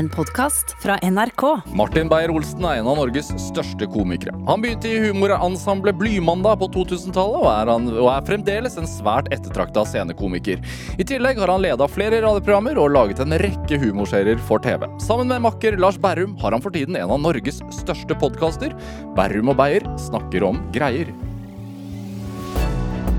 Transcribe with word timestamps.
en 0.00 0.08
podkast 0.08 0.72
fra 0.80 0.96
NRK. 1.04 1.42
Martin 1.76 2.08
Beyer-Olsen 2.08 2.64
er 2.64 2.78
en 2.80 2.88
av 2.88 2.96
Norges 2.96 3.28
største 3.42 3.84
komikere. 3.92 4.32
Han 4.48 4.62
begynte 4.62 4.88
i 4.88 5.00
humorensemblet 5.04 5.98
Blymandag 6.00 6.56
på 6.62 6.70
2000-tallet, 6.72 7.36
og, 7.42 7.48
er 7.52 7.68
han- 7.68 7.90
og 7.92 8.08
er 8.08 8.24
fremdeles 8.24 8.78
en 8.80 8.88
svært 8.88 9.28
ettertrakta 9.34 9.84
scenekomiker. 9.84 10.64
I 10.96 11.04
tillegg 11.04 11.38
har 11.42 11.52
han 11.52 11.60
leda 11.60 11.88
flere 11.88 12.22
radioprogrammer 12.24 12.80
og 12.80 12.94
laget 12.96 13.20
en 13.20 13.36
rekke 13.44 13.80
humorserier 13.84 14.40
for 14.48 14.58
TV. 14.64 14.88
Sammen 15.04 15.28
med 15.28 15.44
makker 15.44 15.76
Lars 15.76 16.00
Berrum 16.00 16.36
har 16.40 16.56
han 16.56 16.64
for 16.64 16.70
tiden 16.70 16.96
en 16.96 17.10
av 17.10 17.20
Norges 17.20 17.60
største 17.70 18.16
podkaster. 18.16 18.72
Berrum 19.14 19.52
og 19.52 19.60
Beyer 19.60 19.84
snakker 20.00 20.48
om 20.48 20.64
greier. 20.72 21.12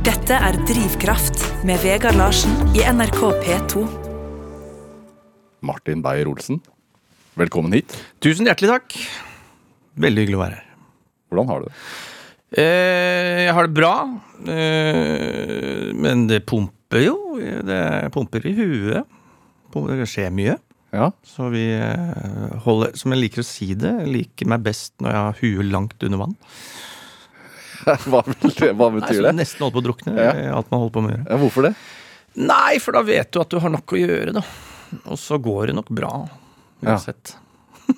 Dette 0.01 0.33
er 0.33 0.57
Drivkraft 0.65 1.45
med 1.63 1.77
Vegard 1.85 2.17
Larsen 2.17 2.49
i 2.73 2.81
NRK 2.81 3.21
P2. 3.45 3.85
Martin 5.61 6.01
Beyer-Olsen, 6.01 6.59
velkommen 7.39 7.73
hit. 7.75 7.93
Tusen 8.23 8.47
hjertelig 8.49 8.71
takk. 8.71 8.95
Veldig 10.01 10.23
hyggelig 10.25 10.39
å 10.39 10.43
være 10.43 10.57
her. 10.59 10.67
Hvordan 11.31 11.51
har 11.51 11.61
du 11.61 11.67
det? 11.69 11.75
Eh, 12.61 13.37
jeg 13.45 13.53
har 13.55 13.67
det 13.69 13.75
bra, 13.77 13.93
eh, 14.51 15.91
men 15.95 16.25
det 16.27 16.41
pumper 16.49 17.05
jo. 17.05 17.15
Det 17.39 17.79
pumper 18.11 18.47
i 18.49 18.55
huet. 18.57 19.17
Det 19.71 20.07
skjer 20.11 20.33
mye. 20.35 20.57
Ja, 20.91 21.05
Så 21.23 21.45
vi 21.53 21.61
eh, 21.71 22.57
holder 22.65 22.97
Som 22.99 23.13
jeg 23.13 23.21
liker 23.21 23.39
å 23.39 23.47
si 23.47 23.69
det, 23.79 23.93
jeg 24.01 24.09
liker 24.11 24.49
meg 24.51 24.59
best 24.65 24.91
når 24.99 25.13
jeg 25.13 25.21
har 25.21 25.37
huet 25.39 25.69
langt 25.71 26.03
under 26.03 26.19
vann. 26.25 26.33
Hva, 28.11 28.19
betyr, 28.27 28.51
det- 28.59 28.73
hva 28.75 28.89
Nei, 28.91 28.99
betyr 28.99 29.21
så 29.21 29.23
det? 29.29 29.31
Nesten 29.39 29.63
holdt 29.63 29.77
på 29.77 29.81
å 29.81 29.85
drukne. 29.87 30.11
Ja. 30.19 30.33
Alt 30.57 30.67
man 30.69 30.83
holder 30.83 30.93
på 30.97 31.01
med 31.05 31.13
å 31.13 31.15
gjøre. 31.15 31.29
Ja, 31.31 31.37
hvorfor 31.45 31.65
det? 31.69 31.71
Nei, 32.43 32.75
for 32.83 32.95
da 32.99 33.01
vet 33.07 33.31
du 33.33 33.39
at 33.41 33.49
du 33.49 33.57
har 33.63 33.71
nok 33.73 33.95
å 33.95 34.01
gjøre, 34.03 34.35
da. 34.35 34.43
Og 35.07 35.17
så 35.19 35.39
går 35.41 35.71
det 35.71 35.77
nok 35.79 35.89
bra. 35.95 36.11
Ja. 36.81 36.95
Uansett. 36.95 37.35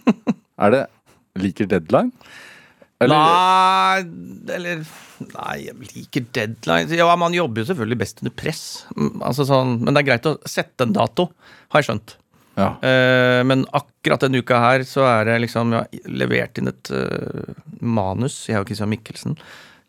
Er 0.64 0.74
det 0.74 0.84
Liker 1.42 1.66
deadline? 1.66 2.14
Nei, 3.10 4.04
eller 4.54 4.84
Nei, 5.34 5.56
jeg 5.66 5.88
liker 5.94 6.26
deadline 6.36 6.94
Ja, 6.96 7.08
man 7.20 7.36
jobber 7.36 7.64
jo 7.64 7.70
selvfølgelig 7.72 8.00
best 8.04 8.22
under 8.24 8.36
press. 8.38 8.64
Mm, 8.98 9.22
Altså 9.24 9.48
sånn, 9.48 9.78
men 9.82 9.96
det 9.96 10.04
er 10.04 10.10
greit 10.12 10.30
å 10.30 10.38
sette 10.50 10.88
en 10.88 10.96
dato, 10.96 11.30
har 11.74 11.82
jeg 11.82 11.90
skjønt. 11.90 12.16
Ja. 12.54 12.70
Uh, 12.84 13.42
men 13.50 13.66
akkurat 13.74 14.22
denne 14.22 14.44
uka 14.44 14.60
her 14.62 14.84
så 14.86 15.08
er 15.10 15.24
det 15.26 15.40
liksom 15.42 15.72
Jeg 15.74 16.04
har 16.04 16.18
levert 16.22 16.60
inn 16.62 16.70
et 16.70 16.92
uh, 16.94 17.54
manus, 17.82 18.44
jeg 18.50 18.62
og 18.62 18.70
Christian 18.70 18.92
Mikkelsen, 18.92 19.38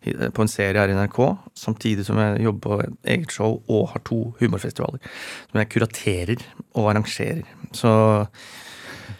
eh, 0.06 0.30
på 0.32 0.44
en 0.44 0.50
serie 0.50 0.80
her 0.80 0.92
i 0.92 0.96
NRK, 0.96 1.20
samtidig 1.60 2.06
som 2.08 2.20
jeg 2.22 2.46
jobber 2.46 2.64
på 2.64 2.78
et 2.86 3.12
eget 3.16 3.36
show 3.36 3.58
og 3.68 3.90
har 3.92 4.04
to 4.08 4.22
humorfestivaler. 4.40 5.02
Som 5.50 5.60
jeg 5.60 5.72
kuraterer 5.76 6.46
og 6.72 6.94
arrangerer. 6.94 7.44
Så 7.76 7.92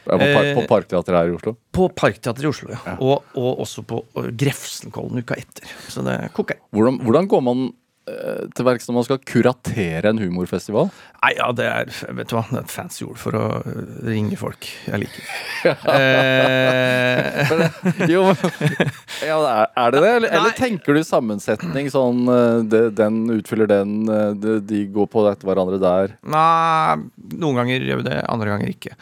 Ja, 0.05 0.19
på, 0.19 0.25
par, 0.25 0.45
Eh, 0.45 0.55
på 0.55 0.67
Parkteatret 0.69 1.17
her 1.17 1.31
i 1.31 1.37
Oslo? 1.37 1.55
på 1.73 1.89
Parkteatret 1.97 2.45
i 2.45 2.49
Oslo, 2.51 2.71
ja. 2.75 2.97
Og, 3.01 3.23
og 3.41 3.61
også 3.65 3.85
på 3.89 4.03
eh, 4.21 4.29
Grefsenkollen 4.37 5.23
uka 5.25 5.35
etter. 5.41 5.65
Så 5.89 6.05
det 6.05 6.19
koker. 6.37 6.61
Hvordan, 6.77 7.01
hvordan 7.07 7.29
går 7.31 7.41
man 7.47 7.65
eh, 7.69 7.73
til 8.05 8.67
verks 8.67 8.85
når 8.89 8.97
man 8.99 9.05
skal 9.07 9.21
kuratere 9.25 10.11
en 10.11 10.19
humorfestival? 10.21 10.91
Nei, 11.25 11.31
ja, 11.39 11.47
det 11.57 11.65
er 11.65 11.93
vet 12.19 12.29
du 12.29 12.35
hva, 12.37 12.43
det 12.51 12.59
er 12.59 12.67
et 12.67 12.73
fancy 12.75 13.05
ord 13.07 13.17
for 13.21 13.37
å 13.39 13.45
øh, 13.65 13.79
ringe 14.05 14.37
folk 14.37 14.67
jeg 14.85 15.07
liker. 15.07 15.29
eh, 15.95 17.55
Jo, 18.13 18.27
ja, 19.31 19.39
er, 19.41 19.95
det 19.95 20.03
det? 20.05 20.11
Eller, 20.19 20.29
eller 20.29 20.57
tenker 20.59 20.99
du 20.99 21.01
sammensetning 21.07 21.89
sånn 21.93 22.27
eh, 22.29 22.59
det, 22.69 22.83
Den 22.99 23.23
utfyller 23.39 23.71
den, 23.73 24.03
det, 24.41 24.59
de, 24.69 24.85
går 24.93 25.09
på 25.13 25.25
etter 25.31 25.49
hverandre 25.49 25.81
der? 25.81 26.19
nei, 26.29 27.01
noen 27.41 27.63
ganger 27.63 27.89
gjør 27.89 28.03
vi 28.03 28.09
det, 28.11 28.21
andre 28.29 28.53
ganger 28.53 28.75
ikke. 28.75 28.99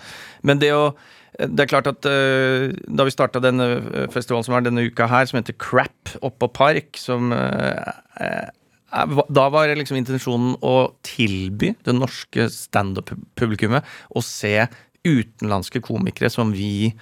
Men 0.46 0.62
det 0.62 0.70
å 0.76 0.92
det 1.32 1.62
er 1.64 1.68
klart 1.70 1.86
at 1.88 2.04
uh, 2.04 2.68
Da 2.92 3.06
vi 3.08 3.12
starta 3.14 3.40
denne 3.40 3.64
festivalen 4.12 4.44
som 4.44 4.52
er 4.52 4.66
denne 4.66 4.82
uka 4.84 5.06
her, 5.08 5.24
som 5.24 5.38
heter 5.38 5.56
Crap 5.56 6.12
oppå 6.20 6.50
Park, 6.52 6.98
som 7.00 7.32
er- 7.32 8.52
Da 8.92 9.48
var 9.52 9.72
liksom 9.78 9.96
intensjonen 9.96 10.56
å 10.60 10.92
tilby 11.06 11.72
det 11.86 11.94
norske 11.96 12.48
standup-publikummet 12.52 13.86
å 14.12 14.22
se 14.24 14.66
utenlandske 15.02 15.82
komikere 15.82 16.30
som 16.30 16.52
vi 16.54 16.92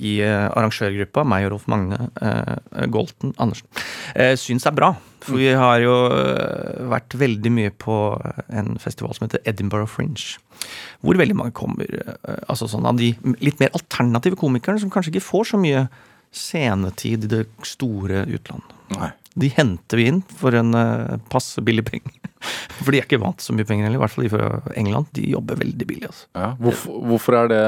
i 0.00 0.16
eh, 0.24 0.46
arrangørgruppa, 0.48 1.24
meg 1.28 1.46
og 1.46 1.54
Rolf 1.54 1.66
Magne 1.68 2.08
eh, 2.24 2.86
Golten 2.92 3.34
Andersen, 3.42 3.68
eh, 4.14 4.32
syns 4.40 4.64
er 4.68 4.76
bra. 4.76 4.94
For 5.20 5.36
vi 5.36 5.50
har 5.52 5.82
jo 5.82 5.96
eh, 6.08 6.86
vært 6.88 7.16
veldig 7.20 7.52
mye 7.52 7.72
på 7.76 7.96
en 8.48 8.78
festival 8.80 9.12
som 9.16 9.26
heter 9.26 9.44
Edinburgh 9.50 9.90
Fringe. 9.90 10.38
Hvor 11.04 11.20
veldig 11.20 11.36
mange 11.36 11.56
kommer 11.56 11.90
eh, 12.00 12.40
altså 12.48 12.70
sånn 12.70 12.88
av 12.88 13.00
de 13.00 13.12
litt 13.44 13.60
mer 13.60 13.74
alternative 13.76 14.40
komikerne 14.40 14.80
som 14.80 14.92
kanskje 14.92 15.16
ikke 15.16 15.28
får 15.28 15.52
så 15.52 15.60
mye 15.60 15.84
scenetid 16.32 17.26
i 17.26 17.32
det 17.34 17.44
store 17.66 18.24
utlandet. 18.30 18.76
Nei. 18.96 19.10
De 19.38 19.50
henter 19.54 20.00
vi 20.00 20.08
inn 20.10 20.22
for 20.40 20.56
en 20.58 20.74
eh, 20.74 21.18
passe 21.30 21.62
billig 21.62 21.84
penge. 21.86 22.10
For 22.80 22.90
de 22.90 22.98
er 22.98 23.04
ikke 23.04 23.20
vant 23.20 23.36
til 23.36 23.50
så 23.50 23.54
mye 23.54 23.66
penger 23.68 23.84
heller, 23.86 24.00
i 24.00 24.02
hvert 24.02 24.12
fall 24.14 24.24
de 24.24 24.32
fra 24.32 24.46
England. 24.80 25.10
De 25.14 25.26
jobber 25.34 25.58
veldig 25.60 25.86
billig. 25.86 26.08
altså. 26.08 26.26
Ja. 26.34 26.46
Hvorfor, 26.58 27.00
hvorfor 27.10 27.36
er 27.42 27.50
det 27.52 27.62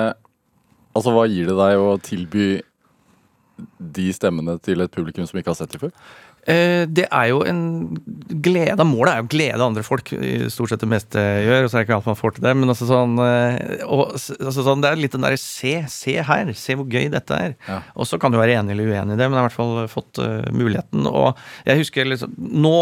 Altså, 0.93 1.09
hva 1.15 1.23
gir 1.25 1.47
det 1.49 1.55
deg 1.56 1.81
å 1.81 1.93
tilby 2.05 2.47
de 3.97 4.11
stemmene 4.12 4.59
til 4.61 4.83
et 4.84 4.93
publikum 4.93 5.25
som 5.28 5.39
ikke 5.41 5.53
har 5.55 5.56
sett 5.56 5.73
dem 5.73 5.81
før? 5.87 5.93
Eh, 6.43 6.89
det 6.91 7.05
er 7.07 7.29
jo 7.31 7.43
en 7.47 7.61
glede. 8.43 8.83
Målet 8.87 9.13
er 9.13 9.21
jo 9.21 9.27
å 9.29 9.31
glede 9.31 9.67
andre 9.67 9.85
folk. 9.87 10.11
i 10.17 10.49
Stort 10.51 10.73
sett 10.73 10.83
det 10.83 10.91
meste 10.91 11.21
gjør, 11.21 11.67
og 11.67 11.71
så 11.71 11.77
er 11.77 11.83
det 11.83 11.87
ikke 11.87 11.99
alt 12.01 12.09
man 12.11 12.19
får 12.19 12.35
til 12.37 12.47
det. 12.47 12.55
Men 12.59 12.75
altså 12.75 12.89
sånn, 12.89 13.15
eh, 13.23 13.85
og, 13.87 14.17
altså 14.17 14.67
sånn 14.67 14.83
Det 14.83 14.91
er 14.91 14.99
litt 14.99 15.15
den 15.15 15.27
derre 15.27 15.39
se, 15.39 15.77
se 15.93 16.17
her, 16.19 16.53
se 16.59 16.79
hvor 16.79 16.89
gøy 16.91 17.07
dette 17.13 17.39
er. 17.39 17.55
Ja. 17.69 17.79
Og 17.95 18.11
så 18.11 18.19
kan 18.19 18.35
du 18.35 18.41
være 18.41 18.59
enig 18.59 18.75
eller 18.75 18.91
uenig 18.91 19.15
i 19.15 19.21
det, 19.21 19.29
men 19.29 19.39
jeg 19.39 19.43
har 19.43 19.47
i 19.47 19.51
hvert 19.51 19.61
fall 19.61 19.93
fått 19.93 20.23
uh, 20.23 20.51
muligheten. 20.51 21.07
Og 21.07 21.39
jeg 21.69 21.85
husker 21.85 22.11
liksom 22.11 22.35
Nå 22.63 22.77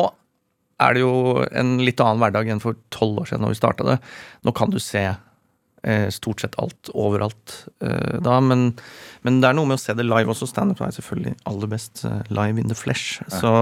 er 0.80 0.96
det 0.96 1.02
jo 1.02 1.42
en 1.52 1.74
litt 1.84 2.00
annen 2.00 2.22
hverdag 2.22 2.48
enn 2.48 2.62
for 2.62 2.78
tolv 2.94 3.20
år 3.20 3.28
siden 3.28 3.44
når 3.44 3.52
vi 3.52 3.60
starta 3.60 3.84
det. 3.90 3.98
Nå 4.48 4.54
kan 4.56 4.72
du 4.72 4.78
se 4.80 5.04
uh, 5.12 6.08
stort 6.08 6.40
sett 6.40 6.56
alt 6.62 6.88
overalt 6.96 7.58
uh, 7.84 8.16
da, 8.24 8.40
men, 8.40 8.70
men 9.26 9.40
det 9.42 9.50
er 9.50 9.56
noe 9.58 9.68
med 9.68 9.76
å 9.76 9.82
se 9.82 9.94
det 9.96 10.06
live 10.06 10.32
også. 10.32 10.48
Standup 10.48 10.80
er 10.84 10.94
selvfølgelig 10.96 11.36
aller 11.50 11.70
best 11.70 12.04
eh, 12.08 12.22
live 12.32 12.60
in 12.60 12.70
the 12.70 12.78
flesh. 12.78 13.20
Så 13.28 13.52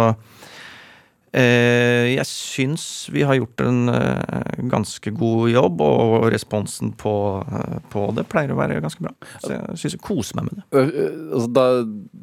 eh, 1.33 2.15
jeg 2.15 2.27
syns 2.31 2.85
vi 3.13 3.25
har 3.27 3.39
gjort 3.39 3.65
en 3.67 3.93
eh, 3.93 4.65
ganske 4.71 5.13
god 5.19 5.51
jobb, 5.53 5.83
og 5.85 6.29
responsen 6.35 6.95
på, 6.99 7.15
eh, 7.43 7.79
på 7.93 8.09
det 8.17 8.29
pleier 8.31 8.55
å 8.55 8.61
være 8.61 8.81
ganske 8.85 9.03
bra. 9.05 9.15
Så 9.43 9.55
jeg 9.57 9.81
syns 9.83 9.99
jeg 9.99 10.05
koser 10.05 10.39
meg 10.39 10.51
med 10.51 10.61
det. 10.61 10.67
Øh, 10.79 11.07
altså, 11.35 11.53
da, 11.59 11.69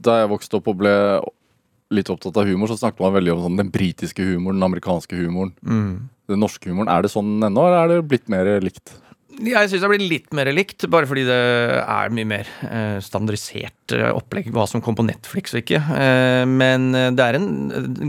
da 0.09 0.19
jeg 0.23 0.33
vokste 0.35 0.61
opp 0.61 0.71
og 0.71 0.79
ble 0.83 0.97
litt 1.93 2.09
opptatt 2.09 2.37
av 2.41 2.47
humor, 2.49 2.71
så 2.71 2.79
snakket 2.79 3.03
man 3.03 3.13
veldig 3.19 3.35
om 3.35 3.45
sånn, 3.45 3.59
den 3.61 3.71
britiske 3.73 4.23
humoren, 4.25 4.57
den 4.57 4.67
amerikanske 4.71 5.19
humoren. 5.19 5.53
Den 6.25 6.41
norske 6.41 6.71
humoren. 6.71 6.89
Er 6.89 7.05
det 7.05 7.11
sånn 7.13 7.35
ennå, 7.45 7.67
eller 7.67 7.83
er 7.83 7.91
det 7.91 8.07
blitt 8.09 8.31
mer 8.31 8.47
likt? 8.63 8.95
Jeg 9.35 9.67
syns 9.67 9.83
det 9.83 9.89
blir 9.91 10.03
litt 10.03 10.35
mer 10.37 10.47
likt, 10.55 10.85
bare 10.91 11.07
fordi 11.09 11.25
det 11.27 11.39
er 11.81 12.13
mye 12.15 12.27
mer 12.29 12.49
eh, 12.63 12.99
standardisert 13.03 13.95
eh, 13.95 14.07
opplegg 14.15 14.47
hva 14.55 14.63
som 14.69 14.83
kom 14.83 14.95
på 14.95 15.03
Netflix 15.03 15.51
og 15.51 15.59
ikke. 15.59 15.81
Eh, 15.97 16.43
men 16.47 16.87
det 16.93 17.25
er 17.25 17.39
en, 17.39 17.49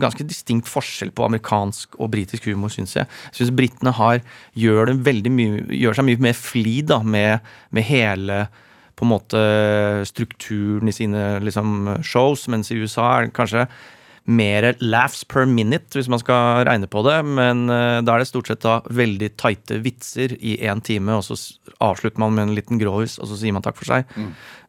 ganske 0.03 0.26
distinkt 0.28 0.70
forskjell 0.70 1.10
på 1.16 1.26
amerikansk 1.26 1.98
og 1.98 2.12
britisk 2.15 2.47
humor, 2.50 2.70
syns 2.70 2.94
jeg. 2.98 3.10
Jeg 3.32 3.41
syns 3.41 3.56
britene 3.59 3.94
har 3.98 4.22
gjør, 4.54 4.94
mye, 5.03 5.65
gjør 5.75 5.98
seg 5.98 6.09
mye 6.10 6.22
mer 6.28 6.38
flid 6.38 6.94
med, 7.03 7.50
med 7.75 7.88
hele 7.88 8.44
på 8.97 9.04
en 9.04 9.12
måte 9.12 9.41
strukturen 10.09 10.88
i 10.88 10.94
sine 10.94 11.26
liksom, 11.44 11.98
shows, 12.06 12.47
mens 12.53 12.70
i 12.72 12.78
USA 12.81 13.10
er 13.16 13.26
det 13.26 13.36
kanskje 13.36 13.66
mer 14.26 14.72
laughs 14.82 15.22
per 15.25 15.47
minute, 15.47 15.94
hvis 15.94 16.10
man 16.10 16.20
skal 16.22 16.64
regne 16.66 16.88
på 16.91 17.03
det. 17.06 17.16
Men 17.38 17.66
eh, 17.70 18.03
da 18.04 18.16
er 18.16 18.22
det 18.22 18.28
stort 18.31 18.50
sett 18.50 18.64
da 18.64 18.81
veldig 18.91 19.32
tighte 19.38 19.81
vitser 19.84 20.37
i 20.38 20.59
én 20.66 20.82
time, 20.84 21.19
og 21.19 21.26
så 21.26 21.38
avslutter 21.84 22.22
man 22.22 22.34
med 22.34 22.48
en 22.48 22.54
liten 22.59 22.82
gråhus, 22.82 23.19
og 23.20 23.31
så 23.31 23.38
sier 23.41 23.54
man 23.56 23.65
takk 23.65 23.78
for 23.78 23.88
seg. 23.91 24.06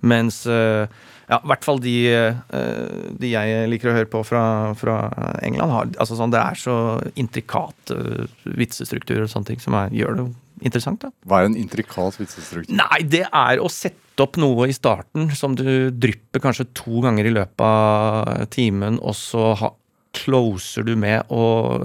Mens 0.06 0.44
eh, 0.46 0.86
ja, 1.28 1.42
i 1.42 1.52
hvert 1.52 1.66
fall 1.68 1.82
de, 1.84 1.96
eh, 2.14 3.14
de 3.20 3.34
jeg 3.34 3.70
liker 3.74 3.92
å 3.92 3.98
høre 3.98 4.12
på 4.12 4.24
fra, 4.28 4.44
fra 4.80 4.98
England, 5.44 5.74
har 5.74 5.94
altså 5.98 6.20
sånn, 6.20 6.34
det 6.34 6.44
er 6.44 6.60
så 6.62 6.78
intrikate 7.20 8.28
vitsestrukturer 8.46 9.26
og 9.26 9.34
sånne 9.34 9.54
ting 9.54 9.64
som 9.64 9.76
er, 9.80 9.96
gjør 9.96 10.22
det 10.22 10.30
interessant. 10.62 11.02
da. 11.02 11.12
Hva 11.28 11.42
er 11.42 11.50
en 11.50 11.58
intrikat 11.60 12.20
vitsestruktur? 12.20 12.76
Nei, 12.76 13.02
det 13.08 13.26
er 13.28 13.62
å 13.62 13.70
sette 13.72 14.24
opp 14.24 14.40
noe 14.42 14.70
i 14.70 14.76
starten 14.76 15.30
som 15.38 15.56
du 15.58 15.90
drypper 15.94 16.42
kanskje 16.44 16.70
to 16.78 17.02
ganger 17.06 17.30
i 17.30 17.34
løpet 17.36 17.66
av 17.66 18.48
timen, 18.54 19.02
og 19.02 19.18
så 19.18 19.52
ha, 19.62 19.74
closer 20.18 20.88
du 20.88 20.96
med 20.98 21.30
å 21.34 21.44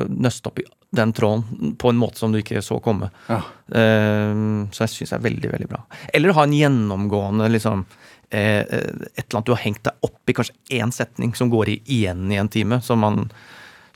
nøste 0.08 0.48
opp 0.48 0.62
i 0.62 0.68
den 0.92 1.12
tråden 1.16 1.74
på 1.80 1.88
en 1.88 2.00
måte 2.00 2.20
som 2.20 2.32
du 2.32 2.40
ikke 2.40 2.60
så 2.64 2.78
komme. 2.84 3.08
Ja. 3.28 3.40
Uh, 3.72 4.68
så 4.72 4.84
jeg 4.84 4.94
syns 4.96 5.14
det 5.14 5.18
er 5.18 5.28
veldig, 5.28 5.52
veldig 5.54 5.70
bra. 5.70 5.84
Eller 6.12 6.36
ha 6.36 6.44
en 6.44 6.56
gjennomgående 6.56 7.48
liksom 7.52 7.86
eh, 8.32 8.60
et 8.60 9.24
eller 9.24 9.38
annet 9.38 9.48
du 9.48 9.54
har 9.54 9.62
hengt 9.62 9.84
deg 9.86 10.06
opp 10.08 10.20
i, 10.28 10.36
kanskje 10.36 10.78
én 10.80 10.92
setning 10.94 11.34
som 11.38 11.52
går 11.52 11.74
igjen 11.76 12.30
i 12.32 12.40
en 12.40 12.50
time, 12.52 12.80
som 12.84 13.02
man 13.04 13.26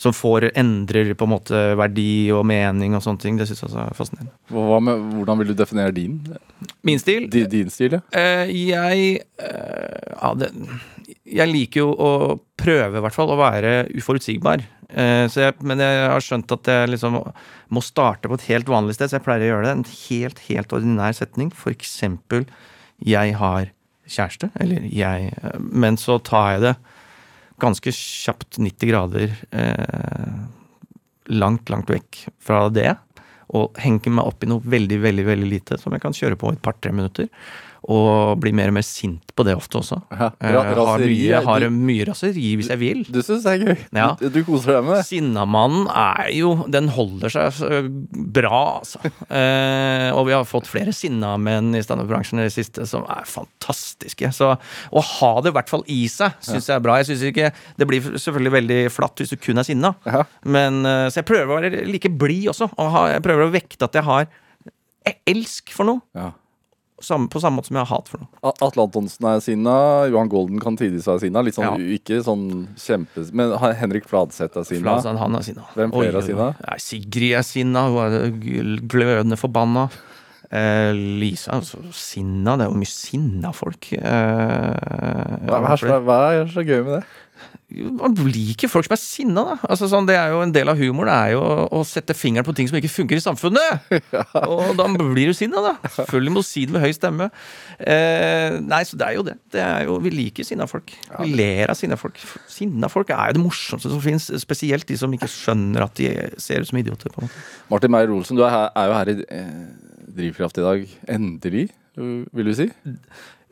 som 0.00 0.12
får 0.12 0.50
endrer 0.58 1.14
på 1.16 1.24
en 1.24 1.32
måte 1.32 1.60
verdi 1.78 2.28
og 2.34 2.44
mening 2.48 2.96
og 2.96 3.02
sånne 3.04 3.22
ting. 3.22 3.38
Det 3.40 3.48
syns 3.48 3.64
jeg 3.64 3.72
er 3.80 3.96
fascinerende. 3.96 4.34
Med, 4.52 5.04
hvordan 5.16 5.40
vil 5.40 5.52
du 5.52 5.56
definere 5.56 5.94
din, 5.96 6.20
Min 6.86 7.00
stil? 7.00 7.30
din, 7.32 7.48
din 7.50 7.72
stil? 7.72 7.98
Ja? 7.98 8.02
Uh, 8.12 8.52
jeg 8.52 9.20
uh, 9.40 10.12
ja, 10.12 10.32
det, 10.36 10.50
Jeg 11.24 11.50
liker 11.50 11.84
jo 11.84 11.92
å 11.92 12.10
prøve, 12.60 12.98
i 12.98 13.04
hvert 13.04 13.16
fall, 13.16 13.32
å 13.32 13.40
være 13.40 13.86
uforutsigbar. 13.96 14.66
Uh, 14.90 15.24
så 15.32 15.48
jeg, 15.48 15.56
men 15.66 15.80
jeg 15.82 16.02
har 16.12 16.24
skjønt 16.24 16.52
at 16.58 16.72
jeg 16.72 16.92
liksom 16.92 17.16
må 17.74 17.82
starte 17.84 18.28
på 18.30 18.38
et 18.38 18.48
helt 18.52 18.68
vanlig 18.70 18.98
sted, 18.98 19.10
så 19.10 19.18
jeg 19.18 19.26
pleier 19.26 19.48
å 19.48 19.54
gjøre 19.54 19.70
det. 19.70 19.78
En 19.78 19.88
helt, 20.10 20.44
helt 20.50 20.76
ordinær 20.76 21.16
setning. 21.16 21.50
For 21.54 21.72
eksempel 21.72 22.44
'jeg 22.96 23.34
har 23.36 23.72
kjæreste', 24.08 24.50
eller 24.60 24.80
'jeg 24.88 25.32
Men 25.58 25.96
så 25.96 26.22
tar 26.22 26.52
jeg 26.52 26.60
det 26.60 26.76
ganske 27.62 27.92
kjapt 27.94 28.58
90 28.60 28.90
grader 28.90 29.32
eh, 29.50 30.36
langt, 31.32 31.70
langt 31.72 31.90
vekk 31.90 32.26
fra 32.42 32.66
det. 32.72 32.92
Og 33.56 33.78
henge 33.78 34.10
meg 34.10 34.26
opp 34.26 34.42
i 34.42 34.50
noe 34.50 34.64
veldig, 34.64 34.98
veldig 35.04 35.26
veldig 35.26 35.48
lite 35.50 35.78
som 35.80 35.94
jeg 35.94 36.02
kan 36.02 36.16
kjøre 36.16 36.38
på 36.40 36.50
i 36.50 36.56
et 36.56 36.64
par-tre 36.64 36.92
minutter. 36.94 37.30
Og 37.86 38.40
blir 38.42 38.50
mer 38.56 38.72
og 38.72 38.74
mer 38.74 38.82
sint 38.82 39.30
på 39.38 39.44
det 39.46 39.52
ofte 39.54 39.78
også. 39.78 40.00
Ja, 40.10 40.30
Eh, 40.42 40.52
ra- 40.56 40.62
har, 40.74 40.98
mye, 41.06 41.40
har 41.44 41.66
mye 41.70 42.06
raseri 42.08 42.56
hvis 42.58 42.68
jeg 42.72 42.78
vil. 42.80 43.04
Du 43.06 43.20
syns 43.22 43.44
det 43.46 43.52
er 43.52 43.62
gøy? 43.62 43.76
Ja. 43.94 44.08
Du, 44.18 44.24
du 44.34 44.40
koser 44.44 44.72
deg 44.74 44.84
med 44.88 44.96
det? 44.96 45.04
Sinnamannen 45.06 45.86
er 45.92 46.32
jo 46.34 46.50
Den 46.66 46.88
holder 46.88 47.30
seg 47.30 47.86
bra, 48.34 48.80
altså. 48.80 48.98
Eh, 49.30 50.08
og 50.16 50.26
vi 50.26 50.34
har 50.34 50.42
fått 50.48 50.66
flere 50.66 50.90
sinnamenn 50.96 51.76
i 51.78 51.82
standup-bransjen 51.86 52.40
i 52.42 52.48
det 52.48 52.54
siste 52.56 52.86
som 52.90 53.04
er 53.06 53.22
fantastiske. 53.30 54.32
Så 54.34 54.50
å 54.56 55.04
ha 55.12 55.30
det 55.44 55.52
i 55.52 55.56
hvert 55.60 55.70
fall 55.70 55.84
i 55.86 56.00
seg 56.10 56.34
syns 56.42 56.66
jeg 56.66 56.74
er 56.80 56.82
bra. 56.84 56.96
Jeg 56.98 57.10
synes 57.12 57.22
ikke 57.30 57.52
Det 57.78 57.86
blir 57.86 58.00
selvfølgelig 58.18 58.54
veldig 58.56 58.80
flatt 58.90 59.22
hvis 59.22 59.30
du 59.30 59.36
kun 59.38 59.58
er 59.62 59.68
sinna, 59.68 59.94
Ja. 60.06 60.24
men 60.44 60.82
eh, 60.84 61.06
Så 61.14 61.20
jeg 61.22 61.28
prøver 61.30 61.46
å 61.54 61.60
være 61.60 61.86
like 61.86 62.10
blid 62.10 62.48
også. 62.50 62.66
Og 62.76 62.90
ha, 62.90 63.06
jeg 63.14 63.22
prøver 63.22 63.46
å 63.46 63.52
vekte 63.54 63.86
at 63.86 63.94
jeg 63.94 64.04
har 64.10 64.26
elsk 65.30 65.70
for 65.70 65.86
noe, 65.86 66.02
Ja. 66.16 66.32
Samme, 67.02 67.28
på 67.28 67.40
samme 67.42 67.58
måte 67.60 67.68
som 67.68 67.76
jeg 67.76 67.84
har 67.86 67.98
hat 67.98 68.08
for 68.08 68.22
noe. 68.22 68.52
Atle 68.64 68.84
Antonsen 68.86 69.26
er 69.28 69.40
sinna, 69.44 69.74
Johan 70.08 70.30
Golden 70.32 70.58
kan 70.62 70.78
tidvis 70.80 71.04
være 71.10 71.20
sinna. 71.26 71.42
Litt 71.44 71.54
sånn, 71.58 71.68
Ja. 71.76 71.94
Ikke 71.98 72.22
sånn 72.24 72.46
kjempe... 72.80 73.26
Men 73.36 73.52
Henrik 73.76 74.08
Fladseth 74.08 74.56
er 74.56 74.64
sinna. 74.64 74.94
Fladseth, 74.96 75.20
han 75.20 75.36
er 75.36 75.44
sinna. 75.46 75.66
Hvem 75.76 75.92
flere 75.92 76.22
er 76.22 76.26
sinna? 76.30 76.50
Nei, 76.64 76.78
Sigrid 76.80 77.36
er 77.36 77.44
sinna. 77.46 77.86
Hun 77.92 78.18
er 78.20 78.80
glødende 78.88 79.36
forbanna. 79.40 79.88
Eh, 80.46 80.92
Lisa 80.94 81.56
er 81.58 81.64
så 81.66 81.80
sinna. 81.92 82.54
Det 82.56 82.66
er 82.68 82.72
jo 82.72 82.78
mye 82.80 82.92
sinna 82.92 83.50
folk. 83.56 83.88
Eh, 83.92 84.02
Hva, 85.46 85.60
er 85.72 85.80
så, 85.80 85.96
hva 86.06 86.18
er 86.40 86.50
så 86.52 86.62
gøy 86.66 86.80
med 86.86 86.92
det? 87.00 87.04
Man 87.66 88.14
liker 88.30 88.70
folk 88.70 88.86
som 88.86 88.94
er 88.94 89.00
sinna, 89.00 89.42
da. 89.42 89.54
Altså, 89.66 89.88
sånn, 89.90 90.06
det 90.06 90.14
er 90.14 90.30
jo 90.30 90.38
En 90.44 90.52
del 90.54 90.70
av 90.70 90.78
humoren 90.78 91.10
er 91.10 91.32
jo 91.32 91.40
å, 91.42 91.80
sette 91.86 92.14
fingeren 92.14 92.46
på 92.46 92.54
ting 92.54 92.68
som 92.70 92.78
ikke 92.78 92.92
funker 92.92 93.18
i 93.18 93.24
samfunnet. 93.24 93.88
Og 94.54 94.76
da 94.78 94.86
blir 94.94 95.32
du 95.32 95.34
sinna, 95.34 95.62
da. 95.64 95.72
Selvfølgelig 95.96 96.34
må 96.34 96.44
du 96.44 96.46
si 96.46 96.62
det 96.68 96.76
med 96.76 96.84
høy 96.84 96.94
stemme. 96.94 97.28
Eh, 97.80 98.58
nei, 98.62 98.82
så 98.86 98.98
det 99.00 99.08
er 99.08 99.18
jo 99.18 99.24
det. 99.26 99.36
det 99.54 99.64
er 99.64 99.88
jo, 99.88 99.98
vi 100.04 100.14
liker 100.14 100.46
sinna 100.46 100.68
folk. 100.70 100.94
Vi 101.18 101.34
ler 101.34 101.72
av 101.72 101.78
sinna 101.78 101.98
folk. 101.98 102.20
Sinna 102.50 102.90
folk 102.92 103.10
er 103.10 103.32
jo 103.32 103.38
det 103.40 103.44
morsomste 103.48 103.90
som 103.90 104.02
fins. 104.04 104.28
Spesielt 104.46 104.86
de 104.86 105.00
som 105.00 105.18
ikke 105.18 105.30
skjønner 105.32 105.88
at 105.88 105.98
de 105.98 106.12
ser 106.42 106.62
ut 106.62 106.70
som 106.70 106.78
idioter. 106.78 107.10
på 107.10 107.24
en 107.24 107.26
måte. 107.26 107.46
Martin 107.72 107.96
Meyer-Olsen, 107.96 108.38
du 108.38 108.46
er, 108.46 108.54
her, 108.54 108.70
er 108.78 108.92
jo 108.92 109.00
her 109.00 109.10
i 109.10 109.18
eh, 109.40 109.56
Drivkraft 110.20 110.62
i 110.62 110.68
dag. 110.68 110.86
Endelig, 111.18 111.66
vil 111.96 112.46
du 112.46 112.54
si? 112.54 112.70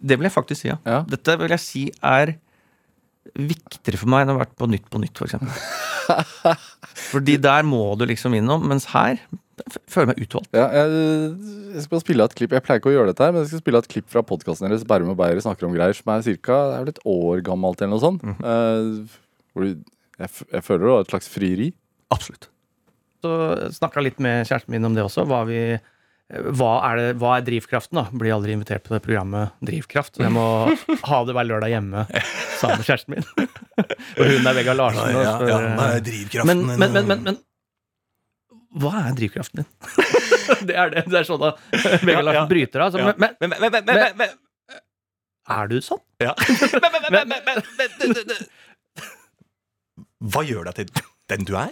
Det 0.05 0.19
vil 0.19 0.28
jeg 0.28 0.34
faktisk 0.34 0.62
si, 0.62 0.69
ja. 0.70 0.78
Ja. 0.87 1.02
Dette 1.08 1.34
vil 1.40 1.55
jeg 1.55 1.62
si 1.62 1.84
er 1.99 2.37
viktigere 3.34 4.00
for 4.00 4.10
meg 4.12 4.24
enn 4.24 4.34
å 4.34 4.36
ha 4.36 4.44
vært 4.44 4.56
på 4.58 4.68
Nytt 4.70 4.90
på 4.92 5.00
Nytt, 5.02 5.16
for 5.18 5.28
eksempel. 5.28 6.58
Fordi 7.10 7.38
der 7.40 7.64
må 7.66 7.82
du 7.98 8.04
liksom 8.08 8.36
innom, 8.36 8.66
mens 8.70 8.86
her 8.92 9.18
føler 9.90 10.04
jeg 10.04 10.10
meg 10.10 10.22
utvalgt. 10.24 10.50
Ja, 10.56 10.66
jeg, 10.74 11.02
jeg 11.76 11.84
skal 11.84 12.00
spille 12.02 12.24
et 12.26 12.34
klipp 12.34 12.54
Jeg 12.56 12.64
pleier 12.66 12.80
ikke 12.80 12.90
å 12.90 12.94
gjøre 12.96 13.12
dette, 13.12 13.26
her 13.26 13.34
men 13.34 13.44
jeg 13.44 13.52
skal 13.52 13.62
spille 13.62 13.82
et 13.84 13.90
klipp 13.90 14.08
fra 14.10 14.24
podkasten 14.26 14.66
deres 14.66 14.86
Bærum 14.88 15.12
og 15.14 15.18
Beyer 15.20 15.40
snakker 15.42 15.68
om 15.68 15.76
greier 15.76 15.96
som 15.96 16.10
er 16.14 16.24
cirka, 16.26 16.58
det 16.70 16.74
er 16.74 16.84
vel 16.84 16.94
et 16.94 17.04
år 17.14 17.44
gammelt 17.46 17.82
eller 17.82 17.94
noe 17.94 18.02
sånt. 18.02 18.24
Eh, 18.24 19.20
hvor 19.54 19.66
du, 19.66 19.84
jeg, 20.18 20.34
jeg 20.50 20.66
føler 20.66 20.84
det 20.84 20.92
var 20.96 21.06
et 21.06 21.14
slags 21.14 21.30
frieri. 21.30 21.70
Absolutt. 22.14 22.50
Så 23.24 23.32
snakka 23.78 24.02
litt 24.04 24.20
med 24.22 24.44
kjæresten 24.44 24.74
min 24.74 24.90
om 24.90 24.96
det 24.96 25.06
også. 25.06 25.24
Hva, 25.30 25.44
vi, 25.48 25.60
hva, 26.32 26.70
er, 26.88 26.96
det, 26.96 27.08
hva 27.20 27.34
er 27.36 27.42
drivkraften, 27.44 27.98
da? 27.98 28.06
Blir 28.16 28.32
aldri 28.32 28.54
invitert 28.56 28.86
på 28.86 28.94
det 28.94 29.02
programmet 29.04 29.52
Drivkraft. 29.64 30.16
Så 30.16 30.24
jeg 30.24 30.32
må 30.32 30.44
ha 31.10 31.18
det 31.28 31.34
hver 31.36 31.48
lørdag 31.50 31.74
hjemme 31.74 32.06
sammen 32.60 32.80
med 32.80 32.86
kjæresten 32.88 33.12
min. 33.12 33.26
Og 34.16 34.30
hun 34.30 34.48
er 34.48 34.56
Vegard 34.56 34.80
Larsen. 34.80 35.04
Nei, 35.04 35.20
Ja, 35.20 35.34
ja, 35.50 35.58
er 35.84 36.00
drivkraften 36.06 36.64
men, 36.64 36.80
men, 36.80 36.96
men, 36.96 37.22
men, 37.28 37.36
hva 38.80 38.94
er 39.04 39.12
drivkraften 39.20 39.62
din? 39.62 39.68
det 40.70 40.74
er 40.80 40.94
det. 40.96 41.04
Det 41.12 41.20
er 41.20 41.28
sånn 41.28 41.44
da 41.44 41.52
Vegard 42.00 42.26
Larsen 42.30 42.50
bryter 42.50 42.86
av. 42.86 42.96
Men, 42.96 44.28
er 45.54 45.64
du 45.68 45.76
sånn? 45.84 46.00
ja. 46.24 46.32
men, 47.12 47.28
men, 47.28 47.42
men. 47.44 47.56
Hva 50.32 50.40
gjør 50.48 50.72
deg 50.72 50.74
til 50.80 50.88
den 51.28 51.44
du 51.44 51.52
er? 51.60 51.68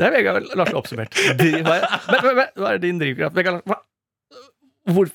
Det 0.00 0.06
er 0.08 0.14
Vegard 0.16 0.46
Larsen 0.56 0.78
oppsummert. 0.80 1.12
Hva 1.12 1.34
men, 1.44 1.64
men, 2.24 2.30
men, 2.38 2.46
hva 2.56 2.70
er 2.72 2.78
din 2.80 3.00
drivkraft? 3.00 3.36
Vegard 3.36 3.58
Larsen, 3.60 3.84
hvor, 4.96 5.10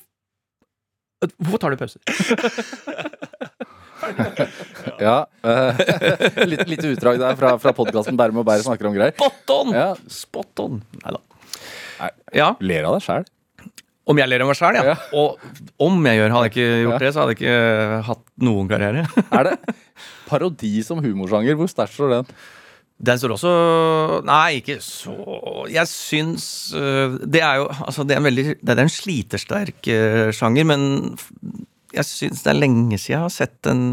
hvorfor 1.42 1.62
tar 1.64 1.74
du 1.74 1.80
pauser? 1.82 2.00
Ja, 5.00 5.16
Uh, 5.46 5.78
litt, 6.50 6.64
litt, 6.68 6.82
utdrag 6.88 7.18
der 7.20 7.36
fra, 7.38 7.52
fra 7.62 7.70
podkasten 7.76 8.16
Bærum 8.18 8.40
og 8.42 8.46
Beyer 8.48 8.62
snakker 8.64 8.88
om 8.88 8.94
greier. 8.96 9.12
Spot 9.14 9.52
on! 9.54 9.68
Ja. 9.74 9.86
Spot 10.10 10.62
on. 10.64 10.80
Nei 11.04 11.12
da. 11.14 11.20
Ja, 12.34 12.48
Ler 12.66 12.86
av 12.88 12.96
deg 12.96 13.04
sjæl. 13.06 13.26
om 14.10 14.18
jeg 14.20 14.30
ler 14.30 14.42
av 14.44 14.50
meg 14.50 14.58
sjæl, 14.58 14.78
ja. 14.78 14.82
Ja. 14.90 14.96
Og 15.18 15.38
om 15.86 15.96
jeg 16.06 16.18
gjør, 16.20 16.34
hadde 16.34 16.48
jeg 16.48 16.52
ikke 16.54 16.66
gjort 16.82 16.96
Ja. 16.96 17.00
det, 17.04 17.12
så 17.14 17.22
hadde 17.22 17.34
jeg 17.34 17.40
ikke 17.40 18.02
hatt 18.10 18.24
noen 18.48 18.70
karriere. 18.70 19.06
Er 19.38 19.48
det 19.50 19.54
parodi 20.28 20.72
som 20.86 21.02
humorsjanger? 21.04 21.58
Hvor 21.58 21.70
sterkt 21.70 21.94
står 21.96 22.14
den? 22.18 22.34
Den 22.96 23.18
står 23.20 23.34
også 23.34 23.50
Nei, 24.24 24.62
ikke 24.62 24.78
så 24.80 25.12
Jeg 25.68 25.84
syns 25.90 26.46
øh, 26.72 27.18
Det 27.28 27.42
er 27.44 27.58
jo 27.60 27.66
Altså, 27.84 28.06
det 28.08 28.16
er 28.16 28.22
en 28.22 28.28
veldig 28.28 28.44
Det 28.56 28.72
er 28.72 28.80
en 28.80 28.92
slitesterk 28.92 29.90
øh, 29.92 30.30
sjanger, 30.32 30.64
men 30.64 30.86
jeg 31.96 32.08
syns 32.08 32.40
det 32.44 32.52
er 32.52 32.58
lenge 32.58 32.98
siden 32.98 33.14
jeg 33.14 33.22
har 33.22 33.32
sett 33.32 33.68
en 33.70 33.84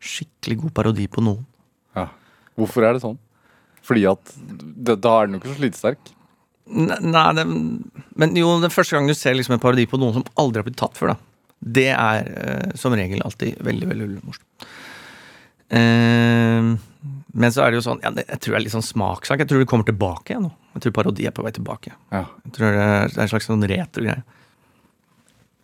skikkelig 0.00 0.56
god 0.62 0.72
parodi 0.74 1.04
på 1.12 1.22
noen. 1.22 1.44
Ja. 1.94 2.06
Hvorfor 2.58 2.86
er 2.86 2.96
det 2.96 3.02
sånn? 3.04 3.18
Fordi 3.86 4.06
at 4.08 4.32
da 4.80 5.12
er 5.12 5.28
den 5.28 5.36
jo 5.36 5.40
ikke 5.42 5.52
så 5.52 5.58
slitesterk. 5.60 6.10
Nei, 6.70 7.26
det, 7.36 7.44
men 8.18 8.34
jo, 8.38 8.54
den 8.62 8.72
første 8.72 8.96
gangen 8.96 9.12
du 9.12 9.18
ser 9.18 9.36
liksom 9.36 9.56
en 9.56 9.62
parodi 9.62 9.86
på 9.90 10.00
noen 10.00 10.16
som 10.16 10.26
aldri 10.40 10.62
har 10.62 10.66
blitt 10.66 10.80
tatt 10.80 10.98
før, 10.98 11.12
da. 11.12 11.18
Det 11.60 11.88
er 11.92 12.30
øh, 12.30 12.74
som 12.80 12.96
regel 12.96 13.22
alltid 13.26 13.60
veldig, 13.66 13.90
veldig 13.92 14.08
morsomt. 14.24 14.68
Eh, 15.76 16.70
men 17.32 17.52
så 17.54 17.64
er 17.64 17.72
det 17.72 17.80
jo 17.80 17.84
sånn 17.84 18.00
ja, 18.02 18.10
Jeg 18.16 18.40
tror 18.42 18.54
det 18.54 18.58
er 18.58 18.64
litt 18.64 18.74
sånn 18.74 18.86
smakssak. 18.86 19.42
Jeg 19.42 19.50
tror 19.50 19.62
det 19.62 19.68
kommer 19.70 19.86
tilbake 19.86 20.32
igjen 20.32 20.48
nå. 20.48 20.50
Jeg 20.74 20.84
tror 20.84 20.94
parodi 20.96 21.26
er 21.28 21.34
på 21.34 21.44
vei 21.44 21.52
tilbake. 21.54 21.92
Ja. 22.14 22.24
Jeg 22.46 22.54
tror 22.56 22.74
det 22.74 22.86
er, 22.86 23.12
det 23.12 23.18
er 23.18 23.24
en 23.26 23.32
slags 23.32 23.48
sånn 23.50 23.66
retro-greie. 23.70 24.24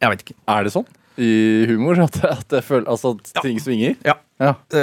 Jeg 0.02 0.12
vet 0.12 0.24
ikke. 0.26 0.38
Er 0.52 0.66
det 0.66 0.74
sånn 0.74 0.88
i 1.16 1.30
humor? 1.70 1.98
At, 2.04 2.18
at 2.28 2.56
føler, 2.64 2.86
altså, 2.92 3.14
at 3.16 3.44
ting 3.44 3.60
svinger? 3.62 3.96
Ja. 4.06 4.18
Ja. 4.42 4.52
Det 4.68 4.82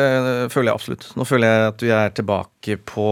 føler 0.54 0.72
jeg 0.72 0.80
absolutt. 0.80 1.10
Nå 1.20 1.28
føler 1.30 1.52
jeg 1.52 1.68
at 1.74 1.84
vi 1.86 1.92
er 1.94 2.16
tilbake 2.18 2.78
på 2.90 3.08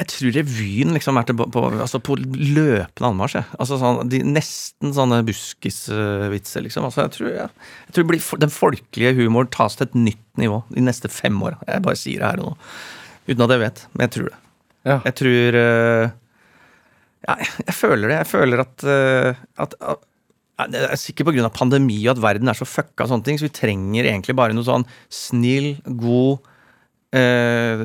Jeg 0.00 0.08
tror 0.08 0.32
revyen 0.34 0.94
liksom 0.96 1.18
er 1.20 1.26
tilbake 1.28 1.52
på, 1.52 1.62
altså 1.84 2.00
på 2.02 2.16
løpende 2.16 3.10
anmarsj. 3.10 3.36
jeg. 3.38 3.48
Altså 3.60 3.76
sånn, 3.78 4.00
de, 4.10 4.22
nesten 4.24 4.94
sånne 4.96 5.20
buskisvitser, 5.28 6.64
liksom. 6.64 6.86
Altså 6.88 7.04
jeg 7.04 7.12
tror, 7.16 7.28
ja. 7.34 7.48
jeg 7.86 7.94
tror 7.94 8.06
det 8.06 8.10
blir, 8.10 8.22
den 8.42 8.54
folkelige 8.54 9.16
humoren 9.20 9.50
tas 9.52 9.76
til 9.78 9.90
et 9.90 9.98
nytt 10.08 10.40
nivå 10.40 10.62
de 10.72 10.84
neste 10.86 11.12
fem 11.12 11.36
åra. 11.44 11.60
Jeg 11.68 11.84
bare 11.84 12.00
sier 12.00 12.22
det 12.22 12.30
her 12.30 12.42
og 12.42 12.52
nå. 12.52 12.54
Uten 13.28 13.44
at 13.44 13.54
jeg 13.54 13.62
vet, 13.62 13.84
men 13.92 14.06
jeg 14.06 14.14
tror 14.16 14.30
det. 14.30 14.38
Ja. 14.82 14.96
Jeg 15.06 15.14
tror 15.20 15.58
eh, 15.60 16.06
Ja, 17.22 17.36
jeg, 17.38 17.74
føler 17.78 18.08
det. 18.08 18.16
Jeg 18.16 18.30
føler 18.32 18.64
at, 18.64 18.86
eh, 18.88 19.42
at, 19.62 19.76
at 19.78 20.08
ja, 20.58 20.66
Det 20.72 20.80
er 20.88 21.00
sikkert 21.00 21.30
pga. 21.30 21.52
pandemi 21.54 22.00
og 22.06 22.16
at 22.16 22.22
verden 22.24 22.50
er 22.50 22.58
så 22.58 22.66
fucka 22.66 23.04
og 23.04 23.12
sånne 23.12 23.28
ting, 23.28 23.38
så 23.38 23.46
vi 23.46 23.54
trenger 23.54 24.08
egentlig 24.08 24.34
bare 24.38 24.56
noe 24.56 24.66
sånn 24.66 24.88
snill, 25.12 25.76
god 25.86 26.42
eh, 27.12 27.82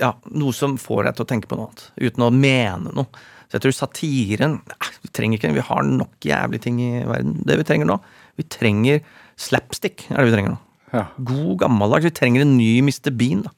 Ja, 0.00 0.12
noe 0.30 0.52
som 0.56 0.76
får 0.80 1.04
deg 1.08 1.18
til 1.18 1.24
å 1.26 1.30
tenke 1.34 1.50
på 1.50 1.58
noe 1.58 1.68
annet. 1.70 1.84
Uten 2.00 2.26
å 2.26 2.30
mene 2.34 2.92
noe. 2.96 3.06
Så 3.50 3.58
jeg 3.58 3.64
tror 3.66 3.74
satiren 3.76 4.58
eh, 4.70 4.90
Vi 5.02 5.10
trenger 5.16 5.38
ikke 5.40 5.54
Vi 5.56 5.64
har 5.70 5.82
nok 5.86 6.26
jævlige 6.26 6.62
ting 6.68 6.80
i 6.84 6.90
verden. 7.08 7.38
Det 7.46 7.56
vi 7.60 7.66
trenger 7.66 7.88
nå 7.90 7.96
Vi 8.38 8.44
trenger 8.52 9.00
slapstick, 9.40 10.06
er 10.10 10.20
det 10.20 10.28
vi 10.30 10.34
trenger 10.36 10.54
nå. 10.54 10.60
Ja. 10.92 11.04
God 11.22 11.58
gammeldags. 11.62 12.04
Vi 12.08 12.10
trenger 12.18 12.42
en 12.44 12.56
ny 12.58 12.80
Mr. 12.82 13.10
Bean. 13.14 13.44
da. 13.46 13.52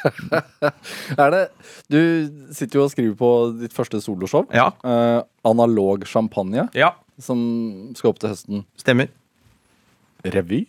Er 1.20 1.30
det 1.34 1.40
Du 1.92 1.98
sitter 2.56 2.80
jo 2.80 2.84
og 2.86 2.92
skriver 2.92 3.14
på 3.20 3.30
ditt 3.60 3.74
første 3.76 4.00
soloshow. 4.02 4.46
Ja. 4.54 4.70
Eh, 4.84 5.20
analog 5.48 6.04
champagne, 6.08 6.66
Ja, 6.76 6.92
som 7.20 7.92
skal 7.96 8.10
opp 8.14 8.20
til 8.22 8.32
høsten. 8.32 8.64
stemmer. 8.80 9.08
Revy? 10.24 10.64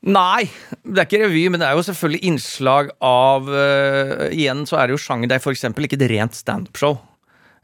Nei, 0.00 0.48
det 0.80 1.02
er 1.02 1.06
ikke 1.06 1.20
revy, 1.26 1.42
men 1.52 1.60
det 1.60 1.66
er 1.68 1.76
jo 1.76 1.84
selvfølgelig 1.84 2.24
innslag 2.30 2.92
av 3.04 3.48
uh, 3.52 4.28
Igjen 4.32 4.62
så 4.68 4.78
er 4.80 4.88
det 4.88 4.96
jo 4.96 5.02
sjanger. 5.04 5.28
Det 5.28 5.36
er 5.36 5.52
eksempel 5.52 5.84
ikke 5.84 5.98
et 6.00 6.06
rent 6.14 6.36
standup-show. 6.36 6.96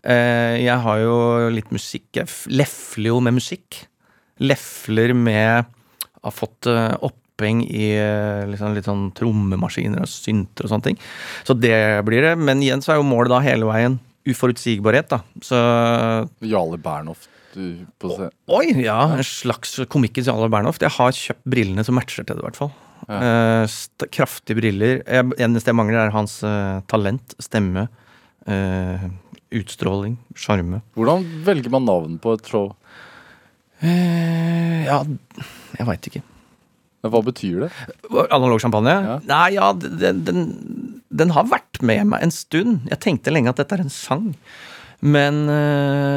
Uh, 0.04 0.54
jeg 0.60 0.76
har 0.84 1.00
jo 1.00 1.14
litt 1.54 1.72
musikk. 1.72 2.10
Jeg 2.18 2.28
lefler 2.52 3.14
jo 3.14 3.22
med 3.24 3.38
musikk. 3.38 3.80
Lefler 4.44 5.14
med 5.16 5.70
Har 6.20 6.34
fått 6.34 6.68
uh, 6.68 6.92
oppheng 7.00 7.62
i 7.64 7.88
liksom, 8.50 8.76
litt 8.76 8.88
sånn 8.88 9.08
trommemaskiner 9.16 10.04
og 10.04 10.10
synter 10.12 10.68
og 10.68 10.74
sånne 10.74 10.90
ting. 10.90 11.00
Så 11.48 11.56
det 11.56 12.04
blir 12.04 12.24
det. 12.26 12.34
Men 12.36 12.60
igjen 12.60 12.84
så 12.84 12.92
er 12.92 13.00
jo 13.00 13.08
målet 13.08 13.32
da 13.32 13.40
hele 13.44 13.68
veien 13.68 13.96
uforutsigbarhet, 14.26 15.08
da. 15.08 15.22
Så 15.44 15.56
Jarle 16.44 16.80
Bernhoft 16.82 17.30
du, 17.56 17.86
på 17.98 18.12
scenen. 18.12 18.34
Oi, 18.52 18.66
ja. 18.84 19.00
En 19.16 19.26
slags 19.26 19.78
komikkens 19.92 20.28
Jarle 20.28 20.50
Bernhoft. 20.52 20.84
Jeg 20.84 20.94
har 20.94 21.16
kjøpt 21.16 21.46
brillene 21.56 21.84
som 21.86 21.96
matcher 21.98 22.26
til 22.26 22.36
det, 22.36 22.44
i 22.44 22.46
hvert 22.46 22.60
fall. 22.60 22.74
Eh, 23.06 23.64
st 23.70 24.08
kraftige 24.12 24.58
briller. 24.58 25.00
Jeg, 25.04 25.28
eneste 25.42 25.72
jeg 25.72 25.78
mangler, 25.78 26.06
er 26.06 26.14
hans 26.14 26.38
eh, 26.46 26.80
talent, 26.90 27.36
stemme, 27.42 27.86
eh, 28.50 29.08
utstråling, 29.56 30.16
sjarme. 30.38 30.80
Hvordan 30.98 31.26
velger 31.46 31.72
man 31.74 31.86
navn 31.88 32.16
på 32.22 32.36
et 32.36 32.50
show? 32.50 32.70
Eh, 33.84 34.86
ja, 34.88 35.02
jeg 35.76 35.88
veit 35.90 36.10
ikke. 36.10 36.24
Hva 37.06 37.20
betyr 37.22 37.66
det? 37.66 37.72
Analog 38.24 38.58
champagne? 38.64 38.96
Ja. 39.04 39.18
Nei, 39.28 39.48
ja, 39.54 39.70
den, 39.78 40.24
den, 40.26 40.46
den 41.14 41.34
har 41.36 41.46
vært 41.46 41.78
med 41.86 42.08
meg 42.10 42.24
en 42.26 42.34
stund. 42.34 42.88
Jeg 42.90 42.98
tenkte 43.04 43.34
lenge 43.34 43.52
at 43.52 43.60
dette 43.60 43.76
er 43.76 43.84
en 43.84 43.92
sang. 43.92 44.32
Men 45.04 45.44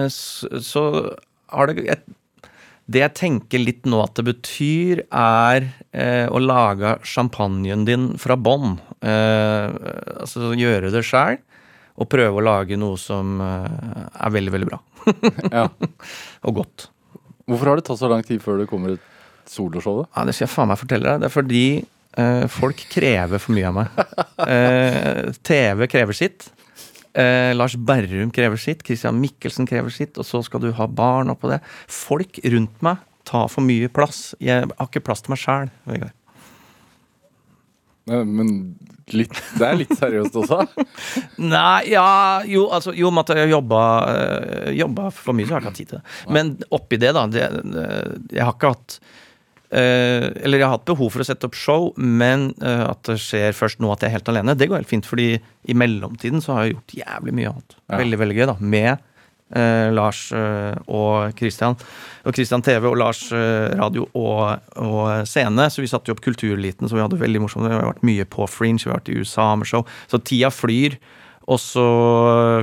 så 0.09 0.83
har 1.51 1.69
det 1.71 1.85
jeg, 1.87 1.99
Det 2.89 3.03
jeg 3.03 3.13
tenker 3.19 3.61
litt 3.61 3.85
nå 3.89 3.99
at 4.01 4.15
det 4.17 4.25
betyr, 4.31 5.03
er 5.13 5.67
eh, 5.93 6.25
å 6.29 6.39
lage 6.41 6.95
champagnen 7.05 7.85
din 7.85 8.07
fra 8.17 8.37
bånn. 8.37 8.79
Eh, 9.05 9.67
altså 10.23 10.53
gjøre 10.57 10.89
det 10.95 11.03
sjæl. 11.05 11.37
Og 11.99 12.07
prøve 12.09 12.39
å 12.39 12.45
lage 12.45 12.77
noe 12.79 12.95
som 12.97 13.41
eh, 13.43 14.07
er 14.23 14.33
veldig, 14.33 14.53
veldig 14.55 14.69
bra. 14.71 14.79
Ja. 15.57 15.67
Og 16.47 16.61
godt. 16.61 16.89
Hvorfor 17.49 17.71
har 17.71 17.79
det 17.79 17.85
tatt 17.89 17.99
så 18.01 18.09
lang 18.11 18.25
tid 18.25 18.41
før 18.43 18.61
det 18.61 18.69
kommer 18.69 18.95
et 18.95 19.05
soloshow? 19.49 20.03
Ja, 20.15 20.25
Det 20.25 20.35
skal 20.37 20.47
jeg 20.47 20.53
faen 20.53 20.69
meg 20.71 20.79
fortelle 20.81 21.09
deg. 21.09 21.23
Det 21.23 21.29
er 21.29 21.33
fordi 21.33 21.63
eh, 22.23 22.45
folk 22.53 22.83
krever 22.93 23.41
for 23.41 23.57
mye 23.57 23.69
av 23.71 23.77
meg. 23.81 23.99
Eh, 24.49 25.33
TV 25.45 25.83
krever 25.91 26.15
sitt. 26.15 26.45
Eh, 27.17 27.51
Lars 27.55 27.75
Berrum 27.75 28.31
krever 28.35 28.59
sitt. 28.61 28.83
Christian 28.85 29.19
Mikkelsen 29.21 29.67
krever 29.69 29.93
sitt. 29.93 30.17
Og 30.19 30.27
så 30.27 30.43
skal 30.45 30.63
du 30.63 30.71
ha 30.77 30.87
barn 30.87 31.33
oppå 31.33 31.51
det. 31.51 31.61
Folk 31.89 32.41
rundt 32.45 32.85
meg 32.85 33.05
tar 33.29 33.49
for 33.51 33.65
mye 33.65 33.89
plass. 33.93 34.33
Jeg 34.41 34.69
har 34.69 34.89
ikke 34.89 35.03
plass 35.05 35.25
til 35.25 35.35
meg 35.35 35.41
sjæl. 35.41 35.73
Vegard. 35.89 36.15
Men 38.09 38.47
litt, 39.13 39.35
det 39.59 39.65
er 39.67 39.75
litt 39.77 39.91
seriøst 39.97 40.37
også? 40.41 40.63
Nei, 41.43 41.91
ja 41.91 42.41
Jo, 42.49 42.63
altså, 42.73 42.93
jo 42.97 43.11
at 43.21 43.33
jeg 43.37 43.51
jobba, 43.51 43.81
øh, 44.09 44.69
jobba 44.79 45.09
for 45.13 45.37
mye, 45.37 45.45
så 45.45 45.55
har 45.55 45.61
jeg 45.61 45.65
ikke 45.65 45.69
hatt 45.69 45.79
tid 45.81 45.91
til 45.91 45.99
det. 45.99 46.33
Men 46.33 46.51
oppi 46.73 46.97
det, 47.01 47.11
da 47.17 47.27
det, 47.29 47.45
Jeg 48.33 48.45
har 48.47 48.55
ikke 48.55 48.73
hatt 48.73 48.99
Eller 49.69 50.57
jeg 50.57 50.65
har 50.65 50.77
hatt 50.77 50.87
behov 50.89 51.11
for 51.13 51.21
å 51.21 51.27
sette 51.27 51.45
opp 51.45 51.57
show, 51.57 51.91
men 51.97 52.49
øh, 52.57 52.85
at 52.89 53.03
det 53.05 53.19
skjer 53.21 53.53
først 53.53 53.81
nå 53.83 53.91
at 53.93 54.01
jeg 54.01 54.09
er 54.09 54.17
helt 54.17 54.31
alene, 54.31 54.57
det 54.57 54.69
går 54.69 54.81
helt 54.81 54.89
fint. 54.89 55.05
Fordi 55.05 55.35
i 55.37 55.75
mellomtiden 55.77 56.41
så 56.41 56.55
har 56.55 56.65
jeg 56.65 56.77
gjort 56.77 56.97
jævlig 57.03 57.35
mye 57.37 57.51
annet. 57.53 57.77
Ja. 57.85 57.99
Veldig, 58.01 58.19
veldig 58.23 58.39
gøy, 58.39 58.45
da. 58.49 58.57
Med 58.59 58.91
øh, 59.55 59.91
Lars 59.93 60.23
øh, 60.33 60.73
og 60.87 61.37
Christian. 61.37 61.77
Og 62.25 62.33
Christian 62.33 62.65
TV 62.65 62.89
og 62.89 62.97
Lars 62.97 63.23
øh, 63.31 63.69
radio 63.79 64.07
og, 64.13 64.73
og 64.81 65.29
scene. 65.29 65.69
Så 65.69 65.85
vi 65.85 65.91
satte 65.91 66.09
jo 66.09 66.17
opp 66.17 66.25
Kultureliten, 66.25 66.89
så 66.89 66.97
vi 66.97 67.05
hadde 67.05 67.21
veldig 67.21 67.45
morsomt. 67.45 67.69
Vi 67.69 67.77
har 67.77 67.91
vært 67.91 68.05
mye 68.09 68.25
på 68.25 68.49
Fringe, 68.49 68.83
vi 68.83 68.91
har 68.91 69.01
vært 69.01 69.13
i 69.13 69.21
USA 69.21 69.51
med 69.59 69.69
show. 69.69 69.85
Så 70.09 70.21
tida 70.21 70.51
flyr. 70.53 70.97
Og 71.49 71.57
så 71.61 71.85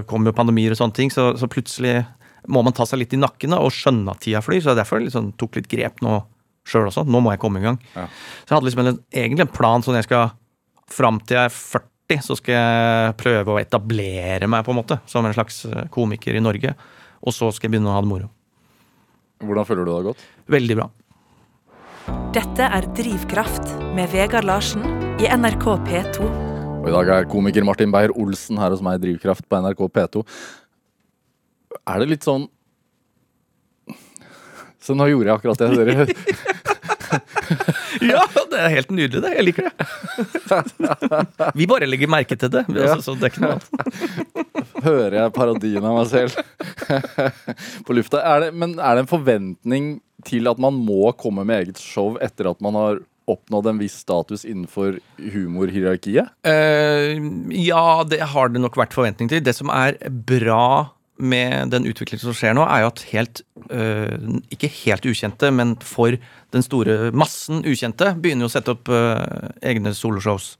kommer 0.06 0.30
jo 0.30 0.38
pandemier 0.38 0.70
og 0.70 0.78
sånne 0.78 0.94
ting, 0.94 1.10
så, 1.10 1.32
så 1.34 1.48
plutselig 1.50 2.04
må 2.46 2.60
man 2.62 2.74
ta 2.76 2.84
seg 2.86 3.00
litt 3.00 3.16
i 3.16 3.18
nakken 3.18 3.56
og 3.56 3.72
skjønne 3.74 4.12
at 4.12 4.22
tida 4.22 4.42
flyr. 4.44 4.60
Så 4.62 4.70
det 4.70 4.76
er 4.76 4.82
derfor 4.84 5.02
liksom 5.02 5.32
tok 5.40 5.58
litt 5.58 5.70
grep 5.70 6.02
nå 6.06 6.20
sjøl 6.66 6.88
også. 6.90 7.06
Nå 7.06 7.22
må 7.22 7.32
jeg 7.34 7.42
komme 7.42 7.62
i 7.62 7.66
gang. 7.66 7.78
Ja. 7.94 8.06
Så 8.42 8.50
jeg 8.50 8.56
hadde 8.56 8.68
liksom 8.70 8.84
en, 8.84 8.98
egentlig 9.14 9.46
en 9.46 9.54
plan 9.54 9.84
sånn 9.86 9.98
jeg 9.98 10.08
skal 10.08 10.32
fram 10.90 11.20
til 11.26 11.38
jeg 11.38 11.50
er 11.50 11.54
40, 11.54 12.22
så 12.22 12.36
skal 12.38 12.54
jeg 12.58 13.16
prøve 13.18 13.54
å 13.54 13.60
etablere 13.62 14.50
meg 14.50 14.66
på 14.66 14.74
en 14.74 14.80
måte 14.80 15.00
som 15.10 15.26
en 15.26 15.34
slags 15.34 15.64
eh, 15.66 15.86
komiker 15.92 16.38
i 16.38 16.42
Norge. 16.42 16.74
Og 17.26 17.34
så 17.34 17.50
skal 17.54 17.68
jeg 17.68 17.76
begynne 17.76 17.90
å 17.90 17.96
ha 17.96 18.04
det 18.04 18.10
moro. 18.10 18.30
Hvordan 19.42 19.66
føler 19.68 19.84
du 19.84 19.90
det 19.90 19.96
har 19.98 20.08
gått? 20.12 20.22
Veldig 20.54 20.78
bra. 20.78 20.90
Dette 22.36 22.68
er 22.70 22.86
Drivkraft 22.96 23.72
med 23.96 24.12
Vegard 24.12 24.46
Larsen 24.46 24.84
i 25.20 25.26
NRK 25.26 25.66
P2. 25.88 26.28
Og 26.86 26.90
I 26.90 26.94
dag 26.94 27.08
er 27.10 27.28
komiker 27.30 27.64
Martin 27.66 27.90
Beyer-Olsen 27.90 28.60
her 28.62 28.70
hos 28.70 28.82
meg 28.84 29.00
i 29.00 29.02
Drivkraft 29.08 29.48
på 29.50 29.58
NRK 29.64 29.80
P2. 29.96 30.22
Er 31.82 32.02
det 32.02 32.10
litt 32.12 32.26
sånn 32.26 32.46
Så 34.82 34.94
nå 34.94 35.08
gjorde 35.10 35.28
jeg 35.28 35.38
akkurat 35.40 35.60
det 35.60 35.68
dere 35.74 36.06
Ja, 38.10 38.22
det 38.50 38.60
er 38.60 38.72
helt 38.74 38.90
nydelig, 38.92 39.22
det. 39.24 39.32
Jeg 39.36 39.46
liker 39.46 39.68
det. 39.68 41.52
Vi 41.56 41.68
bare 41.70 41.88
legger 41.88 42.10
merke 42.12 42.36
til 42.38 42.52
det. 42.52 42.66
Altså, 42.68 43.00
så 43.02 43.16
det 43.16 43.28
er 43.28 43.34
ikke 43.34 43.44
noe 43.44 43.56
annet. 43.56 44.36
hører 44.86 45.18
jeg 45.20 45.34
parodien 45.36 45.84
av 45.84 45.98
meg 45.98 46.08
selv 46.10 46.36
på 47.86 47.96
lufta. 47.96 48.22
Er 48.22 48.46
det, 48.46 48.54
men 48.58 48.76
er 48.78 48.96
det 48.96 49.06
en 49.06 49.12
forventning 49.12 49.92
til 50.26 50.48
at 50.50 50.60
man 50.62 50.78
må 50.78 51.12
komme 51.18 51.46
med 51.46 51.66
eget 51.66 51.82
show 51.82 52.16
etter 52.22 52.50
at 52.50 52.62
man 52.64 52.78
har 52.78 53.02
oppnådd 53.26 53.72
en 53.72 53.80
viss 53.82 53.96
status 54.04 54.44
innenfor 54.46 55.00
humorhierarkiet? 55.18 56.30
Uh, 56.46 57.18
ja, 57.58 58.04
det 58.06 58.20
har 58.34 58.52
det 58.52 58.62
nok 58.62 58.78
vært 58.78 58.94
forventning 58.94 59.30
til. 59.32 59.42
Det 59.42 59.56
som 59.56 59.72
er 59.74 59.98
bra 60.06 60.95
med 61.18 61.70
den 61.72 61.86
utviklingen 61.88 62.24
som 62.24 62.36
skjer 62.36 62.56
nå, 62.56 62.64
er 62.68 62.84
jo 62.84 62.90
at 62.90 63.04
helt 63.10 63.42
øh, 63.72 64.40
Ikke 64.52 64.70
helt 64.84 65.06
ukjente, 65.08 65.50
men 65.54 65.76
for 65.84 66.16
den 66.54 66.64
store 66.64 67.12
massen 67.16 67.64
ukjente 67.66 68.12
begynner 68.20 68.46
jo 68.46 68.50
å 68.50 68.54
sette 68.56 68.74
opp 68.74 68.90
øh, 68.92 69.52
egne 69.64 69.94
soloshows. 69.96 70.54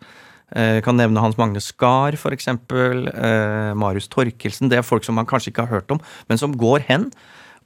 Eh, 0.55 0.79
Jeg 0.79 0.87
kan 0.87 0.99
nevne 0.99 1.23
Hans 1.23 1.39
Magne 1.39 1.61
Skar, 1.61 2.17
f.eks. 2.17 2.49
Uh, 2.73 3.73
Marius 3.79 4.09
Torkelsen. 4.09 4.71
Det 4.71 4.79
er 4.79 4.87
folk 4.87 5.05
som 5.07 5.19
man 5.19 5.27
kanskje 5.27 5.53
ikke 5.53 5.67
har 5.67 5.81
hørt 5.81 5.91
om, 5.91 6.01
men 6.29 6.39
som 6.39 6.55
går 6.57 6.87
hen 6.89 7.11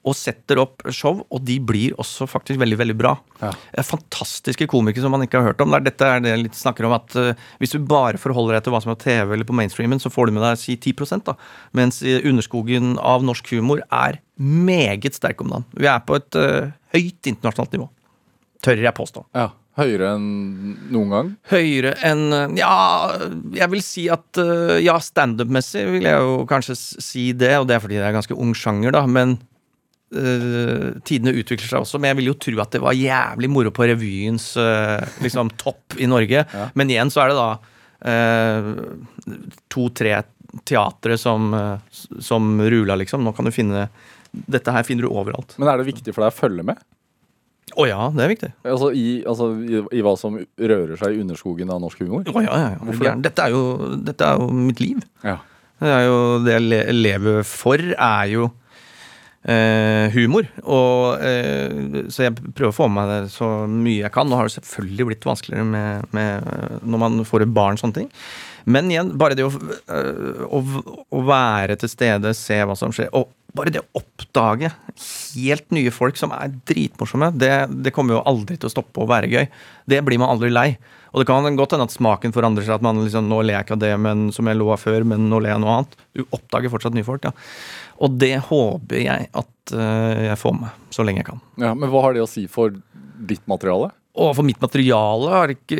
og 0.04 0.14
setter 0.16 0.56
opp 0.62 0.80
show, 0.96 1.18
og 1.28 1.42
de 1.44 1.58
blir 1.60 1.92
også 2.00 2.24
faktisk 2.30 2.56
veldig 2.62 2.78
veldig 2.80 2.94
bra. 2.96 3.10
Ja. 3.42 3.50
Er 3.76 3.84
Fantastiske 3.84 4.64
komikere 4.70 5.02
som 5.04 5.12
man 5.12 5.26
ikke 5.26 5.36
har 5.42 5.50
hørt 5.50 5.60
om. 5.60 5.70
Det 5.70 5.76
er- 5.80 5.84
Dette 5.90 6.06
er 6.08 6.20
det 6.24 6.30
jeg 6.32 6.42
litt 6.46 6.56
snakker 6.56 6.86
om 6.88 6.92
at 6.96 7.16
uh, 7.16 7.34
Hvis 7.60 7.72
du 7.76 7.78
bare 7.84 8.16
forholder 8.16 8.54
deg 8.56 8.64
til 8.64 8.72
hva 8.72 8.80
som 8.82 8.92
er 8.94 9.00
TV 9.02 9.32
eller 9.34 9.44
på 9.44 9.52
mainstreamen, 9.58 10.00
så 10.00 10.08
får 10.10 10.26
du 10.26 10.32
med 10.38 10.42
deg 10.46 10.56
si 10.58 10.76
10% 10.76 11.24
da. 11.28 11.34
Mens 11.76 12.00
underskogen 12.02 12.96
av 12.98 13.22
norsk 13.22 13.52
humor 13.52 13.82
er 13.92 14.20
meget 14.40 15.14
sterk 15.14 15.40
om 15.44 15.50
dagen. 15.52 15.64
Vi 15.76 15.86
er 15.86 16.00
på 16.00 16.16
et 16.16 16.36
uh, 16.40 16.70
høyt 16.96 17.28
internasjonalt 17.28 17.72
nivå. 17.76 17.90
Tør 18.64 18.80
jeg 18.80 18.94
påstå. 18.96 19.26
Ja. 19.36 19.50
Høyere 19.78 20.14
enn 20.16 20.24
noen 20.90 21.12
gang? 21.12 21.28
Høyere 21.48 21.92
enn 22.04 22.24
eh, 22.34 22.48
Ja, 22.58 22.72
jeg 23.54 23.68
vil 23.70 23.80
si 23.86 24.08
at 24.12 24.36
eh, 24.42 24.80
Ja, 24.82 24.96
standup-messig 25.00 25.84
vil 25.94 26.08
jeg 26.08 26.18
jo 26.20 26.40
kanskje 26.50 26.74
si 26.76 27.28
det, 27.32 27.52
og 27.60 27.68
det 27.70 27.76
er 27.76 27.84
fordi 27.84 28.00
det 28.00 28.08
er 28.08 28.16
ganske 28.16 28.36
ung 28.36 28.50
sjanger, 28.58 28.92
da, 28.92 29.04
men 29.06 29.36
eh, 30.16 30.86
tidene 31.06 31.34
utvikler 31.36 31.66
seg 31.66 31.84
også. 31.84 32.00
Men 32.00 32.12
jeg 32.12 32.20
vil 32.20 32.30
jo 32.30 32.38
tro 32.46 32.62
at 32.64 32.74
det 32.74 32.82
var 32.84 32.98
jævlig 32.98 33.50
moro 33.52 33.72
på 33.74 33.88
revyens 33.90 34.52
uh, 34.60 35.00
liksom 35.24 35.52
topp 35.62 35.98
i 36.00 36.08
Norge. 36.10 36.44
Men 36.78 36.92
igjen 36.92 37.12
så 37.12 37.24
er 37.24 37.32
det 37.32 37.40
da 37.40 37.50
uh, 38.10 38.70
to-tre 39.72 40.20
teatre 40.66 41.14
som, 41.20 41.52
som 42.18 42.56
rula, 42.58 42.96
liksom. 42.98 43.22
Nå 43.22 43.30
kan 43.36 43.46
du 43.46 43.52
finne 43.54 43.84
Dette 44.30 44.72
her 44.74 44.82
finner 44.86 45.06
du 45.06 45.10
overalt. 45.10 45.54
Men 45.58 45.70
er 45.70 45.78
det 45.78 45.86
viktig 45.88 46.14
for 46.14 46.22
deg 46.22 46.32
å 46.32 46.34
følge 46.34 46.64
med? 46.66 46.78
Å 47.78 47.86
ja, 47.86 48.06
det 48.14 48.24
er 48.24 48.32
viktig. 48.32 48.50
Altså 48.66 48.90
i, 48.96 49.06
altså 49.28 49.50
i, 49.62 49.78
i 49.94 50.02
hva 50.02 50.16
som 50.18 50.38
rører 50.38 50.96
seg 50.98 51.14
i 51.14 51.20
underskogen 51.22 51.70
av 51.70 51.78
norsk 51.82 52.02
humor? 52.02 52.26
Å 52.26 52.42
ja, 52.42 52.50
ja, 52.50 52.70
ja. 52.74 52.80
Hvorfor 52.82 53.06
det? 53.06 53.14
Dette 53.28 53.46
er, 53.46 53.54
jo, 53.54 53.90
dette 54.08 54.26
er 54.26 54.42
jo 54.42 54.48
mitt 54.54 54.82
liv. 54.82 55.04
Ja. 55.22 55.36
Det 55.80 55.92
er 55.94 56.02
jo 56.08 56.16
det 56.44 56.56
jeg 56.56 56.96
lever 56.98 57.44
for, 57.46 57.84
er 57.94 58.32
jo 58.32 58.50
eh, 59.44 60.10
humor. 60.14 60.48
Og, 60.64 61.22
eh, 61.24 62.04
så 62.12 62.26
jeg 62.26 62.36
prøver 62.52 62.70
å 62.72 62.76
få 62.76 62.88
med 62.90 63.00
meg 63.00 63.10
det 63.12 63.32
så 63.34 63.50
mye 63.70 64.04
jeg 64.04 64.14
kan. 64.14 64.28
Nå 64.28 64.38
har 64.38 64.48
det 64.48 64.56
selvfølgelig 64.58 65.08
blitt 65.10 65.28
vanskeligere 65.28 65.66
med, 65.66 66.14
med 66.16 66.80
når 66.84 67.04
man 67.06 67.26
får 67.28 67.46
et 67.46 67.56
barn, 67.56 67.80
sånne 67.80 68.02
ting. 68.02 68.10
Men 68.70 68.90
igjen, 68.92 69.14
bare 69.18 69.36
det 69.38 69.46
å, 69.46 69.50
øh, 69.50 70.42
å, 70.46 70.62
å 71.16 71.22
være 71.26 71.78
til 71.80 71.92
stede, 71.92 72.34
se 72.36 72.60
hva 72.66 72.76
som 72.78 72.92
skjer, 72.94 73.08
og 73.16 73.30
bare 73.56 73.72
det 73.74 73.82
å 73.82 74.00
oppdage 74.00 74.70
helt 75.34 75.74
nye 75.74 75.92
folk 75.94 76.18
som 76.20 76.32
er 76.36 76.52
dritmorsomme, 76.68 77.32
det, 77.38 77.52
det 77.84 77.92
kommer 77.94 78.18
jo 78.18 78.24
aldri 78.28 78.58
til 78.58 78.70
å 78.70 78.72
stoppe 78.72 79.02
å 79.02 79.08
være 79.10 79.30
gøy. 79.30 79.46
Det 79.90 80.00
blir 80.06 80.20
man 80.22 80.32
aldri 80.34 80.52
lei. 80.52 80.68
Og 81.10 81.22
det 81.22 81.26
kan 81.26 81.56
godt 81.58 81.74
hende 81.74 81.88
at 81.88 81.94
smaken 81.94 82.34
forandrer 82.34 82.66
seg, 82.66 82.76
at 82.78 82.84
man 82.86 83.00
liksom 83.02 83.26
Nå 83.26 83.40
ler 83.42 83.58
jeg 83.58 83.66
ikke 83.66 83.76
av 83.78 83.82
det 83.82 83.92
men, 83.98 84.28
som 84.34 84.46
jeg 84.46 84.58
lo 84.60 84.70
av 84.70 84.82
før, 84.82 85.02
men 85.10 85.26
nå 85.30 85.40
ler 85.42 85.54
jeg 85.54 85.62
noe 85.64 85.78
annet. 85.80 85.96
Du 86.14 86.22
oppdager 86.28 86.72
fortsatt 86.72 86.94
nye 86.94 87.06
folk, 87.06 87.26
ja. 87.26 87.34
Og 88.00 88.14
det 88.20 88.36
håper 88.46 89.02
jeg 89.02 89.30
at 89.36 89.74
uh, 89.74 90.20
jeg 90.30 90.38
får 90.40 90.54
med 90.60 90.94
så 90.94 91.06
lenge 91.06 91.24
jeg 91.24 91.30
kan. 91.32 91.42
ja, 91.60 91.74
Men 91.74 91.90
hva 91.90 92.04
har 92.06 92.14
det 92.16 92.22
å 92.22 92.30
si 92.30 92.46
for 92.50 92.72
ditt 93.30 93.42
materiale? 93.50 93.90
Og 94.20 94.34
for 94.36 94.44
mitt 94.44 94.60
materiale 94.60 95.30
har 95.32 95.52
ikke 95.54 95.78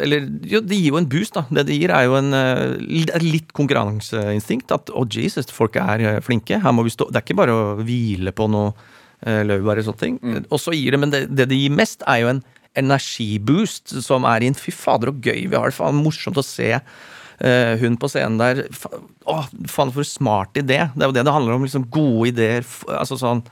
Eller 0.00 0.24
jo, 0.48 0.60
det 0.64 0.78
gir 0.78 0.92
jo 0.94 0.98
en 1.02 1.08
boost, 1.10 1.34
da. 1.36 1.42
Det 1.52 1.66
det 1.68 1.76
gir, 1.76 1.92
er 1.92 2.06
jo 2.08 2.14
en 2.16 2.32
eh, 2.32 3.20
litt 3.20 3.50
konkurranseinstinkt. 3.56 4.72
At 4.72 4.88
å, 4.94 5.04
Jesus, 5.10 5.50
folk 5.52 5.76
er 5.76 6.00
eh, 6.14 6.20
flinke. 6.24 6.60
Her 6.64 6.72
må 6.72 6.86
vi 6.86 6.94
stå 6.94 7.10
Det 7.12 7.20
er 7.20 7.26
ikke 7.26 7.36
bare 7.42 7.52
å 7.54 7.64
hvile 7.84 8.32
på 8.32 8.46
noe 8.48 8.72
uh, 8.72 9.42
laurbær 9.44 9.82
og 9.82 9.88
sånne 9.90 10.00
ting. 10.00 10.18
Og 10.48 10.60
så 10.62 10.72
gir 10.76 10.96
det, 10.96 11.00
men 11.02 11.12
det, 11.12 11.24
det 11.36 11.48
det 11.52 11.58
gir 11.60 11.74
mest, 11.76 12.02
er 12.08 12.22
jo 12.24 12.32
en 12.34 12.42
energiboost 12.74 13.92
som 14.04 14.24
er 14.28 14.46
inn. 14.46 14.56
Fy 14.58 14.72
fader, 14.74 15.12
så 15.12 15.28
gøy 15.30 15.44
vi 15.50 15.58
har 15.58 15.70
det. 15.70 15.76
Faen, 15.76 16.00
morsomt 16.02 16.40
å 16.40 16.44
se 16.46 16.70
uh, 16.78 17.74
hun 17.82 17.98
på 18.00 18.10
scenen 18.12 18.40
der. 18.40 18.64
Fa- 18.74 18.94
Å, 19.30 19.36
faen, 19.70 19.92
for 19.94 20.04
smart 20.08 20.56
idé. 20.60 20.80
Det 20.94 21.04
er 21.04 21.10
jo 21.10 21.16
det 21.16 21.24
det 21.28 21.34
handler 21.36 21.56
om. 21.58 21.64
liksom 21.68 21.86
Gode 21.92 22.32
ideer. 22.32 22.66
Altså 22.96 23.18
sånn. 23.20 23.44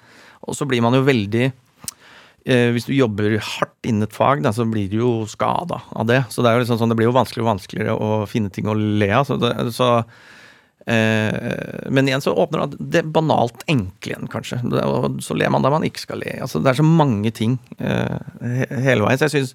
Og 0.42 0.56
så 0.58 0.66
blir 0.68 0.82
man 0.82 0.96
jo 0.96 1.04
veldig 1.06 1.44
eh, 1.46 1.52
Hvis 2.42 2.88
du 2.88 2.94
jobber 2.96 3.36
hardt 3.38 3.86
innen 3.86 4.02
et 4.08 4.14
fag, 4.16 4.40
da, 4.42 4.50
så 4.50 4.64
blir 4.66 4.88
du 4.90 4.96
jo 4.98 5.10
skada 5.30 5.78
av 5.94 6.08
det. 6.08 6.24
Så 6.32 6.42
det 6.42 6.50
er 6.50 6.56
jo 6.56 6.64
liksom 6.64 6.80
sånn, 6.80 6.90
det 6.90 6.96
blir 6.98 7.06
jo 7.06 7.14
vanskeligere 7.14 7.46
og 7.46 7.52
vanskeligere 7.52 7.94
å 7.94 8.08
finne 8.26 8.50
ting 8.50 8.66
å 8.66 8.74
le 8.74 9.10
av. 9.14 9.28
Så, 9.28 9.36
det, 9.38 9.52
så 9.76 9.90
eh, 10.90 11.86
men 11.86 12.10
igjen 12.10 12.24
så 12.24 12.34
åpner 12.34 12.66
det 12.72 12.88
det 12.96 13.04
banalt 13.14 13.62
enkle 13.70 14.14
igjen, 14.16 14.26
kanskje. 14.32 14.58
Og 14.82 15.22
så 15.22 15.38
ler 15.38 15.54
man 15.54 15.62
der 15.62 15.74
man 15.74 15.86
ikke 15.86 16.02
skal 16.02 16.22
le. 16.24 16.34
Altså, 16.42 16.58
det 16.58 16.72
er 16.72 16.80
så 16.82 16.88
mange 16.88 17.30
ting 17.36 17.60
eh, 17.78 18.18
hele 18.42 19.06
veien. 19.06 19.22
Så 19.22 19.30
jeg 19.30 19.36
syns 19.36 19.54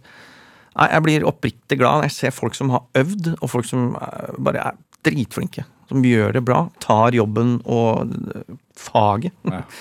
jeg 0.77 1.03
blir 1.03 1.25
oppriktig 1.25 1.79
glad 1.79 1.99
når 1.99 2.11
jeg 2.11 2.17
ser 2.17 2.35
folk 2.35 2.55
som 2.55 2.69
har 2.69 2.85
øvd, 2.99 3.33
og 3.39 3.49
folk 3.49 3.65
som 3.65 3.95
eh, 3.97 4.33
bare 4.47 4.69
er 4.69 4.79
dritflinke. 5.07 5.65
Som 5.87 6.03
gjør 6.05 6.35
det 6.35 6.43
bra. 6.45 6.65
Tar 6.83 7.15
jobben 7.15 7.57
og 7.65 8.11
eh, 8.11 8.57
faget. 8.77 9.35
Ja. 9.47 9.63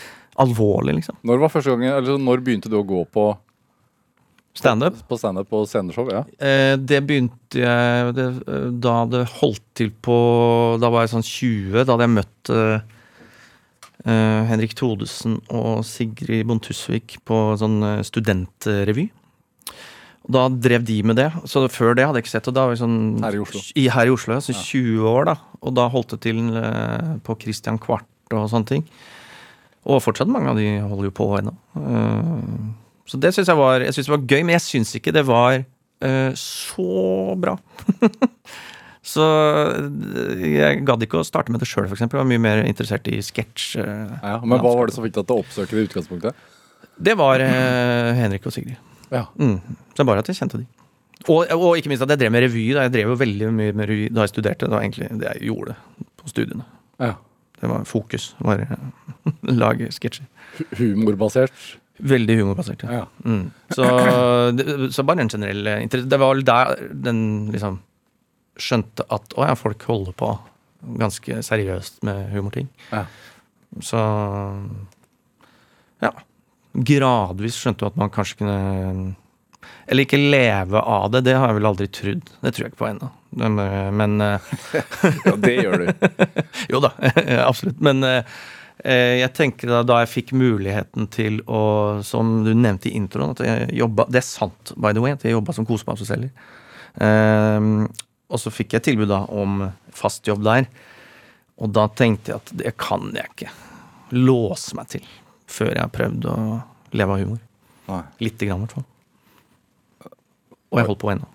Alvorlig, 0.43 0.99
liksom. 1.00 1.16
Når 1.25 1.40
var 1.43 1.52
første 1.55 1.73
gangen, 1.75 1.93
eller 1.97 2.19
når 2.21 2.43
begynte 2.45 2.69
du 2.73 2.76
å 2.81 2.87
gå 2.87 3.02
på, 3.14 3.26
Standup. 4.57 4.97
på 5.09 5.19
standup 5.21 5.50
og 5.52 5.66
sceneshow? 5.69 6.09
Ja. 6.12 6.23
Eh, 6.40 6.76
det 6.81 7.02
begynte 7.05 7.61
jeg 7.61 8.14
det, 8.16 8.26
eh, 8.49 8.69
da 8.73 8.95
det 9.05 9.26
holdt 9.43 9.61
til 9.76 9.90
på 10.00 10.16
Da 10.81 10.88
var 10.88 11.05
jeg 11.05 11.12
sånn 11.12 11.26
20. 11.26 11.85
Da 11.85 11.93
hadde 11.93 12.07
jeg 12.07 12.14
møtt 12.14 12.52
eh, 12.57 12.81
eh, 14.07 14.40
Henrik 14.49 14.73
Thodesen 14.78 15.38
og 15.52 15.85
Sigrid 15.85 16.47
Bontusvik 16.49 17.19
på 17.28 17.40
sånn 17.61 17.83
eh, 17.85 18.00
studentrevy. 18.09 19.11
Da 20.26 20.49
drev 20.50 20.83
de 20.88 21.02
med 21.07 21.21
det. 21.21 21.28
Så 21.47 21.62
før 21.71 21.93
det 21.95 22.07
hadde 22.09 22.19
jeg 22.19 22.26
ikke 22.26 22.35
sett 22.38 22.49
det. 22.57 22.64
Sånn, 22.81 22.97
Her 23.23 23.37
i 23.37 23.43
Oslo. 23.45 23.61
I, 23.76 23.85
her 23.93 24.09
i 24.09 24.14
Oslo, 24.16 24.40
så 24.43 24.57
20 24.57 25.05
år, 25.07 25.28
da. 25.28 25.37
Og 25.62 25.76
da 25.76 25.85
holdt 25.93 26.16
det 26.16 26.23
til 26.26 26.40
eh, 26.57 27.12
på 27.28 27.37
Christian 27.45 27.78
Kvart 27.83 28.09
og 28.35 28.49
sånne 28.50 28.73
ting. 28.73 28.88
Og 29.87 30.02
fortsatt 30.02 30.31
mange 30.31 30.50
av 30.50 30.59
de 30.59 30.66
holder 30.83 31.09
jo 31.09 31.14
på 31.14 31.28
ennå. 31.38 31.55
Eh, 31.78 32.47
så 33.07 33.19
det 33.23 33.33
syns 33.35 33.50
jeg 33.50 33.59
var 33.59 33.85
Jeg 33.85 33.95
synes 33.95 34.09
det 34.09 34.14
var 34.16 34.25
gøy, 34.26 34.40
men 34.43 34.57
jeg 34.57 34.64
syns 34.64 34.95
ikke 34.99 35.14
det 35.14 35.23
var 35.28 35.61
uh, 35.62 36.33
så 36.40 37.37
bra. 37.38 37.55
så 39.12 39.26
eh, 39.78 40.47
jeg 40.57 40.83
gadd 40.88 41.07
ikke 41.07 41.21
å 41.23 41.26
starte 41.26 41.55
med 41.55 41.62
det 41.62 41.69
sjøl, 41.71 41.87
f.eks. 41.87 42.02
Jeg 42.02 42.19
var 42.19 42.26
mye 42.26 42.43
mer 42.43 42.64
interessert 42.66 43.07
i 43.12 43.21
sketsj. 43.23 43.69
Uh, 43.78 44.16
Ja, 44.25 44.40
men 44.43 44.59
hva 44.59 44.75
var 44.75 44.90
det 44.90 44.97
som 44.97 45.07
fikk 45.07 45.14
deg 45.21 45.28
til 45.28 45.38
å 45.38 45.45
oppsøke 45.45 45.76
det 45.76 45.85
i 45.85 45.90
utgangspunktet? 45.90 46.49
Det 47.07 47.14
var 47.19 47.45
uh, 47.45 48.11
Henrik 48.19 48.49
og 48.49 48.57
Sigrid. 48.57 48.81
Ja. 49.12 49.28
Mm. 49.38 49.61
Så 49.95 50.09
bare 50.09 50.25
at 50.25 50.33
jeg 50.33 50.40
kjente 50.40 50.59
de. 50.64 50.66
Og, 51.31 51.47
og 51.55 51.78
ikke 51.78 51.90
minst 51.90 52.05
at 52.05 52.11
jeg 52.12 52.25
drev 52.25 52.35
med 52.35 52.43
revy. 52.45 52.66
Da. 52.75 52.88
Jeg 52.88 52.95
drev 52.99 53.14
jo 53.14 53.21
veldig 53.23 53.55
mye 53.55 53.76
med 53.78 53.88
revy 53.90 54.11
da 54.14 54.26
jeg 54.26 54.35
studerte. 54.35 54.66
Det 54.66 54.75
var 54.75 54.83
egentlig 54.83 55.12
det 55.23 55.31
jeg 55.31 55.52
gjorde 55.52 55.78
på 56.19 56.35
studiene. 56.35 56.66
ja. 57.02 57.14
Det 57.61 57.71
var 57.71 57.85
fokus. 57.89 58.35
Bare 58.45 58.79
lage 59.63 59.91
sketsjer. 59.95 60.27
Humorbasert? 60.79 61.77
Veldig 61.97 62.37
humorbasert. 62.43 62.83
Ja. 62.85 62.93
Ja. 62.93 63.07
Mm. 63.25 63.51
Så, 63.73 63.85
det, 64.53 64.93
så 64.93 65.05
bare 65.09 65.25
en 65.25 65.33
generell 65.33 65.67
eh, 65.67 65.83
interesse. 65.87 66.11
Det 66.13 66.21
var 66.21 66.35
vel 66.35 66.45
der 66.45 66.75
den 66.93 67.23
liksom 67.55 67.81
skjønte 68.61 69.05
at 69.13 69.37
å 69.37 69.49
ja, 69.49 69.57
folk 69.59 69.83
holder 69.89 70.17
på 70.17 70.31
ganske 71.01 71.41
seriøst 71.45 72.03
med 72.07 72.31
humorting. 72.33 72.69
Ja. 72.93 73.05
Så 73.85 74.01
ja. 76.05 76.13
Gradvis 76.77 77.57
skjønte 77.57 77.85
du 77.85 77.89
at 77.89 77.97
man 77.97 78.13
kanskje 78.13 78.43
kunne 78.43 79.15
Eller 79.89 80.04
ikke 80.04 80.21
leve 80.21 80.80
av 80.80 81.09
det, 81.15 81.23
det 81.26 81.37
har 81.37 81.50
jeg 81.50 81.59
vel 81.59 81.69
aldri 81.71 81.87
trodd. 81.89 82.33
Det 82.43 82.52
tror 82.52 82.67
jeg 82.67 82.75
ikke 82.75 82.83
på 82.83 82.91
ennå. 82.91 83.09
Men, 83.37 83.57
men 83.97 84.21
eh, 84.21 84.41
ja, 85.25 85.35
det 85.37 85.55
gjør 85.55 85.83
du. 85.83 85.91
jo 86.73 86.81
da, 86.81 86.93
absolutt. 87.49 87.81
Men 87.85 88.01
eh, 88.07 88.39
eh, 88.81 89.17
jeg 89.21 89.33
tenker 89.37 89.71
da, 89.71 89.83
da 89.85 90.01
jeg 90.03 90.13
fikk 90.15 90.33
muligheten 90.37 91.11
til 91.13 91.43
å, 91.45 91.61
som 92.07 92.39
du 92.47 92.55
nevnte 92.57 92.89
i 92.89 92.97
introen, 92.97 93.35
at 93.37 93.45
jeg 93.45 93.69
jobba 93.83 94.09
Det 94.09 94.23
er 94.23 94.29
sant, 94.29 94.73
by 94.81 94.97
the 94.97 95.05
way, 95.05 95.13
at 95.17 95.27
jeg 95.27 95.37
jobba 95.37 95.57
som 95.57 95.69
kosemamseselger. 95.69 96.33
Um, 96.97 97.85
og 98.33 98.41
så 98.41 98.49
fikk 98.49 98.73
jeg 98.79 98.87
tilbud 98.87 99.11
da 99.11 99.21
om 99.29 99.67
fast 99.93 100.25
jobb 100.27 100.41
der. 100.47 100.71
Og 101.61 101.71
da 101.77 101.87
tenkte 101.93 102.33
jeg 102.33 102.41
at 102.41 102.55
det 102.57 102.73
kan 102.81 103.11
jeg 103.13 103.29
ikke 103.35 103.53
låse 104.17 104.77
meg 104.79 104.89
til 104.95 105.05
før 105.51 105.75
jeg 105.75 105.83
har 105.83 105.93
prøvd 105.93 106.27
å 106.33 106.39
leve 106.97 107.15
av 107.15 107.23
humor. 107.23 107.45
Nei. 107.87 108.03
Lite 108.25 108.49
grann, 108.49 108.65
i 108.65 108.67
hvert 108.67 108.79
fall. 108.81 108.89
Og 110.73 110.81
jeg 110.81 110.89
holdt 110.89 111.05
på 111.05 111.13
ennå. 111.13 111.29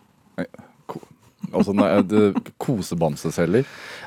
Altså, 1.51 1.73
nei, 1.75 1.87
Kosebamseselger. 2.61 3.65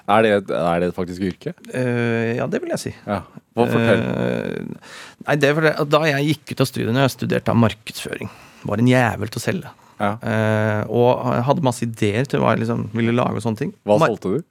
Er 0.09 0.29
er 0.31 0.81
det 0.81 0.88
et 0.88 0.97
faktisk 0.97 1.25
yrke? 1.27 1.55
Uh, 1.75 2.37
ja, 2.38 2.47
det 2.51 2.61
vil 2.62 2.73
jeg 2.75 2.83
si. 2.83 2.92
Ja. 3.07 3.23
Hva 3.55 3.66
fortell? 3.70 4.03
Eh, 4.03 4.92
nei, 5.27 5.37
det 5.42 5.51
var 5.57 5.66
det, 5.68 5.73
Da 5.92 6.01
jeg 6.09 6.29
gikk 6.31 6.55
ut 6.55 6.62
av 6.64 6.70
studiene, 6.70 7.05
jeg 7.05 7.14
studerte 7.14 7.53
av 7.53 7.59
markedsføring. 7.62 8.31
Var 8.64 8.83
en 8.83 8.90
jævel 8.90 9.31
til 9.35 9.42
å 9.42 9.44
selge. 9.44 9.75
Ja. 10.01 10.12
Uh, 10.23 10.81
og 10.90 11.27
hadde 11.51 11.66
masse 11.66 11.85
ideer 11.87 12.27
til 12.27 12.42
hva 12.42 12.55
jeg 12.55 12.64
liksom 12.64 12.88
ville 12.97 13.14
lage 13.14 13.38
og 13.38 13.44
sånne 13.44 13.61
ting. 13.61 13.75
Hva 13.87 13.99
Mar- 14.03 14.14
solgte 14.14 14.33
du? 14.38 14.49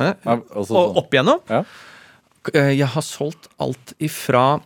Hæ? 0.00 0.12
Ja, 0.24 0.38
altså, 0.56 0.74
Og 0.80 0.96
opp 1.02 1.12
igjennom? 1.14 1.42
Ja. 1.50 1.64
Jeg 2.52 2.88
har 2.92 3.04
solgt 3.06 3.46
alt 3.62 3.94
ifra 4.04 4.60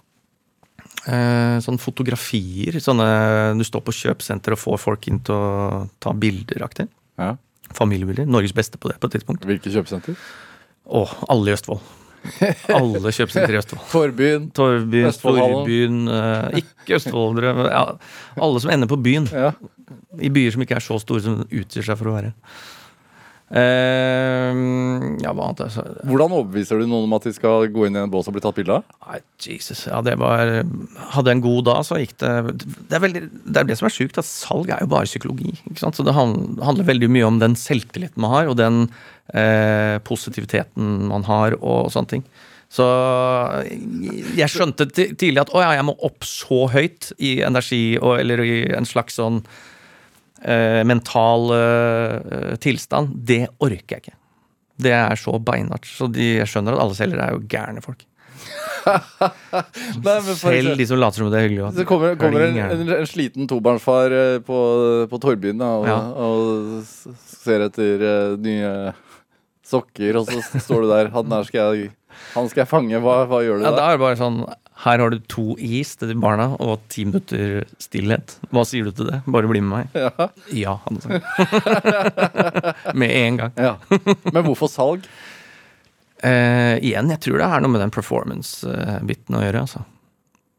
eh, 1.06 1.58
sånne 1.62 1.78
fotografier. 1.82 2.78
Sånne 2.82 3.08
du 3.58 3.64
står 3.66 3.84
på 3.86 3.94
kjøpesenter 3.94 4.56
og 4.56 4.62
får 4.62 4.80
folk 4.82 5.06
inn 5.10 5.20
til 5.26 5.36
å 5.36 5.82
ta 6.02 6.14
bilder-aktig. 6.16 6.88
Ja. 7.18 7.34
Familiebiler. 7.76 8.28
Norges 8.30 8.54
beste 8.56 8.80
på 8.80 8.90
det 8.90 8.98
på 9.02 9.10
et 9.10 9.18
tidspunkt. 9.18 9.44
Hvilke 9.48 9.72
kjøpesenter? 9.72 10.16
Å, 10.88 11.02
alle 11.28 11.50
i 11.50 11.56
Østfold. 11.56 11.82
Alle 12.74 13.12
kjøpesenter 13.14 13.54
i 13.54 13.58
Østfold. 13.60 13.82
Forbyen. 13.92 14.48
Torbyen, 14.56 15.10
Østfoldhallen. 15.10 15.58
Storbyen 15.60 15.98
eh, 16.14 16.62
Ikke 16.62 16.96
østfoldere. 16.98 17.52
Ja, 17.68 17.84
alle 18.48 18.64
som 18.64 18.72
ender 18.74 18.90
på 18.90 18.98
byen. 19.04 19.28
Ja. 19.32 19.52
I 20.18 20.32
byer 20.32 20.56
som 20.56 20.64
ikke 20.64 20.78
er 20.78 20.84
så 20.84 20.98
store 21.02 21.24
som 21.24 21.38
de 21.42 21.60
utgir 21.60 21.86
seg 21.86 22.00
for 22.00 22.10
å 22.10 22.16
være. 22.16 22.32
Eh, 23.48 24.58
ja, 25.22 25.30
hva 25.32 25.46
annet? 25.48 25.62
Altså? 25.64 25.84
Hvordan 26.04 26.34
overbeviser 26.36 26.82
du 26.82 26.88
noen 26.88 27.06
om 27.06 27.14
at 27.16 27.24
de 27.24 27.32
skal 27.32 27.68
gå 27.72 27.86
inn 27.86 27.96
i 27.96 28.02
en 28.02 28.10
bås 28.12 28.28
og 28.28 28.36
bli 28.36 28.42
tatt 28.44 28.58
bilde 28.58 28.76
av? 28.76 28.96
Nei, 29.08 29.20
Jesus. 29.40 29.86
Ja, 29.88 30.02
det 30.04 30.18
var 30.20 30.52
Hadde 31.14 31.32
jeg 31.32 31.38
en 31.38 31.44
god 31.46 31.62
dag, 31.70 31.80
så 31.88 32.00
gikk 32.02 32.18
det 32.20 32.32
Det 32.58 32.98
er, 32.98 33.04
veldig, 33.06 33.22
det, 33.38 33.56
er 33.56 33.70
det 33.70 33.78
som 33.80 33.88
er 33.88 33.94
sjukt, 33.94 34.20
at 34.20 34.28
salg 34.28 34.68
er 34.74 34.84
jo 34.84 34.90
bare 34.92 35.08
psykologi. 35.08 35.54
Ikke 35.64 35.80
sant? 35.80 35.96
Så 35.96 36.04
det 36.04 36.16
handler, 36.16 36.60
handler 36.66 36.90
veldig 36.90 37.08
mye 37.14 37.30
om 37.30 37.40
den 37.40 37.56
selvtilliten 37.58 38.20
man 38.20 38.36
har, 38.36 38.52
og 38.52 38.60
den 38.60 38.84
uh, 39.32 39.96
positiviteten 40.04 41.08
man 41.08 41.24
har, 41.28 41.56
og 41.62 41.88
sånne 41.94 42.12
ting. 42.12 42.28
Så 42.68 42.84
jeg 44.36 44.52
skjønte 44.52 44.90
tidlig 44.92 45.40
at 45.40 45.52
å 45.56 45.62
ja, 45.64 45.72
jeg 45.78 45.86
må 45.88 45.94
opp 46.04 46.26
så 46.28 46.66
høyt 46.68 47.14
i 47.16 47.38
energi, 47.46 47.96
og, 47.96 48.18
eller 48.20 48.44
i 48.44 48.58
en 48.76 48.88
slags 48.88 49.16
sånn 49.16 49.40
eh, 50.44 50.82
mental 50.86 51.50
eh, 51.56 52.52
tilstand. 52.62 53.16
Det 53.28 53.44
orker 53.58 53.96
jeg 53.98 54.04
ikke. 54.06 54.16
Det 54.78 54.92
er 54.94 55.18
så 55.18 55.34
beinhardt. 55.42 55.88
Så 55.90 56.06
de, 56.12 56.36
jeg 56.38 56.46
skjønner 56.50 56.76
at 56.76 56.84
alle 56.84 56.94
selgere 56.98 57.26
er 57.26 57.34
jo 57.34 57.42
gærne 57.50 57.82
folk. 57.82 58.04
Nei, 58.88 60.14
Selv 60.38 60.76
de 60.78 60.86
som 60.88 61.00
later 61.00 61.20
som 61.24 61.30
det 61.32 61.40
er 61.40 61.48
hyggelig. 61.48 61.72
Så 61.76 61.84
kommer, 61.88 62.14
kommer 62.20 62.44
en, 62.46 62.56
en, 62.62 62.92
en 63.00 63.08
sliten 63.10 63.48
tobarnsfar 63.50 64.14
eh, 64.14 64.38
på, 64.46 64.58
på 65.10 65.20
Torbyen 65.22 65.58
da, 65.60 65.72
og, 65.80 65.88
Ja. 65.90 65.98
og 66.14 67.12
ser 67.42 67.66
etter 67.66 68.04
eh, 68.08 68.36
nye 68.44 68.72
sokker, 69.68 70.16
og 70.22 70.30
så 70.30 70.62
står 70.64 70.86
du 70.86 70.88
der. 70.94 71.10
Han 71.16 71.34
skal 71.44 71.74
jeg, 71.76 71.90
han 72.36 72.48
skal 72.48 72.62
jeg 72.64 72.70
fange. 72.70 73.02
Hva, 73.04 73.18
hva 73.28 73.42
gjør 73.44 73.60
du 73.60 73.66
Ja, 73.66 73.74
da? 73.74 73.76
da 73.82 73.90
er 73.90 73.98
det 73.98 74.04
bare 74.06 74.20
sånn 74.22 74.40
Her 74.84 75.00
har 75.02 75.10
du 75.10 75.18
to 75.26 75.56
is 75.58 75.96
til 75.98 76.12
de 76.12 76.14
barna 76.22 76.52
og 76.62 76.84
ti 76.92 77.02
minutter 77.08 77.64
stillhet. 77.82 78.36
Hva 78.54 78.62
sier 78.68 78.86
du 78.86 78.92
til 78.94 79.08
det? 79.10 79.20
Bare 79.26 79.50
bli 79.50 79.62
med 79.64 79.72
meg. 79.72 79.96
Ja. 79.98 80.28
Ja, 80.54 80.74
han 80.84 81.00
sagt. 81.02 82.94
med 83.00 83.10
en 83.10 83.40
gang. 83.40 83.58
Ja. 83.58 83.74
Men 84.30 84.44
hvorfor 84.46 84.70
salg? 84.70 85.08
Eh, 86.22 86.76
igjen, 86.82 87.10
jeg 87.14 87.22
tror 87.26 87.40
det 87.42 87.48
er 87.48 87.62
noe 87.62 87.72
med 87.74 87.82
den 87.82 87.94
performance-biten 87.94 89.38
å 89.38 89.42
gjøre. 89.42 89.64
altså. 89.66 89.82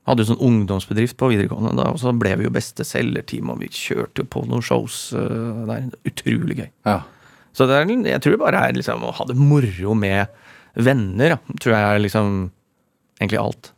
Hadde 0.09 0.23
jo 0.25 0.31
sånn 0.33 0.43
ungdomsbedrift 0.49 1.15
på 1.19 1.31
videregående, 1.31 1.73
da, 1.79 1.87
og 1.93 1.99
så 2.01 2.11
ble 2.15 2.35
vi 2.39 2.47
jo 2.47 2.53
beste 2.55 2.85
selgerteam, 2.87 3.51
og 3.53 3.59
vi 3.63 3.71
kjørte 3.71 4.27
på 4.27 4.43
noen 4.49 4.63
shows 4.65 5.01
eh, 5.15 5.63
der. 5.69 5.89
Utrolig 6.11 6.59
gøy. 6.59 6.69
Ja. 6.87 6.99
Så 7.55 7.67
det 7.69 7.75
er, 7.79 7.91
jeg 8.07 8.23
tror 8.23 8.35
det 8.35 8.43
bare 8.43 8.67
er 8.67 8.75
liksom 8.77 9.03
å 9.07 9.15
ha 9.15 9.25
det 9.31 9.35
moro 9.39 9.95
med 9.97 10.31
venner, 10.79 11.35
da, 11.35 11.57
tror 11.59 11.75
jeg 11.75 11.83
er 11.87 12.03
liksom 12.03 12.39
egentlig 13.19 13.41
alt. 13.41 13.71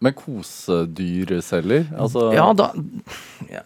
Men 0.00 0.14
kosedyrceller? 0.16 1.90
Altså 2.00 2.30
Ja, 2.32 2.46
da 2.56 2.70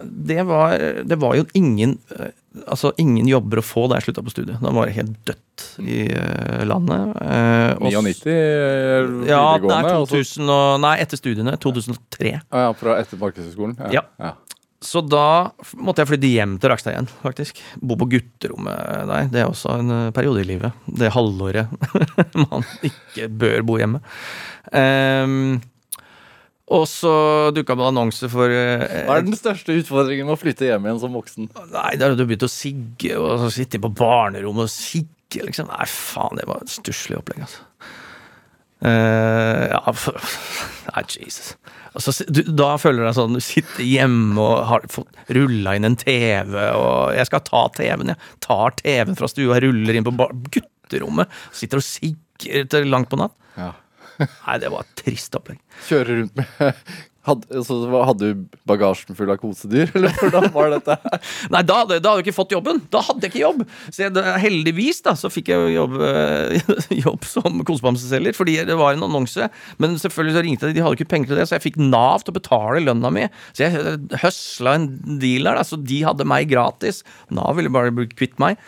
det, 0.02 0.42
var, 0.48 0.74
det 1.06 1.18
var 1.22 1.36
jo 1.38 1.44
ingen 1.54 1.98
eh, 2.10 2.32
Altså 2.70 2.92
ingen 3.02 3.26
jobber 3.26 3.58
å 3.58 3.64
få 3.66 3.86
da 3.90 3.98
jeg 3.98 4.06
slutta 4.08 4.22
på 4.22 4.30
studiet. 4.30 4.60
Da 4.62 4.70
var 4.74 4.86
det 4.86 4.94
helt 4.94 5.16
dødt 5.26 5.64
i 5.82 6.04
eh, 6.06 6.62
landet. 6.70 7.16
eh, 7.18 7.72
99 7.82 8.28
eh, 8.30 9.08
Ja, 9.26 9.40
er 9.58 9.88
2000 9.90 10.46
og, 10.54 10.78
Nei, 10.84 10.92
etter 11.02 11.18
studiene. 11.18 11.56
2003. 11.58 12.36
Ah, 12.54 12.68
ja, 12.68 12.76
fra 12.78 12.94
etter 13.00 13.18
Markedshøgskolen? 13.18 13.74
Ja. 13.90 14.04
ja. 14.22 14.36
Så 14.84 15.02
da 15.02 15.50
måtte 15.80 16.04
jeg 16.04 16.12
flytte 16.12 16.30
hjem 16.30 16.56
til 16.62 16.70
Rakstad 16.70 16.94
igjen, 16.94 17.10
faktisk. 17.24 17.58
Bo 17.82 17.96
på 17.98 18.08
gutterommet 18.14 19.06
der. 19.10 19.28
Det 19.32 19.42
er 19.42 19.50
også 19.50 19.78
en 19.80 19.92
periode 20.14 20.44
i 20.44 20.48
livet. 20.54 20.78
Det 20.86 21.10
halvåret 21.14 21.72
man 22.44 22.66
ikke 22.86 23.30
bør 23.32 23.64
bo 23.66 23.78
hjemme. 23.80 24.02
Ehm, 24.76 25.56
og 26.72 26.86
så 26.88 27.12
dukka 27.52 27.76
det 27.76 27.84
annonse 27.90 28.28
for 28.32 28.48
eh, 28.48 29.04
Hva 29.04 29.18
er 29.18 29.26
den 29.26 29.36
største 29.36 29.74
utfordringen 29.76 30.24
med 30.24 30.36
å 30.36 30.40
flytte 30.40 30.64
hjem 30.70 30.86
igjen 30.88 31.02
som 31.02 31.16
voksen? 31.16 31.50
Nei, 31.74 31.90
da 32.00 32.08
hadde 32.08 32.16
du 32.16 32.24
begynt 32.24 32.46
å 32.46 32.52
sigge 32.52 33.18
og 33.20 33.36
så 33.42 33.50
sitte 33.52 33.80
på 33.82 33.90
barnerommet 33.92 34.64
og 34.64 34.72
sigge, 34.72 35.44
liksom. 35.44 35.68
Nei, 35.68 35.84
faen, 35.90 36.40
det 36.40 36.48
var 36.48 36.64
et 36.64 36.72
stusslig 36.72 37.18
opplegg, 37.20 37.44
altså. 37.44 37.68
Uh, 38.84 39.70
ja, 39.70 39.92
for, 39.96 40.16
Nei, 40.90 41.04
Jesus. 41.20 41.54
Altså, 41.94 42.12
du, 42.26 42.42
da 42.52 42.74
føler 42.80 43.00
du 43.00 43.06
deg 43.06 43.14
sånn 43.16 43.36
Du 43.38 43.40
sitter 43.40 43.86
hjemme 43.86 44.42
og 44.42 44.64
har 44.68 44.84
fått 44.92 45.30
rulla 45.32 45.76
inn 45.78 45.86
en 45.88 45.96
TV, 46.00 46.56
og 46.74 47.14
jeg 47.14 47.28
skal 47.28 47.44
ta 47.46 47.62
TV-en, 47.76 48.12
jeg. 48.12 48.32
Tar 48.44 48.76
TV-en 48.80 49.20
fra 49.20 49.30
stua, 49.30 49.60
ruller 49.62 50.00
inn 50.00 50.08
på 50.08 50.16
gutterommet, 50.56 51.32
sitter 51.54 51.80
og 51.80 51.86
sigger 51.86 52.68
til 52.72 52.88
langt 52.92 53.12
på 53.12 53.20
natt. 53.20 53.36
Ja. 53.60 53.70
Nei, 54.46 54.60
det 54.62 54.70
var 54.74 54.86
et 54.86 54.94
trist 55.04 55.34
opplegg. 55.38 55.60
Kjøre 55.88 56.22
rundt 56.22 56.40
med 56.40 56.78
hadde, 57.24 57.48
altså, 57.56 57.76
hadde 58.04 58.28
du 58.30 58.58
bagasjen 58.68 59.16
full 59.16 59.32
av 59.32 59.38
kosedyr, 59.40 59.90
eller 59.96 60.14
hvordan 60.18 60.48
var 60.54 60.72
dette? 60.74 60.96
Nei, 61.52 61.62
da 61.66 61.80
da 61.84 61.96
hadde 61.96 62.12
jeg 62.20 62.26
ikke 62.26 62.36
fått 62.36 62.54
jobben. 62.54 62.82
Da 62.92 63.02
hadde 63.04 63.26
jeg 63.26 63.34
ikke 63.34 63.42
jobb. 63.42 63.62
Så 63.88 64.04
jeg, 64.04 64.24
heldigvis 64.44 65.00
da, 65.06 65.14
så 65.18 65.30
fikk 65.32 65.50
jeg 65.52 65.74
jobb, 65.76 65.96
eh, 66.04 66.72
jobb 67.04 67.28
som 67.28 67.62
kosebamseselger, 67.66 68.36
fordi 68.36 68.58
det 68.68 68.78
var 68.80 68.96
en 68.96 69.06
annonse. 69.08 69.48
Men 69.82 69.96
selvfølgelig 70.00 70.36
så 70.36 70.44
ringte 70.46 70.70
de, 70.70 70.76
de 70.78 70.84
hadde 70.84 70.98
ikke 71.00 71.12
penger 71.14 71.32
til 71.32 71.40
det, 71.40 71.48
så 71.50 71.58
jeg 71.58 71.66
fikk 71.68 71.80
Nav 71.84 72.24
til 72.24 72.34
å 72.34 72.38
betale 72.38 72.84
lønna 72.84 73.12
mi. 73.14 73.28
Så 73.52 73.66
jeg 73.66 73.80
eh, 73.80 74.18
høsla 74.24 74.76
en 74.78 74.90
deal 75.22 75.48
der, 75.48 75.60
da, 75.60 75.64
så 75.66 75.80
de 75.80 76.02
hadde 76.06 76.28
meg 76.28 76.50
gratis. 76.52 77.02
Nav 77.34 77.56
ville 77.58 77.72
bare 77.72 77.94
bli 77.94 78.10
kvitt 78.12 78.36
meg. 78.42 78.60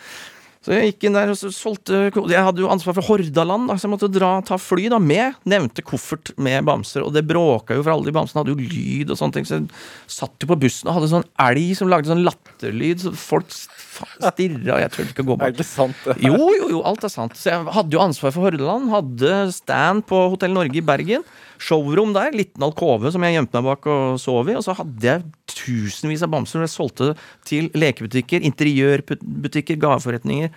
Så 0.67 0.75
jeg 0.75 0.89
gikk 0.89 1.05
inn 1.07 1.15
der 1.15 1.29
og 1.31 1.37
så 1.39 1.47
solgte 1.55 2.09
Jeg 2.27 2.43
hadde 2.43 2.59
jo 2.59 2.67
ansvar 2.67 2.97
for 2.97 3.07
Hordaland, 3.07 3.69
da, 3.69 3.77
så 3.79 3.87
jeg 3.87 3.93
måtte 3.93 4.09
dra, 4.11 4.33
ta 4.43 4.57
fly 4.59 4.89
da, 4.91 4.99
med 4.99 5.37
nevnte 5.47 5.79
koffert 5.87 6.33
med 6.35 6.65
bamser. 6.67 7.05
Og 7.07 7.13
det 7.15 7.23
bråka 7.29 7.77
jo, 7.77 7.85
for 7.85 7.93
alle 7.93 8.09
de 8.09 8.15
bamsene 8.17 8.41
hadde 8.41 8.51
jo 8.51 8.59
lyd 8.59 9.13
og 9.13 9.15
sånne 9.15 9.37
ting. 9.37 9.47
Så 9.47 9.61
jeg 9.61 9.69
satt 10.11 10.43
jo 10.43 10.51
på 10.51 10.59
bussen 10.65 10.91
og 10.91 10.97
hadde 10.97 11.11
sånn 11.13 11.23
elg 11.45 11.71
som 11.79 11.87
lagde 11.87 12.11
sånn 12.11 12.25
latterlyd, 12.27 13.05
så 13.05 13.15
folk 13.15 13.47
stirra, 13.55 14.81
jeg 14.83 14.93
turte 14.93 15.13
ikke 15.13 15.23
å 15.25 15.29
gå 15.31 15.39
Er 15.47 15.55
det 15.55 15.65
sant? 15.67 15.97
det? 16.03 16.17
Jo, 16.27 16.35
jo, 16.35 16.67
jo, 16.75 16.83
alt 16.85 17.07
er 17.07 17.15
sant. 17.15 17.39
Så 17.39 17.51
jeg 17.53 17.63
hadde 17.77 17.95
jo 17.95 18.03
ansvar 18.03 18.35
for 18.35 18.49
Hordaland. 18.49 18.91
Hadde 18.91 19.35
stand 19.55 20.03
på 20.11 20.19
Hotell 20.33 20.51
Norge 20.51 20.81
i 20.81 20.85
Bergen. 20.85 21.23
Showroom 21.63 22.11
der. 22.13 22.35
Liten 22.35 22.67
alkove 22.67 23.11
som 23.15 23.23
jeg 23.25 23.37
gjemte 23.37 23.61
meg 23.61 23.71
bak 23.71 23.87
og 23.89 24.19
sov 24.21 24.51
i. 24.51 24.57
Og 24.59 24.65
så 24.67 24.75
hadde 24.77 25.07
jeg 25.09 25.25
tusenvis 25.57 26.25
av 26.25 26.31
bamser 26.33 26.63
jeg 26.65 26.73
solgte 26.73 27.13
til 27.47 27.71
lekebutikker, 27.77 28.43
interiørbutikker, 28.51 29.79
gaveforretninger. 29.81 30.53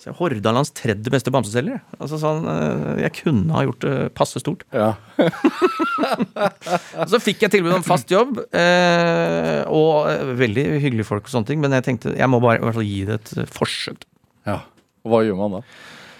Så 0.00 0.08
jeg 0.08 0.14
er 0.14 0.16
Hordalands 0.16 0.70
tredje 0.72 1.12
beste 1.12 1.28
bamseselger. 1.34 1.82
Altså 2.00 2.16
sånn, 2.22 2.46
eh, 2.48 3.02
jeg 3.02 3.12
kunne 3.18 3.52
ha 3.52 3.66
gjort 3.66 3.84
det 3.84 3.96
passe 4.16 4.40
stort. 4.40 4.62
Ja. 4.72 4.94
Så 7.10 7.20
fikk 7.20 7.44
jeg 7.44 7.52
tilbud 7.52 7.74
om 7.76 7.84
fast 7.84 8.08
jobb, 8.08 8.38
eh, 8.56 9.60
og 9.68 10.08
eh, 10.08 10.32
veldig 10.40 10.64
hyggelige 10.80 11.08
folk 11.10 11.28
og 11.28 11.34
sånne 11.34 11.50
ting, 11.52 11.60
men 11.60 11.76
jeg 11.76 11.84
tenkte 11.84 12.14
jeg 12.16 12.32
må 12.32 12.40
bare 12.40 12.62
i 12.62 12.64
hvert 12.64 12.78
fall 12.78 12.88
gi 12.88 13.02
det 13.10 13.18
et 13.20 13.34
eh, 13.44 13.50
forsøk. 13.60 14.08
ja. 14.48 14.62
Og 15.00 15.08
hva 15.14 15.20
gjør 15.24 15.36
man 15.38 15.54
da? 15.54 15.60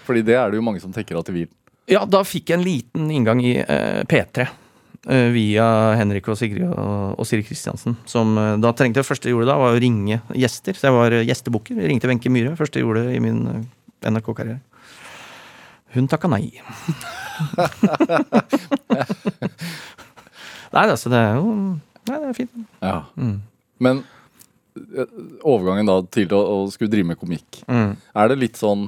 Fordi 0.07 0.23
det 0.25 0.33
er 0.33 0.49
det 0.49 0.57
jo 0.57 0.63
mange 0.65 0.79
som 0.81 0.93
tenker 0.93 1.17
at 1.19 1.27
de 1.29 1.35
vil. 1.35 1.49
Ja, 1.91 1.99
da 2.09 2.23
fikk 2.25 2.49
jeg 2.49 2.57
en 2.57 2.63
liten 2.65 3.11
inngang 3.13 3.41
i 3.45 3.51
eh, 3.61 4.01
P3. 4.09 4.47
Eh, 5.09 5.29
via 5.33 5.65
Henrik 5.99 6.27
og 6.31 6.37
Sigrid 6.39 6.67
og, 6.71 7.15
og 7.19 7.25
Siri 7.29 7.43
Kristiansen. 7.47 7.95
Som, 8.09 8.35
eh, 8.37 8.55
da 8.61 8.71
trengte 8.77 9.01
det 9.01 9.07
første 9.07 9.29
jeg 9.29 9.35
gjorde 9.37 9.49
da, 9.51 9.57
var 9.61 9.75
å 9.75 9.81
ringe 9.81 10.21
gjester. 10.37 10.73
Så 10.77 10.89
jeg 10.89 10.97
var 10.97 11.11
eh, 11.17 11.25
gjestebukker. 11.29 11.79
Jeg 11.81 11.89
ringte 11.93 12.09
Wenche 12.11 12.29
Myhre. 12.33 12.55
Første 12.59 12.79
jeg 12.81 12.85
gjorde 12.87 13.07
i 13.15 13.19
min 13.23 13.39
NRK-karriere. 14.05 14.59
Hun 15.95 16.05
takka 16.07 16.29
nei. 16.31 16.45
nei, 20.71 20.85
altså, 20.87 21.09
det 21.11 21.19
er 21.19 21.35
jo 21.39 21.51
Nei, 22.01 22.17
det 22.17 22.29
er 22.31 22.33
fint. 22.33 22.53
Ja. 22.81 22.95
Mm. 23.19 23.35
Men 23.85 23.99
overgangen 25.45 25.85
da 25.89 25.99
til 26.15 26.31
å, 26.33 26.39
å 26.41 26.55
skulle 26.73 26.89
drive 26.89 27.11
med 27.11 27.19
komikk, 27.19 27.59
Mm. 27.69 27.91
er 28.17 28.31
det 28.31 28.37
litt 28.41 28.57
sånn 28.57 28.87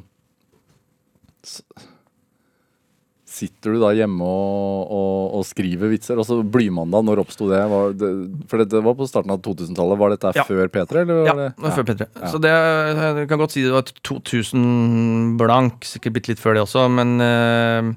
Sitter 3.34 3.74
du 3.74 3.80
da 3.82 3.90
hjemme 3.98 4.22
og, 4.22 4.92
og, 4.94 5.22
og 5.40 5.46
skriver 5.50 5.90
vitser? 5.90 6.20
Altså 6.22 6.36
Blymandag, 6.46 7.02
når 7.08 7.24
oppsto 7.24 7.48
det? 7.50 7.64
Var 7.72 7.96
det? 7.98 8.10
For 8.52 8.62
dette 8.62 8.82
var 8.86 8.94
på 9.00 9.08
starten 9.10 9.34
av 9.34 9.40
2000-tallet. 9.42 9.98
Var 10.04 10.14
dette 10.14 10.34
Ja. 10.38 10.44
før 10.46 10.70
P3? 10.70 11.02
Eller 11.02 11.22
Ja, 11.26 11.34
det? 11.40 11.48
Ja. 11.58 11.72
før 11.74 11.88
P3. 11.88 12.08
Ja. 12.22 12.30
Så 12.30 12.42
det 12.44 12.52
jeg 12.54 13.28
kan 13.32 13.42
godt 13.42 13.56
si 13.56 13.64
det 13.66 13.74
var 13.74 13.90
2000 14.06 15.38
blank, 15.42 15.82
sikkert 15.90 16.14
bitte 16.20 16.34
litt 16.34 16.44
før 16.44 16.60
det 16.60 16.66
også, 16.68 16.86
men 16.94 17.16
uh, 17.18 17.90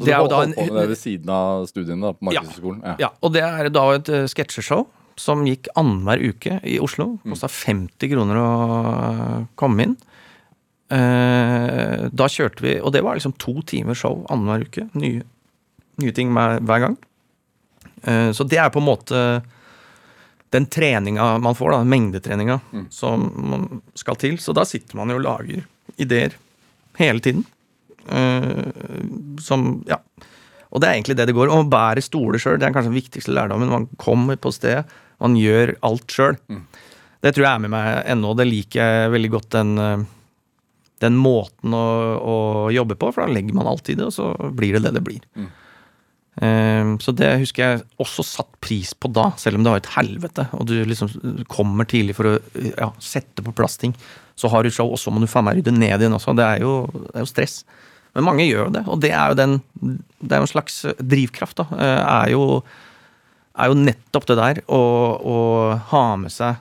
det 0.00 0.12
er 0.14 0.24
jo 0.24 0.32
da 0.32 0.40
en, 0.46 0.56
ved 0.56 0.96
siden 1.00 1.28
av 1.36 1.66
studiene 1.68 2.08
da, 2.08 2.16
på 2.16 2.28
Markedshøgskolen? 2.30 2.80
Ja. 2.84 2.96
Ja, 3.06 3.12
og 3.20 3.32
det 3.36 3.44
er 3.44 3.68
da 3.72 3.84
et 3.98 4.08
uh, 4.12 4.24
sketsjeshow 4.30 4.86
som 5.20 5.44
gikk 5.48 5.68
annenhver 5.76 6.20
uke 6.32 6.58
i 6.68 6.78
Oslo. 6.80 7.18
Kosta 7.28 7.48
50 7.52 8.10
kroner 8.12 8.40
å 8.40 8.48
komme 9.56 9.84
inn. 9.90 9.94
Eh, 10.92 12.06
da 12.14 12.28
kjørte 12.30 12.62
vi, 12.62 12.76
og 12.78 12.92
det 12.94 13.02
var 13.02 13.18
liksom 13.18 13.34
to 13.42 13.58
timer 13.66 13.96
show 13.98 14.20
annenhver 14.30 14.66
uke. 14.68 14.86
Nye, 14.94 15.24
nye 16.02 16.14
ting 16.14 16.30
hver, 16.36 16.60
hver 16.62 16.84
gang. 16.84 16.96
Eh, 18.06 18.30
så 18.36 18.46
det 18.46 18.60
er 18.62 18.70
på 18.74 18.82
en 18.82 18.88
måte 18.90 19.22
den 20.54 20.68
treninga 20.70 21.32
man 21.42 21.56
får, 21.58 21.74
da, 21.74 21.80
mengdetreninga, 21.90 22.60
som 22.94 23.26
man 23.50 23.82
skal 23.98 24.16
til. 24.20 24.38
Så 24.38 24.54
da 24.56 24.62
sitter 24.64 24.96
man 24.96 25.10
jo 25.10 25.18
og 25.18 25.26
lager 25.26 25.66
ideer 26.00 26.36
hele 27.00 27.20
tiden. 27.24 27.44
Eh, 28.06 29.40
som 29.42 29.82
Ja. 29.90 29.98
Og 30.74 30.80
det 30.82 30.88
er 30.88 30.96
egentlig 30.98 31.16
det 31.16 31.26
det 31.30 31.34
går. 31.34 31.48
Å 31.48 31.62
bære 31.70 32.02
stoler 32.04 32.38
sjøl, 32.42 32.58
det 32.60 32.66
er 32.68 32.72
kanskje 32.74 32.90
den 32.90 32.98
viktigste 33.00 33.32
lærdommen. 33.32 33.70
Man 33.70 33.86
kommer 34.02 34.36
på 34.36 34.50
sted, 34.52 34.84
man 35.22 35.36
gjør 35.38 35.74
alt 35.86 36.10
sjøl. 36.12 36.36
Det 37.22 37.32
tror 37.32 37.44
jeg 37.46 37.54
er 37.54 37.62
med 37.64 37.70
meg 37.72 38.04
ennå. 38.12 38.34
Det 38.36 38.46
liker 38.46 38.82
jeg 38.82 39.12
veldig 39.14 39.30
godt, 39.32 39.48
den, 39.54 40.06
den 41.04 41.16
måten 41.20 41.74
å, 41.76 41.84
å 42.16 42.36
jobbe 42.72 42.96
på. 42.96 43.10
For 43.12 43.26
da 43.26 43.32
legger 43.36 43.54
man 43.58 43.68
alt 43.68 43.88
i 43.92 43.96
det, 43.98 44.06
og 44.08 44.14
så 44.16 44.30
blir 44.56 44.76
det 44.78 44.84
det 44.86 44.94
det 44.96 45.04
blir. 45.04 45.22
Eh, 46.40 46.90
Så 47.00 47.12
det 47.16 47.30
husker 47.40 47.62
jeg 47.64 47.82
også 48.02 48.24
satt 48.26 48.52
pris 48.60 48.92
på 48.94 49.08
da, 49.12 49.30
selv 49.40 49.56
om 49.58 49.64
det 49.64 49.72
var 49.72 49.82
et 49.82 49.92
helvete. 49.96 50.46
Og 50.56 50.66
du 50.68 50.74
liksom 50.84 51.10
kommer 51.52 51.88
tidlig 51.88 52.16
for 52.18 52.34
å 52.34 52.36
ja, 52.76 52.90
sette 53.00 53.44
på 53.44 53.54
plass 53.56 53.78
ting. 53.80 53.94
Så 54.36 54.50
har 54.52 54.62
du 54.66 54.70
show, 54.70 54.90
og 54.92 55.00
så 55.00 55.12
må 55.12 55.20
du 55.22 55.28
faen 55.30 55.46
meg 55.48 55.60
rydde 55.60 55.72
ned 55.76 56.00
igjen 56.00 56.16
også. 56.16 56.34
Det 56.36 56.44
er 56.44 56.64
jo, 56.64 56.74
det 56.92 57.14
er 57.14 57.24
jo 57.24 57.30
stress. 57.32 57.60
Men 58.16 58.24
mange 58.28 58.44
gjør 58.48 58.70
det, 58.72 58.84
og 58.88 59.00
det 59.04 59.10
er 59.12 59.28
jo 59.32 59.36
den 59.36 59.58
Det 60.24 60.32
er 60.32 60.38
jo 60.40 60.46
en 60.46 60.52
slags 60.54 60.76
drivkraft, 61.04 61.56
da. 61.60 61.66
eh, 61.76 62.02
Er 62.24 62.30
jo, 62.32 62.62
er 63.56 63.68
jo 63.72 63.76
nettopp 63.80 64.26
det 64.28 64.36
der 64.40 64.60
å, 64.72 64.80
å 65.20 65.36
ha 65.92 66.04
med 66.20 66.32
seg 66.32 66.56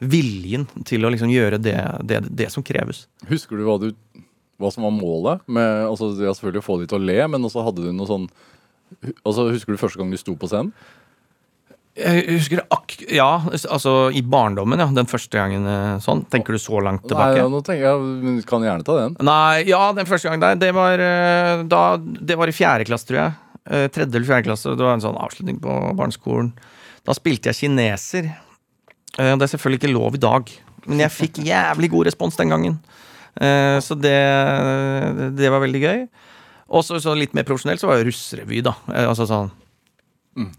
viljen 0.00 0.66
til 0.88 1.04
å 1.04 1.10
liksom 1.12 1.32
gjøre 1.32 1.60
det, 1.60 1.76
det, 2.08 2.22
det 2.28 2.48
som 2.52 2.64
kreves. 2.66 3.04
Husker 3.28 3.60
du 3.60 3.66
hva, 3.68 3.76
du 3.80 3.90
hva 4.60 4.70
som 4.72 4.84
var 4.86 4.94
målet? 4.94 5.44
Med, 5.48 5.84
altså, 5.88 6.12
ja, 6.20 6.32
selvfølgelig 6.36 6.62
å 6.64 6.66
få 6.66 6.78
de 6.80 6.88
til 6.90 7.00
å 7.00 7.04
le, 7.10 7.20
men 7.32 7.44
også 7.48 7.64
hadde 7.66 7.84
du 7.86 7.92
noe 7.96 8.08
sånn 8.08 8.26
altså, 9.24 9.50
Husker 9.52 9.76
du 9.76 9.80
første 9.80 10.00
gang 10.00 10.10
du 10.12 10.18
sto 10.20 10.34
på 10.36 10.50
scenen? 10.50 10.72
Jeg 12.00 12.22
husker 12.30 12.62
ak 12.72 12.94
Ja, 13.12 13.42
altså 13.50 13.94
i 14.14 14.22
barndommen, 14.22 14.80
ja. 14.80 14.86
Den 14.94 15.08
første 15.10 15.36
gangen 15.36 15.66
eh, 15.68 15.96
sånn. 16.04 16.22
Tenker 16.32 16.54
du 16.54 16.62
så 16.62 16.78
langt 16.84 17.02
tilbake? 17.08 17.40
Nei, 17.40 17.48
nå 17.50 17.60
tenker 17.66 17.88
jeg, 17.88 18.04
men 18.22 18.38
du 18.38 18.44
kan 18.48 18.64
gjerne 18.64 18.86
ta 18.86 18.96
den. 19.00 19.16
Nei, 19.26 19.64
ja, 19.68 19.82
den 19.96 20.08
første 20.08 20.30
gangen 20.30 20.44
der, 20.44 20.60
det 20.60 20.70
var, 20.76 21.02
eh, 21.02 21.64
da, 21.68 21.82
det 21.98 22.38
var 22.40 22.52
i 22.52 22.54
fjerde 22.56 22.86
klasse, 22.88 23.08
tror 23.10 23.20
jeg. 23.24 23.34
Eh, 23.66 23.88
Tredje 23.92 24.14
eller 24.16 24.28
fjerde 24.28 24.48
klasse. 24.48 24.76
Det 24.78 24.86
var 24.86 24.96
en 24.96 25.04
sånn 25.04 25.18
avslutning 25.20 25.58
på 25.64 25.80
barneskolen. 25.98 26.54
Da 27.06 27.16
spilte 27.16 27.50
jeg 27.50 27.64
kineser. 27.64 28.30
Eh, 29.18 29.34
Det 29.36 29.42
er 29.46 29.52
selvfølgelig 29.54 29.80
ikke 29.82 29.92
lov 29.94 30.14
i 30.14 30.22
dag, 30.22 30.52
men 30.86 31.00
jeg 31.04 31.10
fikk 31.10 31.40
jævlig 31.52 31.90
god 31.90 32.06
respons 32.06 32.36
den 32.36 32.48
gangen. 32.52 32.78
Eh, 33.40 33.78
Så 33.80 33.94
det, 33.98 34.16
det 35.36 35.50
var 35.50 35.60
veldig 35.64 35.82
gøy. 35.82 36.08
Og 36.70 36.84
så 36.86 37.14
litt 37.18 37.34
mer 37.34 37.42
profesjonelt 37.48 37.80
så 37.82 37.88
var 37.90 37.98
jo 37.98 38.06
russerevy, 38.10 38.60
da. 38.62 38.76
Eh, 38.94 39.06
Altså 39.08 39.26
sånn 39.26 39.50
mm. 40.38 40.50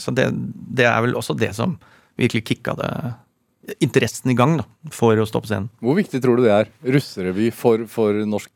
Så 0.00 0.14
det, 0.16 0.30
det 0.80 0.86
er 0.88 1.00
vel 1.04 1.14
også 1.18 1.36
det 1.36 1.52
som 1.54 1.76
virkelig 2.20 2.44
kicka 2.48 2.72
det 2.78 2.90
interessen 3.84 4.32
i 4.32 4.34
gang, 4.34 4.56
da, 4.58 4.64
for 4.90 5.14
å 5.20 5.26
stå 5.28 5.42
på 5.44 5.50
scenen. 5.50 5.68
Hvor 5.84 5.94
viktig 5.98 6.20
tror 6.24 6.40
du 6.40 6.46
det 6.46 6.54
er? 6.56 6.70
Russerevy 6.96 7.50
for, 7.54 7.84
for 7.86 8.16
norsk 8.26 8.50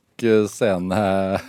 scene 0.51 0.99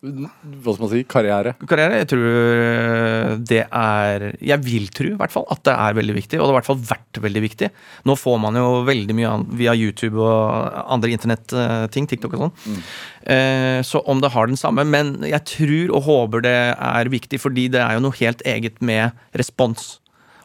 Hva 0.00 0.74
skal 0.74 0.82
man 0.82 0.90
si? 0.92 1.02
Karriere? 1.10 1.54
karriere. 1.68 2.00
Jeg 2.02 2.08
tror 2.12 2.26
eh, 2.30 3.34
det 3.50 3.62
er 3.66 4.26
Jeg 4.40 4.58
vil 4.64 4.88
tro 4.94 5.12
i 5.12 5.18
hvert 5.20 5.34
fall 5.34 5.46
at 5.52 5.62
det 5.68 5.74
er 5.74 5.96
veldig 5.98 6.16
viktig, 6.16 6.38
og 6.38 6.44
det 6.44 6.48
har 6.48 6.54
i 6.54 6.58
hvert 6.58 6.70
fall 6.70 6.82
vært 6.90 7.20
veldig 7.22 7.42
viktig. 7.44 7.70
Nå 8.08 8.16
får 8.18 8.36
man 8.42 8.58
jo 8.58 8.66
veldig 8.88 9.16
mye 9.18 9.32
via 9.60 9.74
YouTube 9.76 10.20
og 10.20 10.82
andre 10.96 11.14
internetting, 11.14 12.08
TikTok 12.10 12.36
og 12.36 12.44
sånn. 12.44 12.54
Mm. 12.66 12.82
Så 13.86 14.00
om 14.08 14.22
det 14.22 14.30
har 14.32 14.48
den 14.48 14.56
samme 14.56 14.82
Men 14.88 15.10
jeg 15.28 15.44
tror 15.46 15.92
og 15.98 16.06
håper 16.06 16.44
det 16.46 16.58
er 16.74 17.10
viktig, 17.12 17.40
fordi 17.42 17.68
det 17.74 17.82
er 17.84 17.96
jo 17.96 18.04
noe 18.06 18.16
helt 18.20 18.42
eget 18.48 18.80
med 18.84 19.16
respons. 19.36 19.98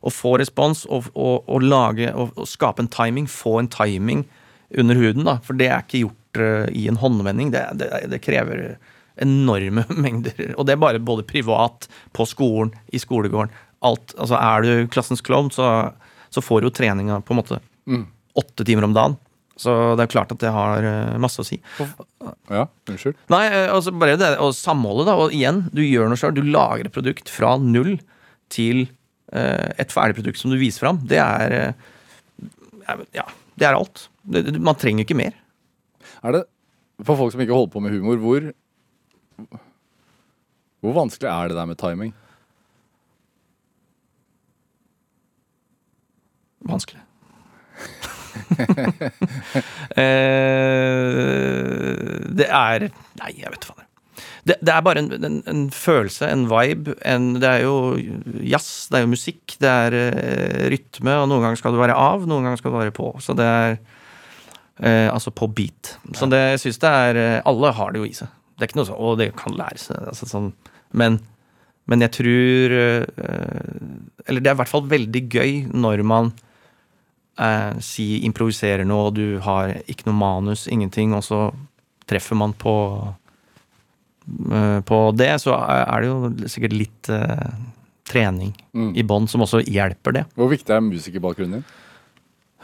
Å 0.05 0.11
få 0.13 0.35
respons 0.41 0.85
og, 0.85 1.09
og, 1.15 1.45
og 1.49 1.63
lage 1.65 2.11
og, 2.13 2.33
og 2.37 2.49
skape 2.49 2.83
en 2.83 2.91
timing, 2.91 3.29
få 3.31 3.59
en 3.61 3.71
timing 3.71 4.25
under 4.77 4.95
huden, 4.95 5.25
da. 5.25 5.39
For 5.45 5.57
det 5.57 5.69
er 5.71 5.83
ikke 5.83 6.03
gjort 6.05 6.17
eh, 6.17 6.24
i 6.71 6.87
en 6.91 6.99
håndvending. 7.01 7.51
Det, 7.53 7.63
det, 7.79 7.89
det 8.11 8.21
krever 8.23 8.77
enorme 9.21 9.85
mengder. 10.05 10.55
Og 10.57 10.65
det 10.67 10.75
er 10.75 10.81
bare 10.81 10.99
både 11.03 11.25
privat, 11.27 11.87
på 12.15 12.25
skolen, 12.29 12.73
i 12.91 12.99
skolegården. 13.01 13.53
Alt. 13.85 14.15
Altså 14.17 14.39
er 14.39 14.65
du 14.65 14.87
klassens 14.91 15.23
klovn, 15.25 15.51
så, 15.53 15.91
så 16.33 16.43
får 16.43 16.61
du 16.63 16.69
jo 16.69 16.75
treninga 16.75 17.21
på 17.25 17.35
en 17.35 17.41
måte 17.43 17.61
åtte 18.35 18.65
timer 18.67 18.87
om 18.87 18.95
dagen. 18.95 19.15
Så 19.55 19.71
det 19.95 20.03
er 20.03 20.11
klart 20.11 20.33
at 20.33 20.41
det 20.41 20.49
har 20.51 20.83
eh, 20.83 21.13
masse 21.21 21.39
å 21.39 21.45
si. 21.47 21.61
Ja, 22.51 22.65
unnskyld. 22.91 23.15
Nei, 23.31 23.45
eh, 23.47 23.69
altså 23.71 23.93
bare 23.95 24.17
det 24.19 24.33
å 24.43 24.49
samholde, 24.51 25.05
da. 25.07 25.15
Og 25.15 25.31
igjen, 25.31 25.61
du 25.71 25.79
gjør 25.85 26.09
noe 26.11 26.19
sjøl. 26.19 26.33
Du 26.35 26.43
lager 26.43 26.89
et 26.89 26.95
produkt 26.95 27.31
fra 27.31 27.53
null 27.61 27.93
til 28.51 28.81
eh, 29.31 29.69
et 29.79 29.95
ferdig 29.95 30.17
produkt 30.19 30.41
som 30.41 30.51
du 30.51 30.57
viser 30.59 30.83
fram. 30.83 30.99
Det 31.07 31.21
er 31.23 31.55
eh, 31.61 32.99
Ja, 33.15 33.23
det 33.55 33.69
er 33.69 33.77
alt. 33.79 34.09
Man 34.27 34.75
trenger 34.81 35.05
ikke 35.07 35.17
mer. 35.21 35.37
Er 36.25 36.31
det, 36.33 36.43
for 37.05 37.19
folk 37.19 37.33
som 37.33 37.41
ikke 37.43 37.53
holder 37.53 37.73
på 37.73 37.79
med 37.85 37.93
humor, 37.93 38.17
hvor 38.17 38.51
Hvor 40.81 40.93
vanskelig 40.93 41.29
er 41.29 41.47
det 41.47 41.57
der 41.57 41.65
med 41.65 41.75
timing? 41.75 42.13
Vanskelig. 46.65 47.01
eh, 50.01 50.05
det 52.37 52.47
er 52.49 52.87
Nei, 53.21 53.31
jeg 53.37 53.51
vet 53.53 53.65
er. 53.69 53.85
Det, 54.45 54.55
det 54.61 54.73
er 54.73 54.81
bare 54.85 55.01
en, 55.01 55.11
en, 55.25 55.43
en 55.49 55.71
følelse, 55.73 56.29
en 56.29 56.45
vibe. 56.49 56.93
En, 57.05 57.35
det 57.41 57.49
er 57.49 57.61
jo 57.65 57.97
jazz, 58.45 58.87
det 58.89 58.99
er 58.99 59.05
jo 59.05 59.13
musikk, 59.13 59.55
det 59.61 59.69
er 59.69 59.97
eh, 59.99 60.69
rytme, 60.73 61.17
og 61.17 61.29
noen 61.29 61.41
ganger 61.47 61.57
skal 61.61 61.73
du 61.73 61.81
være 61.81 61.97
av, 61.97 62.27
noen 62.29 62.45
ganger 62.45 62.61
skal 62.61 62.71
du 62.73 62.77
være 62.77 62.93
på. 62.95 63.09
Så 63.25 63.33
det 63.37 63.45
er 63.45 63.77
eh, 64.79 65.09
Altså 65.13 65.31
på 65.31 65.47
beat. 65.55 65.95
Så 66.17 66.27
det 66.31 66.39
jeg 66.55 66.59
synes 66.65 66.79
det 66.83 66.89
er 66.91 67.15
eh, 67.21 67.41
Alle 67.45 67.71
har 67.77 67.91
det 67.95 67.99
jo 68.03 68.05
i 68.09 68.13
seg. 68.17 68.27
Det 68.55 68.63
er 68.65 68.69
ikke 68.71 68.79
noe 68.81 68.89
sånn 68.89 69.01
Å, 69.03 69.13
det 69.19 69.29
kan 69.35 69.55
læres. 69.57 69.89
Altså, 69.91 70.25
sånn. 70.31 70.49
Men, 70.95 71.19
men 71.91 72.01
jeg 72.05 72.11
tror 72.17 72.75
eh, 72.79 73.05
Eller 74.27 74.41
det 74.41 74.49
er 74.51 74.55
i 74.55 74.61
hvert 74.63 74.71
fall 74.71 74.87
veldig 74.91 75.23
gøy 75.33 75.53
når 75.73 76.03
man 76.07 76.31
eh, 77.39 77.75
si 77.83 78.21
improviserer 78.25 78.85
noe, 78.87 79.09
og 79.11 79.15
du 79.19 79.39
har 79.43 79.75
ikke 79.91 80.07
noe 80.09 80.15
manus, 80.19 80.67
ingenting, 80.71 81.13
og 81.17 81.23
så 81.27 81.41
treffer 82.07 82.37
man 82.39 82.53
på 82.53 82.73
eh, 84.51 84.79
på 84.85 84.99
det, 85.17 85.31
så 85.43 85.55
er 85.59 86.01
det 86.05 86.09
jo 86.09 86.49
sikkert 86.51 86.75
litt 86.75 87.09
eh, 87.13 87.49
trening 88.05 88.53
Mm. 88.75 88.91
i 88.99 89.03
bånn 89.07 89.27
som 89.31 89.41
også 89.41 89.61
hjelper 89.63 90.11
det. 90.17 90.21
Hvor 90.35 90.49
viktig 90.51 90.73
er 90.75 90.81
musikerbakgrunnen 90.83 91.61
din? 91.61 91.65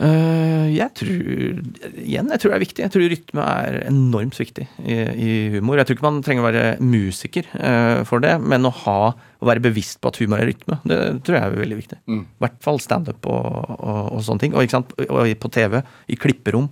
Eh, 0.02 0.68
jeg 0.74 0.90
tror 0.98 1.60
Igjen, 2.02 2.30
jeg 2.34 2.42
tror 2.42 2.52
det 2.52 2.56
er 2.56 2.64
viktig. 2.64 2.84
Jeg 2.86 2.94
tror 2.94 3.12
rytme 3.12 3.46
er 3.46 3.78
enormt 3.86 4.38
viktig 4.40 4.66
i, 4.82 4.96
i 4.98 5.32
humor. 5.56 5.78
Jeg 5.78 5.90
tror 5.90 5.98
ikke 5.98 6.08
man 6.08 6.22
trenger 6.26 6.44
å 6.44 6.48
være 6.48 6.64
musiker 6.82 7.50
uh, 7.54 8.02
for 8.08 8.24
det, 8.24 8.34
men 8.42 8.66
å 8.66 8.74
ha 8.82 9.00
å 9.12 9.50
være 9.50 9.64
bevisst 9.64 10.00
på 10.02 10.10
at 10.10 10.18
humor 10.22 10.42
er 10.42 10.52
rytme, 10.52 10.78
det 10.86 10.98
tror 11.26 11.38
jeg 11.38 11.44
er 11.44 11.62
veldig 11.64 11.78
viktig. 11.80 11.98
Mm. 12.10 12.24
I 12.26 12.44
hvert 12.46 12.60
fall 12.66 12.82
standup 12.82 13.26
og, 13.30 13.46
og, 13.78 14.02
og 14.16 14.24
sånne 14.26 14.44
ting. 14.44 14.58
Og, 14.58 14.92
og 15.08 15.32
på 15.42 15.52
TV, 15.54 15.80
i 16.14 16.18
klipperom, 16.22 16.70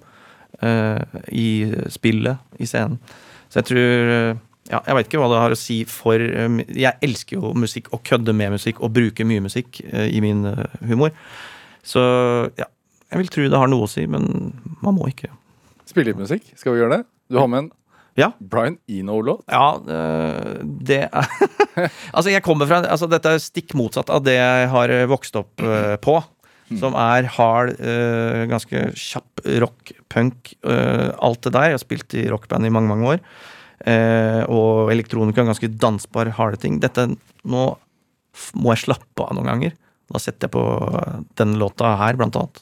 uh, 0.64 1.22
i 1.34 1.50
spillet, 1.94 2.42
i 2.58 2.70
scenen. 2.70 2.98
Så 3.50 3.62
jeg 3.62 3.70
tror 3.72 4.12
ja, 4.70 4.78
Jeg 4.86 4.94
veit 4.94 5.08
ikke 5.08 5.18
hva 5.18 5.30
det 5.32 5.38
har 5.42 5.54
å 5.56 5.58
si 5.58 5.80
for 5.90 6.22
eh, 6.22 6.60
Jeg 6.78 7.02
elsker 7.02 7.40
jo 7.40 7.56
musikk, 7.58 7.88
og 7.96 8.04
kødder 8.06 8.36
med 8.38 8.54
musikk, 8.54 8.84
og 8.86 8.94
bruker 8.94 9.26
mye 9.26 9.42
musikk 9.46 9.82
uh, 9.90 10.06
i 10.06 10.22
min 10.22 10.46
humor. 10.86 11.14
Så 11.86 12.02
ja, 12.60 12.68
jeg 13.10 13.22
vil 13.24 13.32
tro 13.34 13.48
det 13.50 13.60
har 13.62 13.70
noe 13.72 13.88
å 13.88 13.90
si, 13.92 14.06
men 14.10 14.54
man 14.84 14.96
må 14.98 15.10
ikke. 15.12 15.32
Spille 15.90 16.12
litt 16.12 16.20
musikk? 16.22 16.50
Skal 16.60 16.76
vi 16.76 16.82
gjøre 16.84 17.00
det? 17.00 17.06
Du 17.30 17.40
har 17.42 17.48
med 17.52 17.66
en 17.66 17.70
Ja. 18.20 18.32
Brian 18.42 18.78
Eno-låt? 18.90 19.46
Ja, 19.48 19.78
eh, 19.80 20.60
det 20.66 21.04
er 21.08 21.30
Altså, 22.16 22.30
jeg 22.34 22.44
kommer 22.44 22.68
fra 22.70 22.82
altså, 22.84 23.08
Dette 23.10 23.32
er 23.38 23.40
stikk 23.42 23.74
motsatt 23.80 24.10
av 24.12 24.26
det 24.26 24.36
jeg 24.36 24.68
har 24.74 24.94
vokst 25.10 25.38
opp 25.40 25.62
eh, 25.64 25.96
på. 26.04 26.18
Som 26.78 26.94
er 27.00 27.26
hard, 27.34 27.72
eh, 27.82 28.44
ganske 28.46 28.82
kjapp 28.94 29.42
rock, 29.64 29.90
punk, 30.14 30.52
alt 30.62 31.42
det 31.48 31.54
der. 31.56 31.72
Jeg 31.72 31.78
har 31.80 31.82
spilt 31.82 32.14
i 32.14 32.28
rockband 32.30 32.68
i 32.68 32.70
mange, 32.70 32.92
mange 32.92 33.08
år. 33.16 33.24
Eh, 33.90 34.44
og 34.52 34.92
elektronika, 34.94 35.48
ganske 35.48 35.70
dansbar, 35.82 36.30
harde 36.38 36.60
ting. 36.62 36.78
Dette 36.84 37.08
Nå 37.50 37.64
må 38.54 38.74
jeg 38.76 38.84
slappe 38.84 39.26
av 39.26 39.34
noen 39.34 39.50
ganger. 39.50 39.74
Da 40.14 40.22
setter 40.22 40.46
jeg 40.46 40.54
på 40.54 40.64
denne 41.40 41.58
låta 41.58 41.96
her, 41.98 42.20
blant 42.20 42.38
annet. 42.38 42.62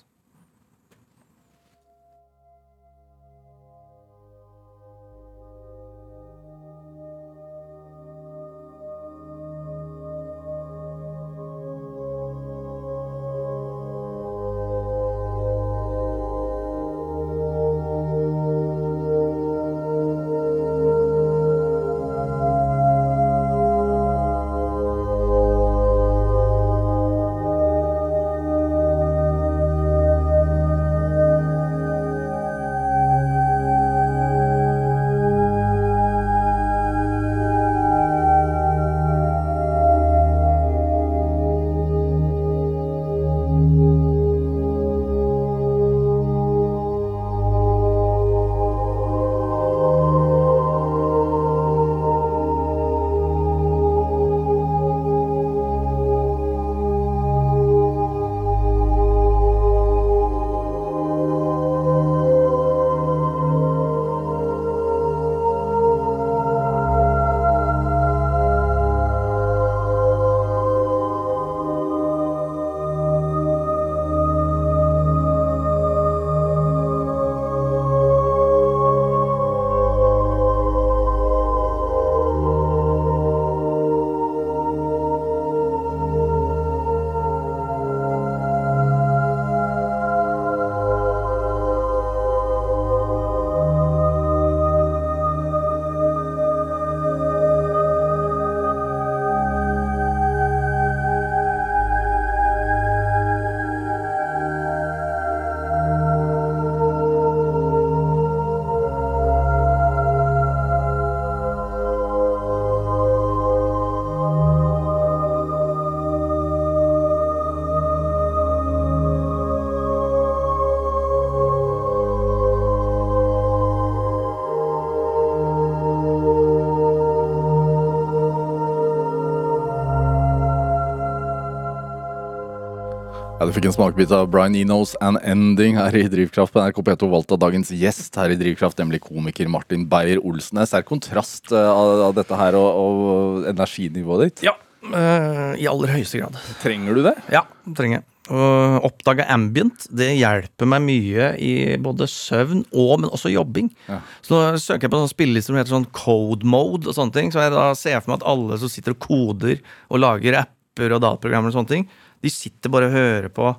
Du 133.47 133.53
fikk 133.55 133.69
en 133.69 133.71
smakebit 133.71 134.12
av 134.12 134.25
Brian 134.27 134.57
Enos 134.60 134.91
and 134.99 135.21
Ending 135.23 135.77
her 135.79 135.95
i 135.95 136.01
Drivkraft 136.12 136.51
på 136.51 136.60
NRK 136.60 136.81
P2 136.83 137.07
valgt 137.13 137.31
av 137.31 137.39
dagens 137.39 137.69
gjest 137.71 138.17
her 138.19 138.33
i 138.33 138.36
Drivkraft, 138.36 138.75
nemlig 138.81 138.99
komiker 139.05 139.47
Martin 139.47 139.86
Beyer-Olsen. 139.88 140.57
Det 140.57 140.65
er 140.65 140.71
sterk 140.73 140.89
kontrast 140.89 141.53
eh, 141.55 141.69
av, 141.71 142.12
dette 142.17 142.36
her 142.36 142.57
og, 142.60 142.81
og 142.81 143.47
energinivået 143.47 144.25
ditt. 144.25 144.43
Ja, 144.49 144.57
øh, 144.83 145.53
i 145.55 145.69
aller 145.71 145.93
høyeste 145.95 146.19
grad. 146.19 146.36
Trenger 146.60 146.99
du 146.99 147.05
det? 147.07 147.15
Ja, 147.31 147.45
trenger 147.71 148.01
jeg. 148.01 148.05
Å 148.27 148.43
oppdage 148.83 149.23
ambient 149.31 149.88
det 149.95 150.10
hjelper 150.17 150.67
meg 150.67 150.83
mye 150.83 151.29
i 151.39 151.53
både 151.79 152.10
søvn 152.12 152.65
og 152.75 152.93
men 152.99 153.15
også 153.15 153.31
jobbing. 153.31 153.71
Ja. 153.88 154.01
Så 154.27 154.36
nå 154.36 154.60
søker 154.60 154.89
jeg 154.89 154.91
på 154.91 154.99
sånne 154.99 155.13
spillelister 155.13 155.53
som 155.53 155.62
heter 155.62 155.77
sånn 155.77 155.88
code 155.95 156.43
mode 156.43 156.91
og 156.91 156.99
sånne 156.99 157.15
ting. 157.15 157.31
Så 157.31 157.47
jeg 157.47 157.55
da 157.55 157.69
ser 157.79 158.01
for 158.01 158.12
meg 158.12 158.19
at 158.19 158.27
alle 158.27 158.60
som 158.60 158.75
sitter 158.75 158.97
og 158.97 159.07
koder 159.07 159.63
og 159.88 160.03
lager 160.03 160.41
apper 160.77 160.93
og 160.95 161.01
dataprogrammer 161.01 161.49
og 161.51 161.55
sånne 161.57 161.71
ting, 161.71 161.87
de 162.21 162.29
sitter 162.33 162.69
bare 162.73 162.87
og 162.89 162.93
hører 162.95 163.29
på 163.33 163.49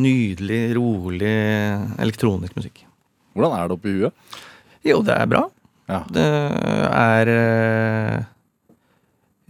nydelig, 0.00 0.60
rolig 0.78 1.30
elektronisk 2.00 2.54
musikk. 2.58 2.84
Hvordan 3.34 3.56
er 3.58 3.68
det 3.70 3.76
oppi 3.78 3.94
huet? 3.96 4.36
Jo, 4.86 5.00
det 5.06 5.14
er 5.16 5.26
bra. 5.30 5.44
Ja. 5.90 6.02
Det 6.14 6.26
er 6.94 8.26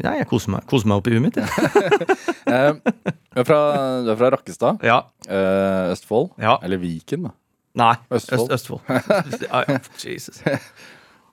Nei, 0.00 0.14
jeg 0.16 0.28
koser 0.30 0.48
meg, 0.54 0.62
koser 0.64 0.88
meg 0.88 1.02
oppi 1.02 1.12
huet 1.12 1.26
mitt, 1.26 1.36
jeg. 1.36 1.48
Eh, 2.50 2.72
du, 2.74 3.36
er 3.38 3.44
fra, 3.46 3.58
du 4.02 4.08
er 4.10 4.16
fra 4.18 4.30
Rakkestad, 4.34 4.80
Ja. 4.82 4.96
eh, 5.28 5.92
Østfold. 5.92 6.32
Ja. 6.42 6.56
Eller 6.66 6.80
Viken, 6.82 7.28
da. 7.28 7.34
Nei, 7.78 7.92
Østfold. 8.16 8.50
Øst, 8.56 8.72
Østfold. 8.72 9.84
Jesus. 10.08 10.40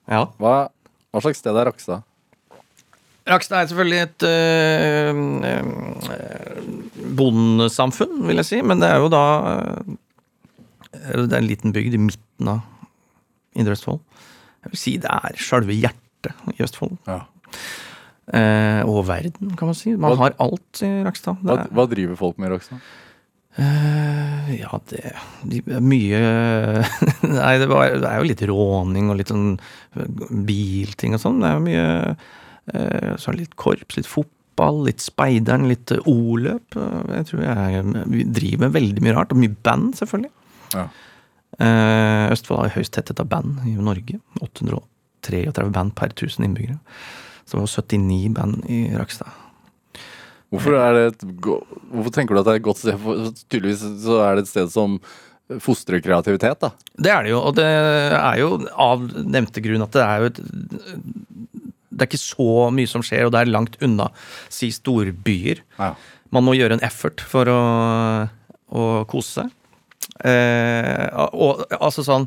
Ja. 0.07 0.21
Hva, 0.39 0.51
hva 1.12 1.19
slags 1.23 1.39
sted 1.41 1.57
er 1.57 1.65
Rakkestad? 1.71 2.03
Rakkestad 3.28 3.60
er 3.60 3.70
selvfølgelig 3.72 4.02
et 4.06 4.24
øh, 4.28 5.16
bondesamfunn, 7.18 8.22
vil 8.28 8.40
jeg 8.42 8.48
si. 8.48 8.62
Men 8.63 8.82
det 8.84 8.90
er 8.92 9.02
jo 9.04 9.10
da 9.12 9.24
Det 10.94 11.34
er 11.34 11.42
en 11.42 11.50
liten 11.50 11.74
bygd 11.76 11.94
i 11.98 12.02
midten 12.02 12.48
av 12.52 12.63
Indre 13.58 13.76
Østfold. 13.78 14.00
Jeg 14.66 14.74
vil 14.74 14.82
si 14.82 14.96
det 15.02 15.12
er 15.12 15.38
sjølve 15.42 15.76
hjertet 15.78 16.56
i 16.56 16.63
Østfold. 16.66 16.96
Ja. 17.08 17.22
Eh, 18.28 18.82
og 18.84 19.06
verden, 19.08 19.54
kan 19.58 19.70
man 19.72 19.78
si. 19.78 19.94
Man 19.96 20.12
Hva- 20.12 20.18
har 20.26 20.34
alt 20.44 20.82
i 20.84 20.90
Rakstad. 21.06 21.40
Hva, 21.48 21.62
hva 21.72 21.86
driver 21.90 22.18
folk 22.20 22.38
med 22.42 22.50
i 22.50 22.54
Rakstad? 22.56 22.82
Eh, 23.58 24.50
ja, 24.60 24.70
det 24.92 25.00
de, 25.50 25.62
er 25.74 25.80
Mye 25.82 26.18
Nei, 27.40 27.54
det, 27.58 27.66
var, 27.72 27.96
det 27.96 28.06
er 28.06 28.20
jo 28.20 28.28
litt 28.30 28.44
råning 28.52 29.08
og 29.10 29.18
litt 29.18 29.32
sånn 29.34 29.56
bilting 30.46 31.16
og 31.18 31.24
sånn. 31.24 31.40
Det 31.42 31.50
er 31.50 31.56
jo 31.58 31.63
mye 31.66 31.88
Så 32.67 33.30
er 33.32 33.38
det 33.38 33.45
litt 33.45 33.56
korps, 33.60 33.95
litt 33.97 34.10
fotball, 34.10 34.82
litt 34.88 35.03
speideren, 35.03 35.67
litt 35.69 35.91
eh, 35.95 36.01
o-løp. 36.10 36.75
Eh, 36.75 37.13
Jeg 37.19 37.30
tror 37.30 37.43
jeg 37.45 37.84
driver 38.36 38.65
med 38.65 38.75
veldig 38.75 39.06
mye 39.06 39.15
rart. 39.15 39.32
Og 39.32 39.41
mye 39.41 39.56
band, 39.63 39.93
selvfølgelig. 39.99 40.32
Ja. 40.75 40.88
Eh, 41.63 42.25
Østfold 42.34 42.65
har 42.65 42.75
høyst 42.75 42.93
tetthet 42.97 43.21
av 43.23 43.30
band 43.32 43.63
i 43.69 43.75
Norge. 43.80 44.19
833 44.43 45.69
band 45.71 45.95
per 45.95 46.12
1000 46.12 46.45
innbyggere. 46.49 46.80
Så 47.47 47.56
det 47.56 47.63
var 47.63 47.71
79 47.71 48.34
band 48.36 48.65
i 48.67 48.82
Rakstad. 48.97 49.32
Hvorfor, 50.51 50.75
er 50.80 51.12
hvorfor 51.91 52.12
tenker 52.15 52.36
du 52.36 52.39
at 52.39 52.45
det 52.47 52.53
er 52.53 52.60
et 52.62 52.67
godt 52.67 52.80
sted? 52.80 52.99
For, 53.03 53.32
tydeligvis 53.51 53.82
så 54.03 54.19
er 54.23 54.38
det 54.38 54.45
et 54.45 54.51
sted 54.51 54.69
som 54.71 54.99
fostrer 55.63 56.01
kreativitet, 56.03 56.60
da. 56.60 56.69
Det 56.99 57.12
er 57.12 57.23
det 57.23 57.32
jo, 57.32 57.39
og 57.39 57.56
det 57.56 57.67
er 57.67 58.39
jo 58.41 58.49
av 58.75 59.03
nevnte 59.23 59.63
grunn 59.63 59.84
at 59.86 59.95
det 59.95 60.03
er 60.03 60.23
jo 60.23 60.30
et 60.32 60.41
Det 61.97 62.05
er 62.05 62.12
ikke 62.12 62.21
så 62.21 62.69
mye 62.73 62.89
som 62.89 63.03
skjer, 63.05 63.25
og 63.27 63.33
det 63.36 63.41
er 63.41 63.51
langt 63.51 63.77
unna 63.83 64.12
si 64.53 64.69
storbyer. 64.73 65.63
Ja. 65.79 65.93
Man 66.36 66.45
må 66.47 66.55
gjøre 66.57 66.77
en 66.77 66.86
effort 66.86 67.23
for 67.23 67.49
å, 67.49 67.62
å 68.69 68.89
kose 69.10 69.41
seg. 69.41 69.53
Eh, 70.25 71.07
og 71.33 71.65
altså 71.77 72.05
sånn 72.05 72.25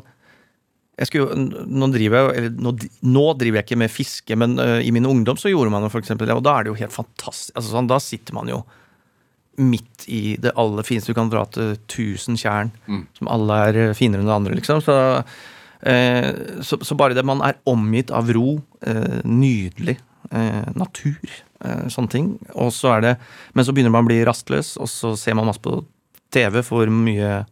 jeg 1.01 1.09
skulle, 1.09 1.45
nå 1.65 1.87
driver 1.89 2.35
jeg 2.35 2.51
nå, 2.61 2.73
nå 3.09 3.23
driver 3.39 3.61
jeg 3.61 3.65
ikke 3.65 3.79
med 3.81 3.89
fiske, 3.89 4.35
men 4.37 4.53
uh, 4.61 4.77
i 4.83 4.91
min 4.93 5.07
ungdom 5.07 5.39
så 5.39 5.49
gjorde 5.49 5.73
man 5.73 5.85
jo 5.85 5.89
for 5.89 6.03
eksempel 6.03 6.29
det, 6.29 6.35
og 6.37 6.43
da 6.45 6.53
er 6.57 6.67
det 6.67 6.69
jo 6.73 6.77
helt 6.77 6.93
fantastisk. 6.93 7.55
Altså 7.55 7.73
sånn, 7.73 7.89
da 7.89 7.97
sitter 8.03 8.37
man 8.37 8.51
jo 8.51 8.59
midt 9.61 10.05
i 10.11 10.35
det 10.41 10.53
aller 10.61 10.85
fineste. 10.85 11.11
Du 11.11 11.17
kan 11.17 11.31
dra 11.31 11.43
til 11.49 11.73
1000 11.73 12.37
tjern, 12.39 12.69
som 13.17 13.31
alle 13.33 13.57
er 13.69 13.79
eh, 13.81 13.95
finere 13.97 14.21
enn 14.21 14.29
det 14.29 14.35
andre, 14.35 14.59
liksom. 14.59 14.83
Så, 14.85 14.95
så, 15.81 16.77
så 16.81 16.95
bare 16.97 17.15
det 17.17 17.23
man 17.25 17.41
er 17.41 17.57
omgitt 17.69 18.11
av 18.13 18.29
ro, 18.35 18.59
eh, 18.85 19.21
nydelig 19.25 19.97
eh, 20.31 20.67
natur, 20.77 21.31
eh, 21.65 21.87
sånne 21.91 22.11
ting. 22.11 22.27
Og 22.53 22.71
så 22.75 22.95
er 22.97 23.01
det 23.01 23.15
Men 23.53 23.65
så 23.65 23.73
begynner 23.73 23.93
man 23.93 24.05
å 24.05 24.11
bli 24.11 24.21
rastløs, 24.25 24.77
og 24.77 24.89
så 24.89 25.15
ser 25.17 25.35
man 25.35 25.49
masse 25.49 25.61
på 25.61 25.83
TV 26.31 26.61
for 26.63 26.87
mye 26.87 27.45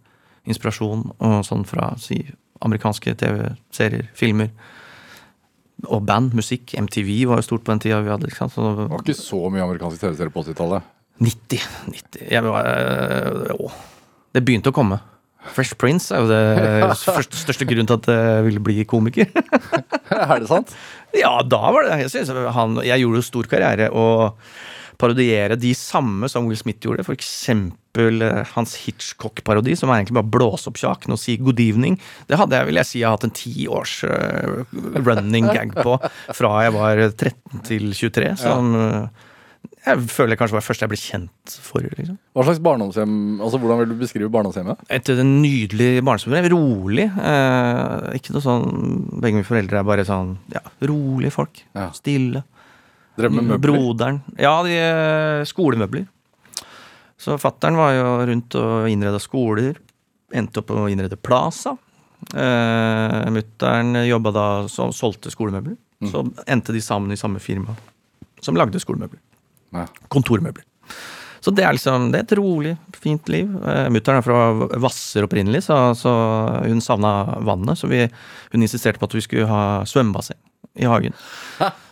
inspirasjon 0.49 1.09
og 1.19 1.41
sånn 1.45 1.65
fra 1.67 1.91
si, 1.99 2.21
amerikanske 2.65 3.15
TV-serier, 3.19 4.07
filmer. 4.15 4.49
Og 5.87 6.03
band, 6.03 6.33
musikk. 6.35 6.73
MTV 6.75 7.11
var 7.29 7.39
jo 7.39 7.47
stort 7.49 7.63
på 7.63 7.71
den 7.71 7.83
tida 7.83 8.01
vi 8.03 8.11
hadde. 8.11 8.27
ikke 8.27 8.41
sant? 8.43 8.55
Så 8.55 8.75
Det 8.75 8.89
var 8.89 9.03
ikke 9.03 9.19
så 9.19 9.41
mye 9.51 9.63
amerikanske 9.63 9.99
TV-serier 9.99 10.33
på 10.33 10.43
80-tallet. 10.43 10.95
90. 11.19 11.63
90. 11.91 12.25
Jeg 12.31 12.43
å, 12.47 13.71
det 14.35 14.43
begynte 14.47 14.71
å 14.71 14.75
komme. 14.75 14.99
Fresh 15.55 15.77
Prince 15.79 16.11
er 16.13 16.23
jo 16.23 16.29
det 16.29 17.29
største 17.43 17.67
grunnen 17.67 17.87
til 17.87 17.99
at 17.99 18.09
jeg 18.11 18.47
ville 18.47 18.63
bli 18.63 18.83
komiker. 18.87 19.29
er 20.11 20.35
det 20.41 20.49
sant? 20.49 20.73
ja, 21.15 21.31
da 21.41 21.61
var 21.73 21.87
det 21.87 22.01
Jeg, 22.03 22.11
synes 22.13 22.51
han, 22.55 22.75
jeg 22.85 23.01
gjorde 23.01 23.21
jo 23.21 23.29
stor 23.29 23.49
karriere 23.49 23.89
å 23.89 24.05
parodiere 24.99 25.55
de 25.55 25.71
samme 25.77 26.27
som 26.27 26.47
Will 26.49 26.59
Smith 26.59 26.83
gjorde. 26.83 27.05
For 27.07 27.15
eksempel 27.15 28.23
eh, 28.25 28.41
hans 28.51 28.75
Hitchcock-parodi, 28.83 29.77
som 29.79 29.91
er 29.91 30.01
egentlig 30.01 30.17
bare 30.19 30.33
blåse 30.35 30.67
opp 30.69 30.79
kjaken 30.81 31.15
og 31.15 31.21
si 31.21 31.37
good 31.39 31.61
evening. 31.63 31.95
Det 32.27 32.39
hadde 32.39 32.59
jeg, 32.59 32.69
vil 32.69 32.81
jeg 32.81 32.89
si, 32.89 32.99
jeg 32.99 33.07
har 33.07 33.15
hatt 33.15 33.27
en 33.29 33.35
ti 33.39 33.53
års 33.71 34.01
eh, 34.03 34.59
running 34.99 35.47
gag 35.55 35.71
på 35.77 35.95
fra 36.35 36.53
jeg 36.65 36.75
var 36.75 37.03
13 37.07 37.63
til 37.69 37.89
23. 37.95 38.33
Som 38.43 38.75
eh, 38.75 39.27
jeg 39.79 40.01
føler 40.11 40.35
kanskje 40.35 40.57
var 40.57 40.61
det 40.61 40.67
første 40.67 40.83
jeg 40.85 40.91
ble 40.91 40.99
kjent 40.99 41.53
for. 41.63 41.85
liksom. 41.95 42.17
Hva 42.35 42.43
slags 42.45 42.59
barndomshjem 42.63 43.13
Altså, 43.39 43.59
Hvordan 43.61 43.79
vil 43.79 43.91
du 43.93 43.95
beskrive 44.01 44.31
barndomshjemmet? 44.33 44.81
Et 44.91 45.11
nydelig 45.23 46.03
barndomshjem. 46.03 46.49
Rolig. 46.51 47.05
Eh, 47.07 48.09
ikke 48.19 48.35
noe 48.35 48.43
sånn 48.43 48.65
Begge 49.23 49.39
mine 49.39 49.47
foreldre 49.47 49.79
er 49.79 49.87
bare 49.87 50.05
sånn 50.07 50.33
ja, 50.51 50.61
rolige 50.83 51.31
folk. 51.35 51.61
Ja. 51.77 51.89
Stille. 51.95 52.43
Drev 53.19 53.35
med 53.35 53.47
møbler? 53.53 53.61
Broderen. 53.65 54.21
Ja, 54.39 54.57
de 54.67 54.75
eh, 54.75 55.43
skolemøbler. 55.47 56.07
Så 57.19 57.35
fattern 57.39 57.79
var 57.79 57.95
jo 57.95 58.09
rundt 58.29 58.55
og 58.59 58.89
innreda 58.91 59.19
skoler. 59.19 59.79
Endte 60.35 60.61
opp 60.61 60.75
å 60.75 60.85
innrede 60.91 61.19
Plaza. 61.19 61.75
Eh, 62.35 63.31
Mutter'n 63.31 63.95
jobba 64.07 64.35
da 64.35 64.47
som 64.71 64.91
solgte 64.95 65.31
skolemøbler. 65.33 65.79
Mm. 66.03 66.11
Så 66.11 66.27
endte 66.47 66.75
de 66.75 66.83
sammen 66.83 67.11
i 67.15 67.19
samme 67.19 67.39
firma 67.43 67.75
som 68.43 68.55
lagde 68.55 68.79
skolemøbler. 68.79 69.19
Ja. 69.75 69.85
Kontormøbler. 70.09 70.65
Så 71.39 71.53
det 71.55 71.63
er 71.63 71.71
liksom, 71.77 72.09
det 72.11 72.19
er 72.19 72.25
et 72.27 72.35
rolig, 72.39 72.73
fint 72.99 73.29
liv. 73.31 73.47
Eh, 73.63 73.85
Mutter'n 73.95 74.19
er 74.19 74.25
fra 74.25 74.39
Hvasser 74.81 75.23
opprinnelig, 75.23 75.61
så, 75.69 75.77
så 75.95 76.11
hun 76.65 76.81
savna 76.83 77.13
vannet. 77.47 77.79
Så 77.79 77.87
vi, 77.87 78.01
hun 78.51 78.65
insisterte 78.65 78.99
på 78.99 79.07
at 79.07 79.15
vi 79.15 79.23
skulle 79.23 79.47
ha 79.47 79.61
svømmebasseng 79.87 80.35
i 80.79 80.85
hagen. 80.87 81.15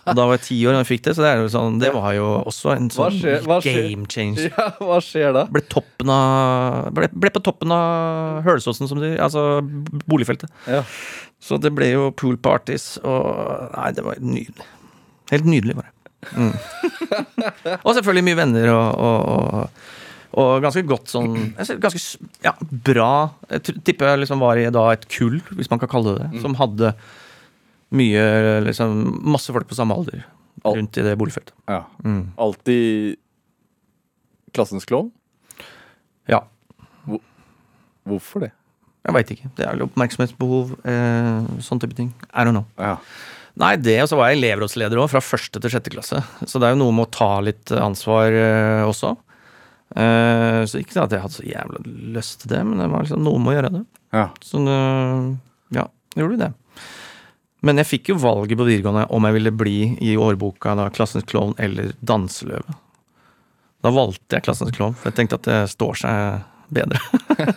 Og 0.07 0.15
da 0.15 0.23
var 0.27 0.37
jeg 0.37 0.43
ti 0.45 0.57
år 0.67 0.75
da 0.75 0.81
jeg 0.83 0.89
fikk 0.91 1.05
det, 1.07 1.13
så 1.17 1.23
det, 1.23 1.31
er 1.31 1.47
sånn, 1.51 1.79
det 1.81 1.89
var 1.95 2.11
jo 2.15 2.27
også 2.47 2.73
en 2.75 2.85
Hva 2.91 3.07
sånn 3.09 3.17
skjer- 3.19 3.47
hva 3.47 3.57
skjer? 3.63 3.79
game 3.87 4.05
changer. 4.11 4.51
Ja, 4.57 4.67
hva 4.83 4.99
skjer 5.03 5.33
da? 5.35 5.45
Ble, 5.51 5.63
toppen 5.71 6.11
av, 6.13 6.91
ble, 6.95 7.09
ble 7.11 7.31
på 7.35 7.41
toppen 7.43 7.73
av 7.75 8.43
Hølsåsen, 8.47 8.87
som 8.91 9.01
de 9.03 9.15
altså 9.19 9.43
boligfeltet. 10.07 10.51
Ja. 10.69 10.83
Så 11.43 11.59
det 11.63 11.71
ble 11.75 11.89
jo 11.93 12.09
pool 12.19 12.35
parties, 12.39 12.97
og 13.03 13.71
Nei, 13.75 13.89
det 13.97 14.05
var 14.05 14.19
nydelig. 14.23 14.67
Helt 15.33 15.47
nydelig, 15.49 15.75
bare. 15.81 15.91
Mm. 16.35 16.53
og 17.85 17.93
selvfølgelig 17.95 18.25
mye 18.27 18.39
venner 18.39 18.71
og, 18.73 18.87
og, 19.07 19.19
og, 19.27 19.93
og 20.37 20.65
ganske 20.65 20.83
godt 20.87 21.11
sånn 21.11 21.35
Ganske 21.55 22.01
ja, 22.43 22.51
bra 22.61 23.11
Jeg 23.53 23.77
tipper 23.87 24.11
jeg 24.11 24.23
liksom 24.25 24.43
var 24.43 24.59
i 24.59 24.67
da 24.73 24.89
et 24.93 25.07
kull, 25.11 25.39
hvis 25.55 25.71
man 25.71 25.79
kan 25.81 25.91
kalle 25.91 26.17
det 26.17 26.27
det, 26.27 26.41
som 26.43 26.57
hadde 26.59 26.91
mye 27.95 28.25
liksom 28.67 28.97
Masse 29.31 29.55
folk 29.55 29.69
på 29.69 29.77
samme 29.77 29.95
alder 29.95 30.25
rundt 30.67 30.97
i 30.99 31.03
det 31.05 31.13
boligfeltet. 31.15 31.53
ja. 31.69 31.83
Mm. 32.03 32.33
Alltid 32.41 33.15
klassens 34.57 34.87
klovn? 34.89 35.11
Ja. 36.27 36.41
Hvorfor 38.07 38.43
det? 38.43 38.51
Jeg 39.07 39.15
veit 39.15 39.31
ikke. 39.31 39.49
Det 39.55 39.63
er 39.67 39.83
oppmerksomhetsbehov, 39.85 40.73
eh, 40.83 41.59
sånn 41.63 41.79
type 41.79 41.95
ting. 41.95 42.09
I 42.33 42.43
don't 42.43 42.55
know. 42.55 42.65
Ja. 42.75 42.97
Nei, 43.57 43.73
det, 43.81 43.95
og 44.03 44.09
så 44.11 44.17
var 44.19 44.29
jeg 44.29 44.37
elevrådsleder 44.37 44.99
òg, 45.01 45.09
fra 45.09 45.21
første 45.23 45.61
til 45.61 45.73
sjette 45.73 45.93
klasse. 45.93 46.19
Så 46.45 46.59
det 46.61 46.67
er 46.67 46.75
jo 46.75 46.81
noe 46.83 46.93
med 46.93 47.07
å 47.07 47.13
ta 47.15 47.29
litt 47.41 47.73
ansvar 47.73 48.35
uh, 48.35 48.83
også. 48.85 49.15
Uh, 49.97 50.61
så 50.67 50.81
ikke 50.81 50.99
at 51.01 51.15
jeg 51.15 51.23
hadde 51.23 51.37
så 51.39 51.45
jævla 51.47 51.81
lyst 52.13 52.43
til 52.43 52.53
det, 52.53 52.61
men 52.67 52.83
det 52.83 52.89
var 52.91 53.05
liksom 53.05 53.23
noe 53.25 53.41
med 53.41 53.53
å 53.53 53.57
gjøre 53.57 53.73
det. 53.79 53.83
ja. 54.13 54.27
Så 54.45 54.61
uh, 54.61 55.31
ja, 55.73 55.87
gjorde 56.13 56.35
vi 56.35 56.41
det. 56.43 56.51
Men 57.65 57.81
jeg 57.81 57.89
fikk 57.89 58.11
jo 58.11 58.19
valget 58.21 58.59
på 58.59 58.67
videregående 58.67 59.07
om 59.15 59.25
jeg 59.25 59.37
ville 59.39 59.55
bli 59.55 59.77
i 60.05 60.13
årboka 60.21 60.75
da 60.77 60.91
klassens 60.93 61.25
klovn 61.27 61.55
eller 61.57 61.95
danseløve. 62.05 62.77
Da 63.81 63.93
valgte 63.93 64.37
jeg 64.37 64.45
klassens 64.45 64.75
klovn, 64.75 64.93
for 64.97 65.09
jeg 65.09 65.17
tenkte 65.17 65.39
at 65.41 65.49
det 65.49 65.57
står 65.73 65.97
seg 66.03 66.45
bedre. 66.73 66.99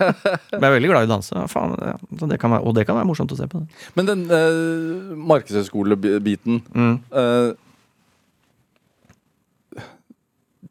Men 0.53 0.61
jeg 0.61 0.69
er 0.69 0.75
veldig 0.77 0.91
glad 0.93 1.07
i 1.07 1.09
å 1.09 1.13
danse, 1.15 1.45
faen, 1.53 1.75
ja, 1.83 1.95
det 2.31 2.39
kan 2.43 2.53
være, 2.55 2.65
og 2.69 2.77
det 2.77 2.85
kan 2.89 2.99
være 3.01 3.09
morsomt 3.09 3.33
å 3.35 3.39
se 3.39 3.49
på. 3.51 3.63
Det. 3.65 3.81
Men 3.99 4.11
den 4.11 4.23
uh, 4.31 5.17
markedshøyskolebiten 5.33 6.61
Mm. 6.75 6.95
eh, 7.11 7.51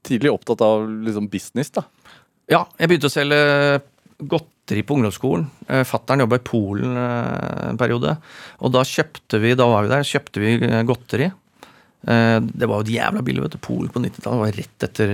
Tidlig 0.06 0.32
opptatt 0.32 0.62
av 0.64 0.86
liksom 1.04 1.28
business, 1.30 1.70
da. 1.76 1.84
Ja, 2.50 2.62
jeg 2.80 2.88
begynte 2.90 3.10
å 3.10 3.14
selge 3.14 3.40
godteri 4.32 4.82
på 4.88 4.96
ungdomsskolen. 4.96 5.44
Eh, 5.68 5.84
Fattern 5.88 6.24
jobba 6.24 6.40
i 6.40 6.44
Polen 6.48 6.96
eh, 6.98 7.68
en 7.74 7.78
periode. 7.80 8.16
Og 8.64 8.72
da 8.74 8.86
kjøpte 8.88 9.42
vi 9.44 9.52
da 9.60 9.68
var 9.70 9.86
vi 9.86 9.92
der, 9.92 10.08
kjøpte 10.08 10.42
vi 10.44 10.54
eh, 10.66 10.82
godteri. 10.88 11.28
Eh, 12.08 12.38
Det 12.40 12.70
var 12.70 12.80
jo 12.80 12.88
et 12.88 12.94
jævla 12.96 13.22
billig. 13.28 13.44
vet 13.44 13.58
du, 13.58 13.62
Polen 13.68 13.92
på 13.94 14.02
90-tallet 14.06 14.44
var 14.46 14.58
rett 14.62 14.88
etter 14.88 15.14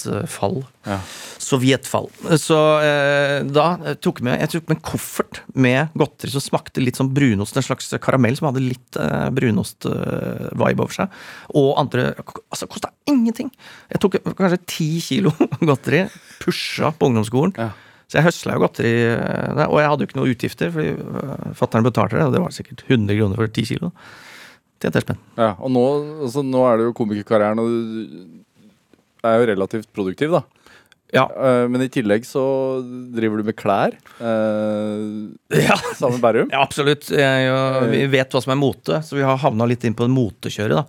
sovjetfall. 0.00 0.62
Ja. 0.86 0.98
Sovjetfall. 1.42 2.08
Så 2.40 2.58
eh, 2.84 3.44
da 3.46 3.66
eh, 3.84 3.96
tok 4.02 4.20
med, 4.24 4.40
jeg 4.40 4.52
tok 4.52 4.68
med 4.68 4.78
en 4.78 4.84
koffert 4.84 5.40
med 5.54 5.94
godteri 5.98 6.32
som 6.34 6.42
smakte 6.42 6.82
litt 6.82 6.98
som 6.98 7.10
brunost. 7.14 7.56
En 7.56 7.66
slags 7.66 7.92
karamell 8.02 8.36
som 8.38 8.48
hadde 8.50 8.64
litt 8.64 8.98
eh, 9.00 9.28
brunost-vibe 9.34 10.84
over 10.84 10.98
seg. 10.98 11.22
Og 11.54 11.72
andre 11.80 12.12
Altså, 12.14 12.68
kosta 12.70 12.90
ingenting! 13.10 13.48
Jeg 13.90 14.02
tok 14.02 14.18
kanskje 14.36 14.60
ti 14.68 14.90
kilo 15.02 15.32
godteri. 15.68 16.04
Pusha 16.42 16.92
på 16.94 17.10
ungdomsskolen. 17.10 17.56
Ja. 17.58 17.72
Så 18.04 18.18
jeg 18.18 18.28
høsla 18.28 18.58
jo 18.58 18.62
godteri 18.66 18.92
eh, 19.14 19.64
og 19.64 19.80
jeg 19.80 19.90
hadde 19.90 20.04
jo 20.04 20.10
ikke 20.10 20.20
noe 20.20 20.34
utgifter, 20.34 20.70
fordi 20.74 21.56
fatter'n 21.58 21.86
betalte 21.86 22.20
det, 22.20 22.28
og 22.28 22.36
det 22.36 22.44
var 22.44 22.54
sikkert 22.54 22.84
100 22.86 23.16
kroner 23.18 23.40
for 23.40 23.50
10 23.50 23.70
kilo. 23.72 23.92
Tjente 24.82 25.00
jeg 25.00 25.06
spenn. 25.06 25.20
Ja, 25.38 25.54
og 25.56 25.72
nå, 25.72 25.84
altså, 26.26 26.42
nå 26.44 26.64
er 26.68 26.80
det 26.80 26.88
jo 26.90 26.96
komikerkarrieren, 26.98 27.62
og 27.62 27.70
du 27.70 28.43
er 29.30 29.40
jo 29.40 29.48
relativt 29.54 29.88
produktiv, 29.96 30.30
da. 30.38 30.42
Ja. 31.14 31.28
Eh, 31.30 31.64
men 31.70 31.84
i 31.84 31.90
tillegg 31.94 32.24
så 32.26 32.42
driver 33.14 33.38
du 33.38 33.44
med 33.46 33.54
klær. 33.56 33.92
eh, 34.20 35.58
Ja. 35.62 35.76
sammen 35.94 36.18
med 36.18 36.22
Bærum. 36.24 36.48
Ja, 36.50 36.62
absolutt. 36.64 37.10
Jeg, 37.14 37.50
og 37.54 37.90
vi 37.92 38.06
vet 38.10 38.32
hva 38.34 38.42
som 38.42 38.54
er 38.56 38.58
mote, 38.60 38.98
så 39.06 39.14
vi 39.18 39.22
har 39.26 39.38
havna 39.38 39.66
litt 39.70 39.84
inn 39.86 39.94
på 39.94 40.08
motekjøret, 40.10 40.74
da. 40.82 40.86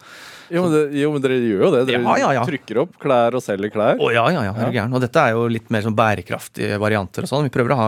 Jo, 0.53 0.61
men, 0.67 0.73
det, 0.75 0.81
jo, 1.01 1.07
men 1.11 1.21
dere 1.23 1.37
gjør 1.41 1.61
jo 1.63 1.69
det. 1.73 1.79
Dere 1.89 2.01
Ja, 2.05 2.15
ja, 2.21 2.31
ja. 2.37 2.41
trykker 2.45 2.77
opp 2.83 2.97
klær 3.01 3.33
og 3.37 3.41
selger 3.41 3.71
klær. 3.73 3.97
Å 3.97 4.11
ja, 4.13 4.25
ja, 4.29 4.43
ja, 4.45 4.51
er 4.53 4.69
du 4.69 4.75
gæren. 4.77 4.93
Og 4.93 5.01
dette 5.01 5.17
er 5.17 5.31
jo 5.33 5.47
litt 5.49 5.71
mer 5.73 5.81
sånn 5.81 5.95
bærekraftige 5.97 6.77
varianter 6.81 7.25
og 7.25 7.31
sånn. 7.31 7.47
Vi 7.47 7.53
prøver 7.55 7.73
å 7.73 7.79
ha 7.79 7.87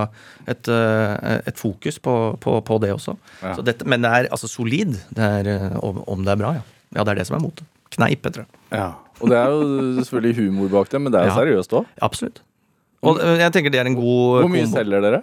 et, 0.50 0.68
eh, 0.74 1.42
et 1.46 1.58
fokus 1.62 2.00
på, 2.02 2.16
på, 2.42 2.56
på 2.66 2.80
det 2.82 2.90
også. 2.96 3.14
Ja. 3.44 3.54
Så 3.60 3.66
dette, 3.66 3.86
men 3.86 4.02
det 4.02 4.10
er 4.10 4.30
altså 4.34 4.50
solid. 4.50 4.98
Det 5.14 5.22
er, 5.42 5.52
eh, 5.54 5.78
om, 5.86 6.24
det 6.26 6.34
er 6.34 6.42
bra, 6.42 6.54
ja. 6.58 6.66
Ja, 6.98 7.04
det 7.06 7.14
er 7.14 7.22
det 7.22 7.28
som 7.30 7.38
er 7.38 7.46
mote. 7.46 7.62
Kneip, 7.98 8.22
tror 8.30 8.46
jeg. 8.46 8.52
Ja. 8.72 8.88
Og 9.22 9.30
det 9.32 9.38
er 9.42 9.50
jo 9.50 9.62
selvfølgelig 10.02 10.36
humor 10.38 10.70
bak 10.78 10.90
det, 10.94 11.02
men 11.02 11.12
det 11.14 11.20
er 11.22 11.30
jo 11.30 11.34
Ja. 11.34 11.38
seriøst 11.42 11.72
òg. 11.80 11.86
Absolutt. 12.06 12.42
Og 13.08 13.18
jeg 13.22 13.52
tenker 13.54 13.72
det 13.74 13.80
er 13.82 13.88
en 13.90 13.96
god 13.98 14.42
Hvor 14.44 14.50
mye 14.52 14.64
kombo. 14.66 14.78
selger 14.78 15.02
dere? 15.06 15.22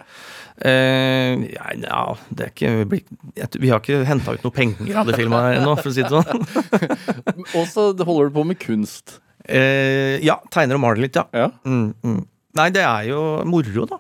Eh, 0.62 1.35
ja, 1.51 2.14
det 2.31 2.45
er 2.47 2.51
ikke 2.53 2.89
vi- 2.91 3.68
har 3.72 3.81
ikke 3.83 4.05
henta 4.07 4.35
ut 4.37 4.45
noe 4.45 4.53
penger 4.55 4.97
av 5.01 5.07
det 5.07 5.16
filmet 5.20 5.59
ennå, 5.59 5.75
for 5.81 5.91
å 5.91 5.95
si 5.95 6.03
det 6.03 6.11
sånn. 6.14 6.47
Og 7.59 7.66
så 7.66 7.89
holder 7.99 8.31
du 8.31 8.35
på 8.39 8.45
med 8.47 8.59
kunst. 8.62 9.18
Eh, 9.45 10.20
ja, 10.25 10.39
tegner 10.55 10.79
og 10.79 10.81
maler 10.87 11.03
litt, 11.03 11.16
ja. 11.18 11.25
Ja, 11.35 11.49
Mm, 11.66 11.95
mm. 12.05 12.22
Nei, 12.55 12.68
det 12.70 12.83
er 12.87 13.09
jo 13.11 13.43
moro, 13.51 13.85
da. 13.91 13.99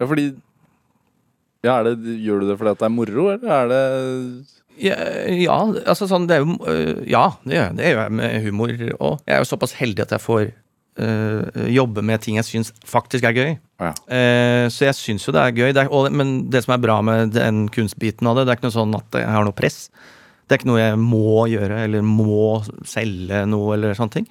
ja 0.00 0.06
fordi 0.06 0.26
ja, 1.64 1.82
det, 1.82 1.96
Gjør 2.20 2.40
du 2.40 2.46
det 2.50 2.58
fordi 2.60 2.74
det 2.78 2.86
er 2.86 2.92
moro, 2.92 3.24
eller 3.32 3.50
er 3.56 3.68
det 3.72 4.59
Ja, 4.80 4.96
ja 5.28 5.58
altså 5.84 6.08
sånn 6.08 6.26
det 6.30 6.38
er 6.38 6.44
jo 6.44 6.56
øh, 6.70 7.02
Ja, 7.10 7.26
det 7.44 7.56
gjør, 7.56 7.66
jeg. 7.68 7.76
det 7.78 7.92
gjør 7.92 8.02
jeg 8.02 8.16
med 8.20 8.36
humor 8.46 8.74
òg. 8.74 9.22
Jeg 9.26 9.36
er 9.36 9.42
jo 9.42 9.50
såpass 9.50 9.76
heldig 9.78 10.06
at 10.06 10.14
jeg 10.16 10.24
får 10.24 10.44
øh, 11.04 11.66
jobbe 11.74 12.04
med 12.06 12.24
ting 12.24 12.38
jeg 12.40 12.48
syns 12.48 12.72
faktisk 12.88 13.26
er 13.28 13.36
gøy. 13.36 13.52
Ja. 13.80 13.92
Eh, 14.12 14.64
så 14.72 14.88
jeg 14.88 14.98
syns 14.98 15.26
jo 15.28 15.34
det 15.36 15.42
er 15.42 15.56
gøy. 15.56 15.74
Det 15.76 15.84
er, 15.84 15.92
og, 15.92 16.08
men 16.14 16.50
det 16.52 16.64
som 16.64 16.76
er 16.76 16.82
bra 16.82 17.00
med 17.04 17.34
den 17.36 17.66
kunstbiten 17.72 18.30
av 18.30 18.38
det, 18.38 18.46
det 18.46 18.54
er 18.54 18.60
ikke 18.60 18.70
noe 18.70 18.78
sånn 18.78 18.96
at 18.98 19.20
jeg 19.22 19.34
har 19.36 19.46
noe 19.46 19.56
press. 19.56 19.84
Det 20.46 20.56
er 20.56 20.62
ikke 20.62 20.72
noe 20.72 20.82
jeg 20.82 20.98
må 20.98 21.44
gjøre, 21.46 21.84
eller 21.86 22.02
må 22.02 22.58
selge 22.88 23.44
noe, 23.46 23.76
eller 23.76 23.94
sånne 23.94 24.16
ting. 24.16 24.26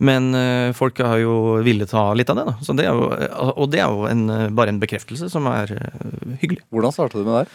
Men 0.00 0.30
øh, 0.32 0.70
folk 0.72 0.96
har 1.04 1.18
jo 1.20 1.58
villet 1.64 1.90
ta 1.92 2.06
litt 2.16 2.30
av 2.32 2.38
det, 2.38 2.46
da. 2.48 2.54
Så 2.64 2.72
det 2.78 2.86
er 2.88 2.96
jo, 2.96 3.10
og 3.52 3.66
det 3.68 3.82
er 3.82 3.92
jo 3.92 4.06
en, 4.08 4.22
øh, 4.32 4.46
bare 4.56 4.72
en 4.72 4.80
bekreftelse 4.80 5.28
som 5.28 5.44
er 5.50 5.74
øh, 5.76 6.38
hyggelig. 6.40 6.62
Hvordan 6.72 6.96
starta 6.96 7.20
du 7.20 7.26
med 7.26 7.34
det 7.34 7.42
her? 7.42 7.52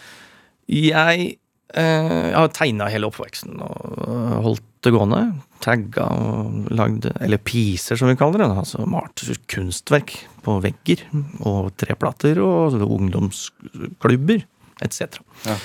Jeg, 0.76 1.26
jeg 1.74 2.34
har 2.36 2.48
tegna 2.54 2.86
hele 2.88 3.08
oppveksten 3.10 3.58
og 3.60 3.96
øh, 4.06 4.36
holdt 4.44 4.62
det 4.86 4.92
gående. 4.94 5.22
Tagga 5.64 6.04
og 6.14 6.68
lagd 6.70 7.08
Eller 7.20 7.40
piser, 7.42 7.96
som 7.98 8.08
vi 8.08 8.14
kaller 8.16 8.38
det. 8.44 8.46
Altså 8.62 8.84
malt 8.86 9.24
kunstverk 9.50 10.12
på 10.46 10.60
vegger 10.62 11.02
og 11.42 11.72
treplater 11.80 12.38
og 12.44 12.76
ungdomsklubber 12.86 14.44
etc. 14.84 15.18
Ja. 15.48 15.56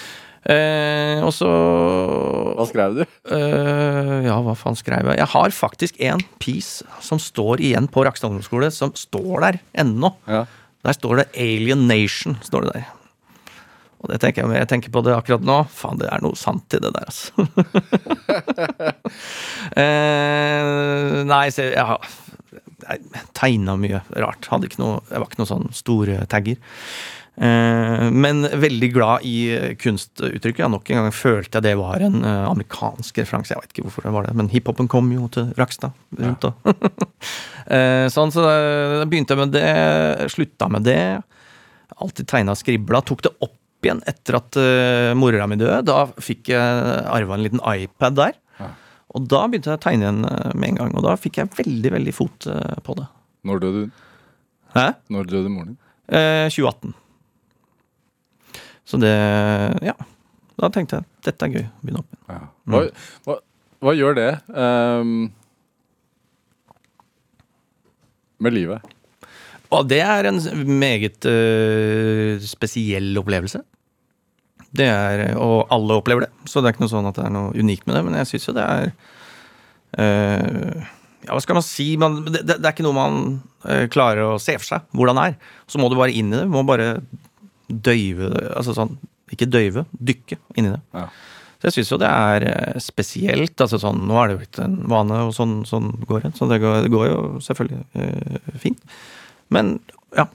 Eh, 0.52 1.20
og 1.22 1.30
så 1.38 1.48
Hva 2.58 2.66
skrev 2.66 2.96
du? 2.98 3.02
eh, 3.30 4.16
Ja, 4.26 4.40
hva 4.42 4.56
faen 4.58 4.76
skrev 4.80 5.12
jeg? 5.12 5.20
Jeg 5.22 5.30
har 5.36 5.54
faktisk 5.54 6.00
en 6.02 6.24
piece 6.42 6.82
som 7.04 7.20
står 7.22 7.62
igjen 7.62 7.88
på 7.92 8.02
Rakstad 8.08 8.32
ungdomsskole, 8.32 8.72
som 8.74 8.90
står 8.98 9.46
der 9.46 9.60
ennå. 9.84 10.16
Ja. 10.26 10.46
Der 10.82 10.94
står 10.98 11.16
det 11.22 11.28
'Alien 11.38 11.86
Nation'. 11.86 12.42
står 12.42 12.62
det 12.66 12.74
der. 12.74 12.86
Og 14.02 14.10
det 14.10 14.18
tenker 14.24 14.44
jeg, 14.44 14.58
jeg 14.58 14.70
tenker 14.72 14.94
på 14.94 15.04
det 15.06 15.14
akkurat 15.14 15.46
nå, 15.46 15.60
faen, 15.70 16.02
det 16.02 16.10
er 16.10 16.24
noe 16.26 16.38
sant 16.40 16.74
i 16.74 16.82
det 16.82 16.90
der, 16.96 17.06
altså. 17.06 17.46
eh, 19.84 21.22
nei, 21.30 21.46
så 21.54 21.70
jeg 21.70 21.86
har 21.86 22.12
tegna 23.38 23.78
mye 23.78 24.02
rart. 24.18 24.50
Noe, 24.82 25.02
jeg 25.06 25.22
var 25.22 25.28
ikke 25.28 25.42
noe 25.44 25.52
sånn 25.52 25.70
store 25.76 26.24
tagger. 26.32 26.58
Eh, 27.42 28.08
men 28.12 28.44
veldig 28.44 28.90
glad 28.94 29.26
i 29.26 29.36
kunstuttrykket. 29.80 30.64
Ja, 30.66 30.70
nok 30.72 30.90
en 30.92 31.00
gang 31.00 31.16
følte 31.16 31.58
jeg 31.58 31.70
det 31.70 31.78
var 31.80 32.04
en 32.04 32.20
eh, 32.26 32.50
amerikansk 32.50 33.22
referanse. 33.24 33.54
Jeg 33.54 33.64
vet 33.64 33.76
ikke 33.76 33.88
hvorfor 33.88 34.06
det 34.08 34.16
var 34.18 34.28
det, 34.28 34.36
men 34.38 34.52
hiphopen 34.52 34.90
kom 34.92 35.10
jo 35.14 35.30
til 35.34 35.54
Rakstad 35.60 35.96
rundt 36.22 36.48
da. 36.48 36.56
Eh, 37.72 38.08
sånn, 38.12 38.32
så 38.34 38.42
da 38.42 39.06
begynte 39.08 39.32
jeg 39.32 39.40
med 39.40 39.52
det, 39.54 39.68
slutta 40.34 40.66
med 40.74 40.84
det. 40.84 41.22
Alltid 42.02 42.28
tegna 42.28 42.56
og 42.56 42.60
skribla. 42.60 43.00
Tok 43.06 43.22
det 43.24 43.32
opp 43.46 43.61
igjen 43.88 44.02
etter 44.10 44.38
at 44.40 44.58
uh, 44.60 45.12
mora 45.18 45.48
mi 45.50 45.58
døde. 45.60 45.82
Da 45.88 46.06
fikk 46.22 46.52
jeg 46.54 47.04
arva 47.10 47.38
en 47.38 47.44
liten 47.46 47.62
iPad 47.64 48.18
der. 48.20 48.38
Ja. 48.60 48.70
Og 49.16 49.28
da 49.32 49.44
begynte 49.48 49.72
jeg 49.74 49.80
å 49.80 49.84
tegne 49.84 50.08
igjen 50.08 50.22
eh, 50.28 50.54
med 50.56 50.70
en 50.70 50.80
gang. 50.80 50.94
Og 50.96 51.04
da 51.04 51.18
fikk 51.20 51.42
jeg 51.42 51.52
veldig, 51.58 51.92
veldig 51.98 52.14
fot 52.16 52.48
uh, 52.48 52.78
på 52.86 52.96
det. 53.00 53.08
Når 53.50 53.64
døde 53.64 53.84
hun? 53.86 53.92
Hæ? 54.76 54.86
Når 55.12 55.30
døde 55.32 55.52
moren 55.52 55.74
din? 55.74 55.80
Uh, 56.12 56.48
2018. 56.52 56.96
Så 58.92 59.00
det 59.02 59.16
Ja. 59.88 59.98
Da 60.62 60.70
tenkte 60.70 61.00
jeg 61.00 61.08
dette 61.26 61.48
er 61.48 61.54
gøy. 61.56 61.64
å 61.66 61.86
Begynne 61.86 62.02
opp 62.04 62.12
igjen. 62.14 62.26
Ja. 62.30 62.42
Hva, 62.72 62.82
hva, 63.26 63.38
hva 63.82 63.94
gjør 63.98 64.18
det 64.20 64.30
um, 64.54 65.14
med 68.46 68.54
livet? 68.54 68.92
Og 69.72 69.88
det 69.88 70.02
er 70.04 70.28
en 70.28 70.40
meget 70.68 71.28
uh, 71.28 72.42
spesiell 72.44 73.14
opplevelse. 73.22 73.62
Det 74.72 74.88
er, 74.88 75.36
Og 75.36 75.68
alle 75.72 76.00
opplever 76.00 76.26
det, 76.26 76.32
så 76.48 76.62
det 76.62 76.70
er 76.70 76.76
ikke 76.76 76.86
noe 76.86 76.94
sånn 76.94 77.10
at 77.10 77.18
det 77.20 77.26
er 77.28 77.34
noe 77.36 77.52
unikt 77.56 77.88
med 77.88 77.98
det. 77.98 78.04
Men 78.08 78.18
jeg 78.22 78.30
syns 78.32 78.50
jo 78.50 78.56
det 78.56 78.68
er 78.68 78.92
uh, 80.00 80.86
Ja, 81.26 81.34
hva 81.34 81.42
skal 81.44 81.60
man 81.60 81.68
si? 81.68 81.90
Man, 82.02 82.22
det, 82.28 82.46
det, 82.48 82.62
er 82.62 82.72
ikke 82.72 82.88
noe 82.88 82.98
man 82.98 83.20
uh, 83.68 83.86
klarer 83.92 84.34
å 84.34 84.40
se 84.42 84.56
for 84.60 84.70
seg 84.74 84.96
hvordan 84.96 85.20
det 85.20 85.28
er. 85.32 85.58
Så 85.72 85.82
må 85.82 85.92
du 85.92 86.00
bare 86.00 86.16
inn 86.16 86.32
i 86.32 86.40
det. 86.40 86.48
Du 86.48 86.56
må 86.56 86.64
bare 86.68 86.94
døyve 87.68 88.32
det. 88.34 88.48
Altså 88.56 88.76
sånn 88.76 88.98
Ikke 89.32 89.48
døyve, 89.48 89.86
dykke 89.96 90.40
inn 90.60 90.72
i 90.72 90.74
det. 90.74 90.82
Ja. 90.96 91.08
Så 91.62 91.70
jeg 91.70 91.76
syns 91.76 91.92
jo 91.94 91.98
det 92.02 92.10
er 92.10 92.80
spesielt. 92.82 93.54
altså 93.62 93.78
sånn, 93.78 94.00
Nå 94.10 94.16
er 94.18 94.30
det 94.30 94.34
jo 94.34 94.40
blitt 94.42 94.60
en 94.64 94.80
vane, 94.90 95.20
og 95.28 95.36
sånn, 95.38 95.60
sånn 95.70 95.92
går 96.10 96.24
det. 96.26 96.32
Så 96.40 96.48
det 96.50 96.58
går, 96.64 96.80
det 96.88 96.90
går 96.90 97.06
jo 97.06 97.20
selvfølgelig 97.46 97.84
eh, 98.02 98.56
fint. 98.64 98.82
Men 99.54 99.76
ja, 100.18 100.26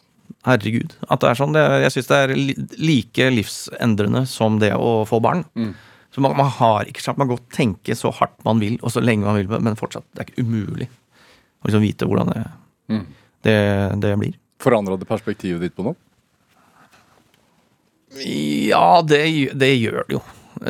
herregud. 0.46 0.94
At 1.08 1.22
det 1.24 1.30
er 1.32 1.38
sånn. 1.40 1.54
Det, 1.56 1.64
jeg 1.86 1.94
syns 1.96 2.10
det 2.10 2.20
er 2.22 2.34
like 2.78 3.28
livsendrende 3.34 4.24
som 4.30 4.60
det 4.62 4.72
å 4.76 5.02
få 5.08 5.20
barn. 5.24 5.44
Mm. 5.58 5.72
Så 6.14 6.22
man, 6.24 6.36
man 6.38 6.48
har 6.58 6.88
ikke 6.88 7.02
sant, 7.04 7.18
man 7.20 7.28
godt 7.28 7.48
tenke 7.52 7.96
så 7.98 8.12
hardt 8.14 8.38
man 8.46 8.60
vil, 8.62 8.78
og 8.80 8.92
så 8.94 9.02
lenge 9.04 9.26
man 9.28 9.36
vil, 9.36 9.50
men 9.60 9.76
fortsatt, 9.76 10.06
det 10.16 10.22
er 10.22 10.30
ikke 10.30 10.44
umulig 10.46 10.86
å 10.88 11.68
liksom 11.68 11.84
vite 11.84 12.08
hvordan 12.08 12.32
det, 12.32 12.44
Mm. 12.86 13.00
det, 13.42 13.56
det 13.98 14.12
blir. 14.20 14.34
Forandra 14.62 14.94
det 14.96 15.08
perspektivet 15.10 15.60
ditt 15.64 15.74
på 15.76 15.82
noe? 15.88 15.96
Ja, 18.22 19.02
det, 19.02 19.18
det 19.58 19.72
gjør 19.74 20.04
det 20.06 20.14
jo. 20.16 20.20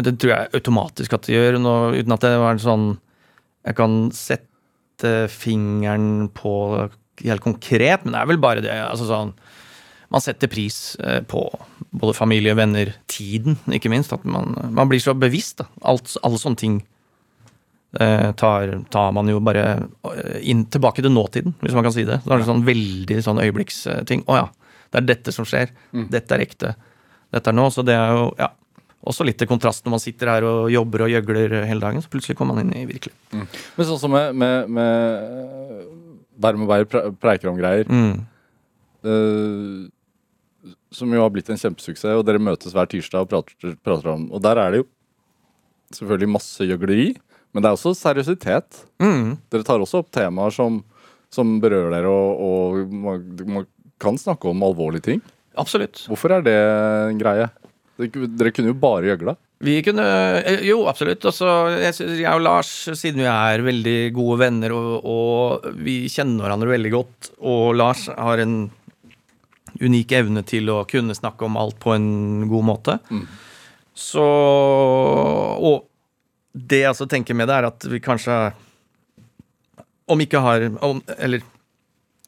Det 0.02 0.14
tror 0.18 0.32
jeg 0.32 0.50
automatisk 0.56 1.12
at 1.14 1.26
det 1.28 1.36
gjør, 1.36 1.58
nå, 1.62 1.74
uten 1.94 2.14
at 2.16 2.24
det 2.24 2.32
var 2.42 2.58
sånn 2.58 2.86
Jeg 3.68 3.76
kan 3.78 3.92
sette 4.16 5.12
fingeren 5.30 6.26
på 6.34 6.54
helt 7.24 7.44
konkret, 7.44 8.04
men 8.04 8.12
det 8.12 8.20
er 8.20 8.28
vel 8.32 8.38
bare 8.42 8.60
det. 8.64 8.72
altså 8.72 9.06
sånn 9.08 9.32
Man 10.12 10.22
setter 10.22 10.46
pris 10.46 10.96
eh, 11.02 11.22
på 11.26 11.40
både 11.90 12.14
familie, 12.14 12.54
venner, 12.54 12.92
tiden, 13.10 13.56
ikke 13.74 13.90
minst. 13.90 14.12
At 14.14 14.22
man, 14.24 14.52
man 14.70 14.88
blir 14.88 15.00
så 15.02 15.14
bevisst. 15.18 15.58
da. 15.58 15.66
Alt, 15.82 16.12
alle 16.22 16.38
sånne 16.38 16.56
ting. 16.60 16.76
eh, 18.00 18.32
tar, 18.38 18.84
tar 18.90 19.12
man 19.16 19.28
jo 19.28 19.40
bare 19.40 19.64
eh, 20.12 20.36
inn 20.50 20.66
tilbake 20.70 21.02
til 21.02 21.10
nåtiden, 21.10 21.54
hvis 21.62 21.74
man 21.74 21.82
kan 21.86 21.92
si 21.94 22.04
det. 22.04 22.20
Så 22.24 22.30
er 22.34 22.38
det 22.42 22.46
sånn 22.50 22.64
veldig 22.66 23.18
sånn 23.24 23.40
øyeblikksting. 23.42 24.22
Å 24.28 24.36
ja, 24.36 24.46
det 24.92 25.00
er 25.00 25.08
dette 25.10 25.32
som 25.34 25.44
skjer. 25.48 25.72
Dette 26.12 26.36
er 26.36 26.44
ekte. 26.44 26.74
Dette 27.34 27.50
er 27.50 27.56
nå. 27.56 27.66
Så 27.74 27.82
det 27.86 27.96
er 27.98 28.12
jo 28.14 28.28
ja, 28.38 28.50
også 29.06 29.24
litt 29.26 29.38
til 29.42 29.48
kontrast 29.50 29.84
når 29.86 29.96
man 29.96 30.02
sitter 30.02 30.30
her 30.30 30.46
og 30.46 30.70
jobber 30.70 31.06
og 31.06 31.10
gjøgler 31.14 31.56
hele 31.66 31.82
dagen, 31.82 32.02
så 32.04 32.10
plutselig 32.12 32.36
kommer 32.38 32.54
man 32.54 32.68
inn 32.68 32.84
i 32.84 32.86
virkelig. 32.92 33.14
Men 33.32 33.86
sånn 33.88 33.98
som 34.02 34.14
med, 34.14 34.34
med, 34.38 34.70
med 34.70 35.95
Bærum 36.40 36.64
og 36.66 36.68
Beyer 36.72 36.88
pre- 36.90 37.04
preiker 37.22 37.48
om 37.52 37.58
greier, 37.60 37.86
Mm. 37.88 38.24
Uh, 39.06 39.86
som 40.90 41.12
jo 41.14 41.20
har 41.22 41.30
blitt 41.30 41.48
en 41.52 41.58
kjempesuksess, 41.60 42.16
og 42.18 42.24
dere 42.26 42.40
møtes 42.42 42.72
hver 42.74 42.88
tirsdag 42.90 43.22
og 43.22 43.28
prater, 43.30 43.76
prater 43.86 44.08
om 44.14 44.24
Og 44.34 44.40
der 44.42 44.58
er 44.58 44.72
det 44.74 44.80
jo 44.80 44.86
selvfølgelig 45.94 46.28
masse 46.32 46.66
gjøgleri, 46.66 47.12
men 47.54 47.62
det 47.62 47.68
er 47.70 47.76
også 47.76 47.92
seriøsitet. 47.94 48.80
Mm. 48.98 49.36
Dere 49.52 49.62
tar 49.68 49.78
også 49.84 50.00
opp 50.02 50.10
temaer 50.10 50.50
som, 50.50 50.80
som 51.30 51.60
berører 51.62 51.92
dere, 51.94 52.10
og, 52.10 52.40
og 52.42 52.90
man, 52.92 53.22
man 53.46 53.66
kan 54.02 54.18
snakke 54.18 54.50
om 54.50 54.64
alvorlige 54.66 55.06
ting. 55.06 55.22
Absolutt. 55.56 56.02
Hvorfor 56.10 56.34
er 56.34 56.42
det 56.44 56.56
en 57.12 57.20
greie? 57.22 57.46
Dere, 58.00 58.26
dere 58.36 58.52
kunne 58.52 58.72
jo 58.74 58.80
bare 58.80 59.06
gjøgla. 59.12 59.36
Vi 59.64 59.78
kunne 59.82 60.04
eh, 60.42 60.64
Jo, 60.68 60.82
absolutt. 60.90 61.24
Altså, 61.24 61.46
jeg, 61.80 61.96
jeg 62.20 62.32
og 62.32 62.42
Lars, 62.44 62.72
siden 62.98 63.22
vi 63.22 63.28
er 63.30 63.64
veldig 63.64 63.96
gode 64.16 64.40
venner 64.44 64.74
og, 64.76 64.90
og 65.08 65.70
vi 65.80 66.02
kjenner 66.12 66.44
hverandre 66.44 66.74
veldig 66.74 66.92
godt, 66.92 67.30
og 67.40 67.72
Lars 67.78 68.06
har 68.12 68.42
en 68.44 68.58
unik 69.80 70.12
evne 70.16 70.42
til 70.48 70.70
å 70.72 70.82
kunne 70.88 71.16
snakke 71.16 71.44
om 71.44 71.56
alt 71.60 71.76
på 71.82 71.92
en 71.96 72.46
god 72.48 72.64
måte, 72.64 72.94
så 73.96 74.22
Og 75.56 75.86
det 76.52 76.82
jeg 76.82 76.90
også 76.90 77.06
tenker 77.08 77.36
med 77.36 77.48
det, 77.48 77.54
er 77.56 77.68
at 77.68 77.84
vi 77.88 78.00
kanskje 78.04 78.34
Om 80.12 80.20
ikke 80.20 80.42
har 80.44 80.66
om, 80.84 81.00
Eller 81.16 81.40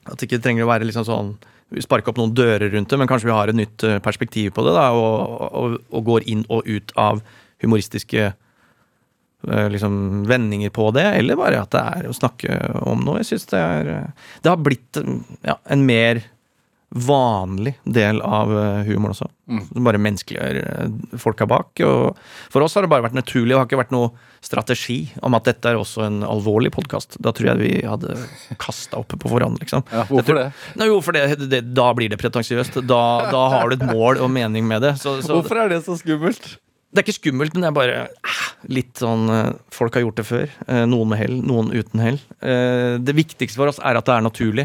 at 0.09 0.17
det 0.17 0.25
ikke 0.31 0.41
trenger 0.41 0.65
å 0.65 0.71
være 0.71 0.89
liksom 0.89 1.05
sånn 1.05 1.35
vi 1.75 1.85
sparker 1.85 2.13
opp 2.13 2.21
noen 2.21 2.35
dører 2.37 2.71
rundt 2.73 2.91
det, 2.91 2.99
men 3.01 3.09
kanskje 3.11 3.29
vi 3.29 3.37
har 3.37 3.51
et 3.51 3.59
nytt 3.59 3.85
eh, 3.85 4.01
perspektiv 4.05 4.55
på 4.57 4.65
det, 4.67 4.75
da, 4.77 4.89
og, 4.97 5.49
og, 5.49 5.79
og 5.93 6.07
går 6.07 6.29
inn 6.33 6.45
og 6.49 6.69
ut 6.69 6.95
av 7.01 7.21
humoristiske 7.63 8.25
eh, 8.31 9.69
liksom 9.75 10.25
vendinger 10.31 10.73
på 10.75 10.89
det, 10.97 11.05
eller 11.21 11.39
bare 11.41 11.61
at 11.65 11.75
det 11.75 11.85
er 12.01 12.09
å 12.09 12.17
snakke 12.17 12.59
om 12.89 13.05
noe. 13.05 13.21
Jeg 13.21 13.33
synes 13.33 13.49
det 13.53 13.63
er 13.63 13.93
eh, 13.97 14.27
Det 14.45 14.53
har 14.55 14.65
blitt 14.65 15.03
ja, 15.45 15.59
en 15.69 15.85
mer 15.89 16.23
vanlig 16.89 17.75
del 17.85 18.21
av 18.25 18.53
eh, 18.59 18.87
humoren 18.89 19.13
også. 19.13 19.27
Som 19.69 19.85
bare 19.85 20.01
menneskeliggjør 20.01 20.59
eh, 20.63 21.19
folka 21.21 21.45
bak. 21.49 21.83
Og 21.85 22.17
for 22.53 22.65
oss 22.65 22.77
har 22.79 22.85
det 22.85 22.91
bare 22.93 23.05
vært 23.05 23.19
naturlig. 23.19 23.53
Det 23.53 23.59
har 23.59 23.69
ikke 23.69 23.81
vært 23.83 23.93
noe 23.93 24.11
strategi 24.45 24.99
om 25.25 25.37
at 25.37 25.49
dette 25.51 25.69
er 25.69 25.81
også 25.81 26.07
en 26.07 26.23
alvorlig 26.25 26.73
podkast. 26.73 27.19
Da 27.25 27.35
tror 27.37 27.51
jeg 27.53 27.61
vi 27.61 27.73
hadde 27.85 28.17
kasta 28.63 29.03
opp 29.03 29.13
på 29.13 29.33
forhånd, 29.35 29.61
liksom. 29.61 29.85
Ja, 29.93 30.07
hvorfor 30.09 30.41
det? 30.41 30.47
Nei, 30.81 30.89
jo, 30.89 31.03
for 31.05 31.17
det, 31.17 31.27
det, 31.51 31.61
da 31.77 31.91
blir 31.97 32.13
det 32.13 32.21
pretensiøst. 32.23 32.81
Da, 32.89 33.03
da 33.35 33.45
har 33.57 33.69
du 33.69 33.77
et 33.77 33.85
mål 33.91 34.23
og 34.25 34.33
mening 34.33 34.65
med 34.69 34.87
det. 34.87 34.97
Så, 35.03 35.19
så 35.25 35.37
Hvorfor 35.37 35.61
er 35.67 35.75
det 35.75 35.83
så 35.89 35.99
skummelt? 36.01 36.57
det 36.89 37.03
er 37.03 37.05
ikke 37.05 37.19
skummelt, 37.19 37.53
men 37.53 37.67
det 37.67 37.69
er 37.69 37.77
bare 37.77 37.97
eh, 38.09 38.45
litt 38.73 38.97
sånn 38.97 39.29
Folk 39.77 39.99
har 39.99 40.07
gjort 40.07 40.23
det 40.23 40.25
før. 40.25 40.55
Noen 40.89 41.11
med 41.13 41.21
hell, 41.21 41.37
noen 41.45 41.69
uten 41.69 42.01
hell. 42.01 42.17
Det 42.41 43.15
viktigste 43.15 43.61
for 43.61 43.69
oss 43.69 43.83
er 43.85 44.01
at 44.01 44.09
det 44.09 44.15
er 44.17 44.25
naturlig. 44.25 44.65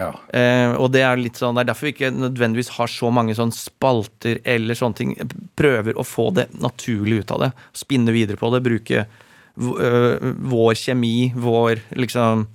Ja. 0.00 0.10
Eh, 0.32 0.72
og 0.80 0.88
det 0.94 1.02
er 1.04 1.18
litt 1.20 1.36
sånn, 1.36 1.58
det 1.58 1.66
er 1.66 1.70
derfor 1.72 1.90
vi 1.90 1.92
ikke 1.92 2.12
nødvendigvis 2.14 2.72
har 2.78 2.88
så 2.88 3.10
mange 3.12 3.34
sånn 3.36 3.52
spalter 3.52 4.40
eller 4.48 4.78
sånne 4.78 4.96
ting. 4.96 5.12
Prøver 5.60 5.98
å 5.98 6.06
få 6.06 6.30
det 6.36 6.46
naturlig 6.56 7.24
ut 7.24 7.34
av 7.36 7.44
det. 7.44 7.50
Spinne 7.76 8.14
videre 8.16 8.40
på 8.40 8.48
det. 8.54 8.62
Bruke 8.64 9.04
øh, 9.04 10.30
vår 10.54 10.72
kjemi, 10.86 11.32
vår 11.36 11.84
liksom 12.00 12.48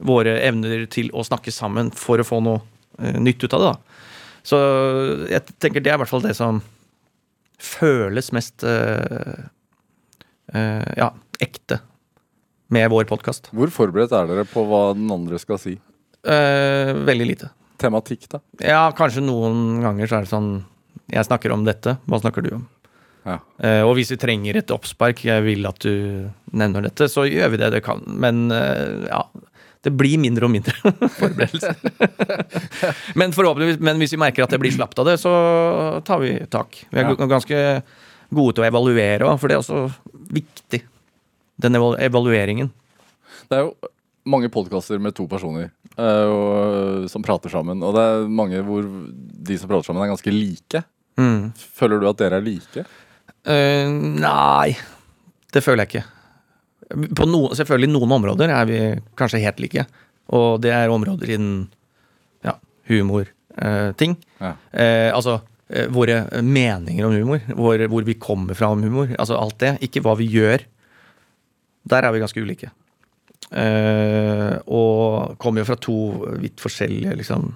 Våre 0.00 0.38
evner 0.40 0.86
til 0.88 1.10
å 1.12 1.20
snakke 1.20 1.52
sammen 1.52 1.90
for 1.92 2.22
å 2.22 2.24
få 2.24 2.38
noe 2.40 2.62
øh, 3.04 3.18
nytt 3.20 3.42
ut 3.44 3.52
av 3.52 3.60
det. 3.60 3.72
da. 3.74 4.00
Så 4.48 4.60
jeg 5.28 5.56
tenker 5.60 5.84
det 5.84 5.92
er 5.92 5.98
i 5.98 6.00
hvert 6.00 6.08
fall 6.08 6.24
det 6.24 6.32
som 6.38 6.62
føles 7.60 8.30
mest 8.32 8.64
øh, 8.64 9.44
øh, 10.54 10.88
ja, 10.96 11.10
ekte 11.36 11.82
med 12.72 12.88
vår 12.88 13.04
podkast. 13.10 13.50
Hvor 13.52 13.72
forberedt 13.74 14.16
er 14.16 14.30
dere 14.30 14.46
på 14.48 14.64
hva 14.70 14.94
den 14.96 15.12
andre 15.12 15.36
skal 15.42 15.60
si? 15.60 15.76
Veldig 16.24 17.26
lite. 17.26 17.48
Tematikk, 17.80 18.26
da? 18.28 18.40
Ja, 18.60 18.82
kanskje 18.96 19.22
noen 19.24 19.80
ganger 19.80 20.10
så 20.10 20.18
er 20.18 20.26
det 20.26 20.32
sånn 20.34 20.50
Jeg 21.10 21.24
snakker 21.26 21.54
om 21.54 21.64
dette, 21.64 21.96
hva 22.06 22.20
snakker 22.20 22.44
du 22.44 22.50
om? 22.58 22.66
Ja. 23.26 23.38
Uh, 23.60 23.82
og 23.88 23.94
hvis 23.98 24.12
vi 24.14 24.18
trenger 24.20 24.56
et 24.60 24.72
oppspark, 24.72 25.20
jeg 25.26 25.44
vil 25.44 25.66
at 25.68 25.80
du 25.84 26.28
nevner 26.56 26.86
dette, 26.86 27.08
så 27.10 27.26
gjør 27.28 27.52
vi 27.52 27.60
det 27.60 27.70
det 27.74 27.82
kan. 27.84 28.00
Men 28.06 28.46
uh, 28.52 29.08
ja, 29.08 29.24
det 29.84 29.92
blir 29.96 30.20
mindre 30.22 30.48
og 30.48 30.54
mindre 30.54 30.74
forberedelser. 31.18 31.76
men 33.20 33.34
forhåpentligvis, 33.36 33.80
men 33.84 34.00
hvis 34.00 34.14
vi 34.16 34.20
merker 34.22 34.44
at 34.46 34.54
det 34.54 34.60
blir 34.62 34.74
slapt 34.74 34.98
av 35.02 35.08
det, 35.10 35.18
så 35.20 35.32
tar 36.06 36.22
vi 36.24 36.36
tak. 36.52 36.82
Vi 36.90 37.00
er 37.02 37.10
Ja. 37.10 37.28
ganske 37.34 37.60
gode 38.30 38.56
til 38.56 38.64
å 38.64 38.68
evaluere 38.68 39.32
for 39.40 39.50
det 39.50 39.58
er 39.58 39.64
også 39.64 39.84
viktig. 40.30 40.84
Den 41.60 41.76
evalueringen. 41.76 42.70
Det 43.50 43.58
er 43.58 43.66
jo 43.66 43.90
mange 44.30 44.48
podkaster 44.52 45.00
med 45.02 45.16
to 45.16 45.26
personer 45.28 45.72
og, 45.98 47.08
som 47.10 47.24
prater 47.24 47.52
sammen. 47.52 47.82
Og 47.82 47.96
det 47.96 48.06
er 48.06 48.30
mange 48.30 48.62
hvor 48.66 48.86
de 48.86 49.58
som 49.58 49.70
prater 49.70 49.90
sammen, 49.90 50.04
er 50.04 50.12
ganske 50.12 50.34
like. 50.34 50.84
Mm. 51.20 51.50
Føler 51.56 52.00
du 52.00 52.08
at 52.10 52.20
dere 52.20 52.40
er 52.40 52.46
like? 52.46 52.86
Uh, 53.48 53.88
nei, 54.20 54.76
det 55.54 55.64
føler 55.64 55.84
jeg 55.84 55.90
ikke. 55.90 56.06
På 57.16 57.26
noen, 57.28 57.54
selvfølgelig 57.58 57.92
noen 57.92 58.16
områder 58.18 58.52
er 58.52 58.66
vi 58.68 58.80
kanskje 59.18 59.42
helt 59.44 59.60
like. 59.62 59.86
Og 60.36 60.60
det 60.62 60.72
er 60.74 60.92
områder 60.92 61.34
innen 61.36 61.62
ja, 62.46 62.56
humor, 62.90 63.30
uh, 63.58 63.90
ting. 63.98 64.16
Ja. 64.40 64.54
Uh, 64.72 65.08
altså 65.16 65.38
eh, 65.68 65.88
våre 65.92 66.22
meninger 66.42 67.06
om 67.06 67.14
humor, 67.16 67.42
hvor, 67.56 67.86
hvor 67.92 68.06
vi 68.06 68.18
kommer 68.20 68.58
fra 68.58 68.72
om 68.74 68.84
humor. 68.86 69.14
Altså 69.18 69.38
alt 69.38 69.58
det. 69.62 69.76
Ikke 69.86 70.04
hva 70.04 70.16
vi 70.20 70.28
gjør. 70.30 70.66
Der 71.90 72.06
er 72.06 72.14
vi 72.14 72.22
ganske 72.22 72.42
ulike. 72.42 72.70
Eh, 73.50 74.58
og 74.70 75.34
kommer 75.42 75.62
jo 75.64 75.68
fra 75.72 75.76
to 75.82 75.96
vidt 76.38 76.60
forskjellige 76.62 77.16
liksom 77.18 77.48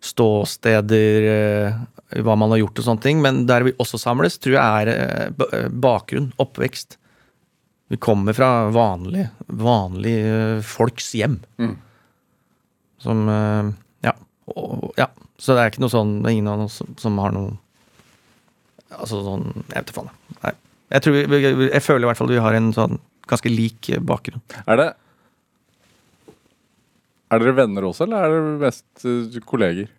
ståsteder, 0.00 1.26
eh, 1.30 1.74
hva 2.24 2.34
man 2.38 2.50
har 2.54 2.58
gjort 2.62 2.80
og 2.80 2.86
sånne 2.86 3.04
ting. 3.04 3.20
Men 3.22 3.44
der 3.46 3.62
vi 3.66 3.74
også 3.76 4.00
samles, 4.00 4.38
tror 4.40 4.56
jeg 4.56 4.88
er 4.88 4.92
eh, 4.94 5.68
bakgrunn, 5.70 6.30
oppvekst. 6.40 6.96
Vi 7.90 7.98
kommer 8.00 8.32
fra 8.36 8.68
vanlig, 8.74 9.28
vanlig 9.60 10.16
eh, 10.24 10.60
folks 10.64 11.12
hjem. 11.18 11.40
Mm. 11.60 11.76
Som 13.00 13.22
ja, 14.04 14.12
og, 14.52 14.90
ja. 15.00 15.06
Så 15.40 15.54
det 15.56 15.62
er 15.62 15.70
ikke 15.70 15.80
noe 15.80 15.88
sånn 15.94 16.10
Det 16.20 16.28
er 16.28 16.34
ingen 16.36 16.50
av 16.52 16.66
oss 16.66 16.74
som, 16.82 16.90
som 17.00 17.14
har 17.16 17.32
noe 17.32 17.54
Altså 18.92 19.22
sånn 19.24 19.46
Jeg 19.54 19.70
vet 19.70 19.86
ikke 19.88 19.94
faen. 20.02 20.10
Nei. 20.42 20.50
Jeg, 20.92 21.00
tror 21.06 21.16
vi- 21.16 21.70
jeg 21.70 21.80
føler 21.86 22.04
i 22.04 22.08
hvert 22.10 22.20
fall 22.20 22.28
vi 22.34 22.42
har 22.44 22.58
en 22.58 22.68
sånn 22.76 22.98
ganske 23.30 23.52
lik 23.52 23.92
bakgrunn. 24.06 24.42
Er 24.66 24.80
det 24.80 24.90
Er 27.30 27.38
dere 27.38 27.54
venner 27.54 27.86
også, 27.86 28.08
eller 28.08 28.24
er 28.26 28.32
dere 28.34 28.54
mest 28.58 29.04
eh, 29.06 29.42
kolleger? 29.46 29.90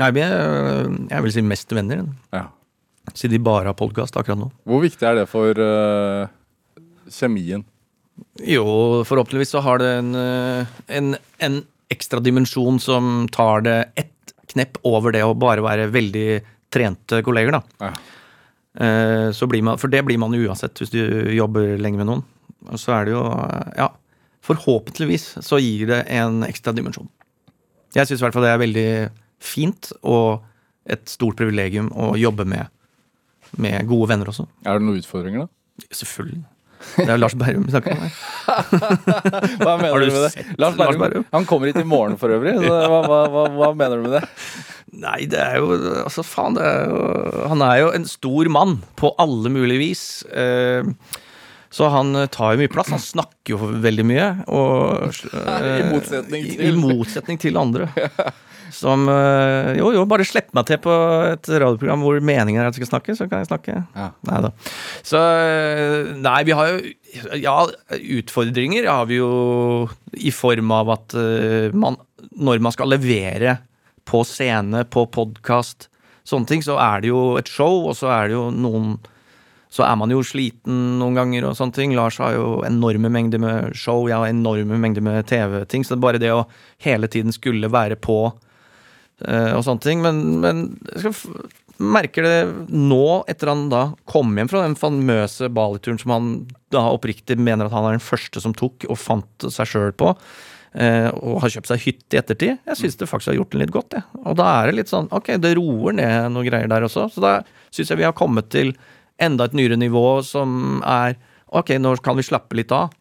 Nei, 0.00 0.10
eh, 0.18 0.88
jeg 1.12 1.24
vil 1.26 1.34
si 1.34 1.44
mest 1.44 1.74
venner. 1.76 2.06
Ja. 2.34 2.48
Siden 3.12 3.36
de 3.36 3.42
bare 3.46 3.70
har 3.70 3.78
podkast 3.78 4.16
akkurat 4.18 4.40
nå. 4.40 4.48
Hvor 4.68 4.82
viktig 4.82 5.06
er 5.06 5.20
det 5.20 5.26
for 5.30 5.56
uh, 5.56 6.30
kjemien? 7.10 7.64
Jo, 8.44 8.64
forhåpentligvis 9.08 9.54
så 9.54 9.62
har 9.64 9.80
det 9.82 9.90
en, 9.98 10.10
eh, 10.18 10.72
en, 10.98 11.14
en 11.42 11.60
ekstra 11.90 12.20
dimensjon 12.22 12.78
som 12.82 13.28
tar 13.32 13.64
det 13.66 13.78
ett 13.98 14.34
knepp 14.50 14.80
over 14.86 15.14
det 15.14 15.22
å 15.26 15.36
bare 15.38 15.62
være 15.64 15.88
veldig 15.94 16.28
trente 16.74 17.22
kolleger, 17.26 17.58
da. 17.58 17.90
Ja. 17.90 17.94
Så 19.34 19.48
blir 19.50 19.64
man, 19.66 19.78
for 19.82 19.90
det 19.90 20.04
blir 20.06 20.18
man 20.22 20.34
uansett 20.34 20.78
hvis 20.78 20.92
du 20.92 21.00
jobber 21.34 21.74
lenge 21.82 21.98
med 21.98 22.06
noen. 22.06 22.22
Og 22.68 22.80
så 22.80 22.92
er 22.98 23.08
det 23.08 23.14
jo 23.14 23.22
Ja, 23.78 23.88
forhåpentligvis 24.44 25.38
så 25.44 25.60
gir 25.60 25.90
det 25.90 26.04
en 26.12 26.44
ekstra 26.46 26.74
dimensjon. 26.76 27.08
Jeg 27.96 28.06
syns 28.06 28.20
i 28.20 28.24
hvert 28.24 28.36
fall 28.36 28.46
det 28.46 28.52
er 28.54 28.62
veldig 28.62 28.90
fint 29.40 29.90
og 30.06 30.44
et 30.90 31.08
stort 31.10 31.38
privilegium 31.40 31.90
å 31.92 32.12
jobbe 32.18 32.46
med, 32.48 32.70
med 33.60 33.86
gode 33.90 34.12
venner 34.12 34.30
også. 34.30 34.46
Er 34.64 34.78
det 34.78 34.86
noen 34.86 35.00
utfordringer, 35.00 35.46
da? 35.46 35.86
Selvfølgelig. 35.90 36.42
Det 36.96 37.04
er 37.04 37.12
jo 37.12 37.20
Lars 37.20 37.34
Berrum 37.36 37.64
vi 37.66 37.72
snakker 37.74 37.92
om 37.92 38.04
her. 38.04 38.14
Hva 39.60 39.74
mener 39.80 40.00
du 40.00 40.06
du 40.08 40.14
med 40.14 40.22
det? 40.24 40.44
Lars 40.56 40.78
Lars 40.80 40.96
Berrum, 40.96 41.02
Berrum? 41.02 41.26
Han 41.34 41.46
kommer 41.48 41.68
hit 41.70 41.80
i 41.80 41.86
morgen 41.86 42.16
for 42.20 42.32
øvrig. 42.32 42.54
Så 42.56 42.78
hva, 42.92 43.00
hva, 43.04 43.18
hva, 43.34 43.44
hva 43.58 43.70
mener 43.76 44.00
du 44.00 44.06
med 44.08 44.16
det? 44.16 44.22
Nei, 45.00 45.18
det 45.30 45.38
er 45.38 45.60
jo 45.60 45.76
Altså, 46.02 46.24
faen, 46.26 46.56
det 46.56 46.64
er 46.66 46.88
jo 46.90 47.02
Han 47.52 47.62
er 47.62 47.76
jo 47.84 47.90
en 47.94 48.08
stor 48.10 48.48
mann 48.50 48.78
på 48.98 49.12
alle 49.22 49.52
mulige 49.52 49.82
vis. 49.82 50.04
Eh, 50.32 50.88
så 51.70 51.88
han 51.94 52.14
eh, 52.18 52.26
tar 52.34 52.54
jo 52.56 52.60
mye 52.64 52.70
plass. 52.72 52.90
Han 52.90 53.02
snakker 53.02 53.54
jo 53.54 53.72
veldig 53.84 54.04
mye. 54.10 54.28
Og, 54.50 55.10
eh, 55.38 55.66
I 55.80 55.88
motsetning 55.92 56.48
til- 56.50 56.64
I 56.66 56.72
motsetning 56.78 57.38
til 57.42 57.60
andre. 57.60 57.90
Som 58.70 59.08
eh, 59.10 59.72
Jo, 59.80 59.88
jo, 59.96 60.04
bare 60.06 60.22
slipp 60.26 60.52
meg 60.54 60.68
til 60.68 60.78
på 60.82 60.92
et 61.32 61.48
radioprogram 61.50 62.04
hvor 62.06 62.20
meningen 62.22 62.60
er 62.62 62.68
at 62.68 62.76
jeg 62.78 62.84
skal 62.84 62.90
snakke, 62.92 63.16
så 63.18 63.26
kan 63.30 63.40
jeg 63.42 63.48
snakke. 63.50 63.74
Ja. 63.98 64.04
Nei 64.28 64.42
da. 64.46 64.50
Så 65.06 65.18
eh, 65.18 66.12
Nei, 66.22 66.36
vi 66.46 66.54
har 66.54 66.70
jo 66.70 67.34
Ja, 67.42 67.56
utfordringer 67.98 68.86
har 68.86 69.08
vi 69.10 69.18
jo 69.18 69.30
i 70.14 70.30
form 70.34 70.70
av 70.76 70.92
at 70.94 71.16
eh, 71.18 71.74
man 71.74 71.98
Når 72.38 72.62
man 72.62 72.74
skal 72.76 72.92
levere 72.94 73.56
på 74.10 74.22
scene, 74.26 74.84
på 74.90 75.04
podkast, 75.14 75.88
sånne 76.26 76.46
ting, 76.50 76.62
så 76.66 76.78
er 76.82 77.02
det 77.04 77.10
jo 77.12 77.20
et 77.38 77.50
show, 77.50 77.84
og 77.90 77.94
så 77.98 78.08
er 78.10 78.30
det 78.30 78.34
jo 78.38 78.46
noen 78.54 78.96
så 79.70 79.84
er 79.86 79.94
man 79.98 80.10
jo 80.10 80.22
sliten 80.26 80.98
noen 80.98 81.14
ganger 81.14 81.46
og 81.46 81.56
sånne 81.58 81.76
ting. 81.76 81.94
Lars 81.94 82.18
har 82.18 82.34
jo 82.34 82.60
enorme 82.66 83.10
mengder 83.12 83.38
med 83.42 83.76
show, 83.78 84.08
jeg 84.10 84.18
har 84.18 84.32
enorme 84.32 84.80
mengder 84.82 85.04
med 85.06 85.28
TV-ting. 85.30 85.86
Så 85.86 85.94
det 85.94 86.00
er 86.00 86.06
bare 86.08 86.22
det 86.22 86.32
å 86.34 86.44
hele 86.82 87.10
tiden 87.10 87.30
skulle 87.34 87.70
være 87.70 87.98
på 88.02 88.18
uh, 88.32 89.52
og 89.54 89.62
sånne 89.66 89.84
ting. 89.86 90.02
Men, 90.02 90.22
men 90.42 90.64
jeg 90.98 91.14
merker 91.80 92.26
det 92.26 92.40
nå, 92.74 93.22
etter 93.30 93.52
han 93.52 93.68
da 93.70 93.84
kom 94.10 94.34
hjem 94.36 94.50
fra 94.50 94.64
den 94.66 94.74
famøse 94.78 95.48
Bali-turen 95.54 96.02
som 96.02 96.16
han 96.16 96.30
da 96.74 96.88
oppriktig 96.90 97.38
mener 97.38 97.70
at 97.70 97.74
han 97.76 97.86
er 97.88 97.96
den 97.96 98.04
første 98.04 98.42
som 98.42 98.56
tok 98.56 98.88
og 98.90 98.98
fant 98.98 99.50
seg 99.54 99.70
sjøl 99.70 99.94
på. 99.94 100.16
eh, 100.74 101.08
og 101.14 101.40
har 101.42 101.50
kjøpt 101.54 101.70
seg 101.70 101.82
hytte 101.86 102.14
i 102.14 102.20
ettertid. 102.20 102.60
Jeg 102.68 102.78
syns 102.78 102.98
det 103.00 103.08
faktisk 103.10 103.32
har 103.32 103.40
gjort 103.40 103.54
den 103.54 103.64
litt 103.64 103.74
godt. 103.74 103.96
Ja. 103.96 104.04
Og 104.22 104.36
da 104.38 104.50
er 104.60 104.70
det 104.70 104.78
litt 104.78 104.92
sånn 104.92 105.08
Ok, 105.14 105.32
det 105.42 105.56
roer 105.58 105.96
ned 105.98 106.30
noen 106.34 106.46
greier 106.46 106.70
der 106.70 106.86
også. 106.86 107.08
Så 107.14 107.22
da 107.24 107.40
syns 107.74 107.90
jeg 107.90 108.02
vi 108.02 108.06
har 108.06 108.16
kommet 108.18 108.50
til 108.54 108.74
enda 109.22 109.46
et 109.46 109.56
nyere 109.56 109.78
nivå 109.80 110.20
som 110.26 110.80
er 110.86 111.18
Ok, 111.50 111.72
nå 111.82 111.96
kan 111.98 112.14
vi 112.14 112.22
slappe 112.22 112.54
litt 112.54 112.70
av. 112.70 112.92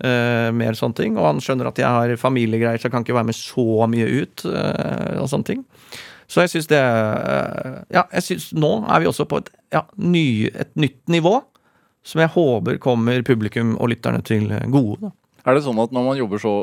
Uh, 0.00 0.48
mer 0.56 0.72
sånne 0.72 0.96
ting. 0.96 1.18
Og 1.20 1.26
han 1.26 1.42
skjønner 1.44 1.68
at 1.68 1.76
jeg 1.76 1.84
har 1.84 2.12
familiegreier, 2.16 2.80
så 2.80 2.88
jeg 2.88 2.94
kan 2.94 3.04
ikke 3.04 3.18
være 3.18 3.28
med 3.28 3.36
så 3.36 3.84
mye 3.92 4.06
ut. 4.08 4.44
Uh, 4.48 5.20
og 5.20 5.28
sånne 5.28 5.48
ting. 5.50 5.60
Så 6.24 6.40
jeg 6.40 6.54
syns 6.54 6.70
det 6.70 6.80
uh, 6.80 7.82
Ja, 7.92 8.06
jeg 8.16 8.24
syns 8.24 8.48
nå 8.56 8.70
er 8.88 9.02
vi 9.02 9.10
også 9.10 9.26
på 9.28 9.42
et, 9.42 9.50
ja, 9.76 9.84
ny, 10.00 10.48
et 10.48 10.72
nytt 10.72 11.02
nivå. 11.12 11.34
Som 12.00 12.24
jeg 12.24 12.32
håper 12.32 12.80
kommer 12.82 13.20
publikum 13.28 13.76
og 13.76 13.92
lytterne 13.92 14.24
til 14.24 14.48
gode. 14.72 15.12
Er 15.44 15.54
det 15.54 15.66
sånn 15.66 15.84
at 15.84 15.92
når 15.92 16.08
man 16.08 16.18
jobber 16.18 16.40
så 16.40 16.54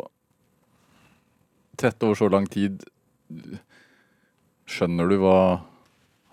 tett 1.80 2.04
over 2.04 2.18
så 2.18 2.28
lang 2.34 2.50
tid, 2.52 2.82
skjønner 4.68 5.08
du 5.08 5.20
hva 5.22 5.40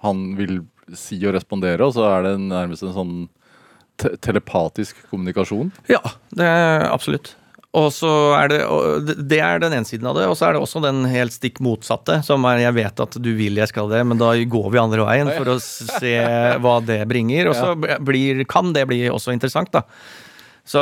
han 0.02 0.32
vil 0.40 0.64
si 0.94 1.18
og 1.26 1.34
respondere, 1.34 1.80
og 1.86 1.94
så 1.96 2.04
er 2.12 2.22
det 2.28 2.36
nærmest 2.46 2.82
en 2.86 2.94
sånn 2.94 3.16
te 3.96 4.12
telepatisk 4.20 4.96
kommunikasjon? 5.10 5.72
Ja, 5.90 6.02
det 6.36 6.44
er 6.46 6.86
absolutt. 6.92 7.34
Og 7.76 7.90
så 7.92 8.08
er 8.38 8.48
det, 8.48 8.58
det- 9.04 9.16
det 9.28 9.38
er 9.44 9.58
den 9.60 9.72
ene 9.76 9.84
siden 9.84 10.06
av 10.08 10.14
det, 10.16 10.24
og 10.30 10.36
så 10.38 10.46
er 10.48 10.52
det 10.56 10.62
også 10.62 10.80
den 10.84 11.02
helt 11.12 11.32
stikk 11.34 11.58
motsatte, 11.60 12.22
som 12.24 12.44
er 12.48 12.62
jeg 12.62 12.72
vet 12.78 13.00
at 13.04 13.18
du 13.20 13.34
vil 13.36 13.56
jeg 13.60 13.68
skal 13.68 13.90
det, 13.90 14.00
men 14.06 14.16
da 14.16 14.30
går 14.36 14.70
vi 14.72 14.78
andre 14.80 15.04
veien 15.04 15.28
for 15.36 15.44
å 15.52 15.58
se 15.60 16.14
hva 16.62 16.78
det 16.86 17.02
bringer. 17.10 17.50
Og 17.50 17.54
så 17.58 17.74
blir, 18.00 18.44
kan 18.48 18.72
det 18.72 18.86
bli 18.88 19.02
også 19.12 19.34
interessant, 19.36 19.72
da. 19.76 19.82
Så, 20.66 20.80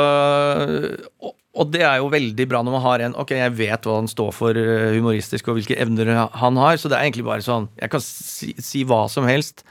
og, 1.21 1.33
og 1.55 1.69
det 1.71 1.83
er 1.85 1.99
jo 2.01 2.07
veldig 2.13 2.47
bra 2.49 2.61
når 2.65 2.73
man 2.73 2.81
har 2.85 3.03
en 3.05 3.13
Ok, 3.21 3.35
jeg 3.37 3.53
vet 3.59 3.85
hva 3.85 3.99
han 3.99 4.07
står 4.09 4.31
for 4.33 4.57
eh, 4.57 4.95
humoristisk, 4.97 5.47
og 5.51 5.59
hvilke 5.59 5.77
evner 5.83 6.09
han 6.33 6.57
har, 6.57 6.77
så 6.81 6.89
det 6.91 6.97
er 6.97 7.05
egentlig 7.09 7.27
bare 7.27 7.45
sånn 7.45 7.67
Jeg 7.79 7.91
kan 7.93 8.01
si, 8.03 8.53
si 8.59 8.81
hva 8.87 9.03
som 9.11 9.27
helst, 9.29 9.61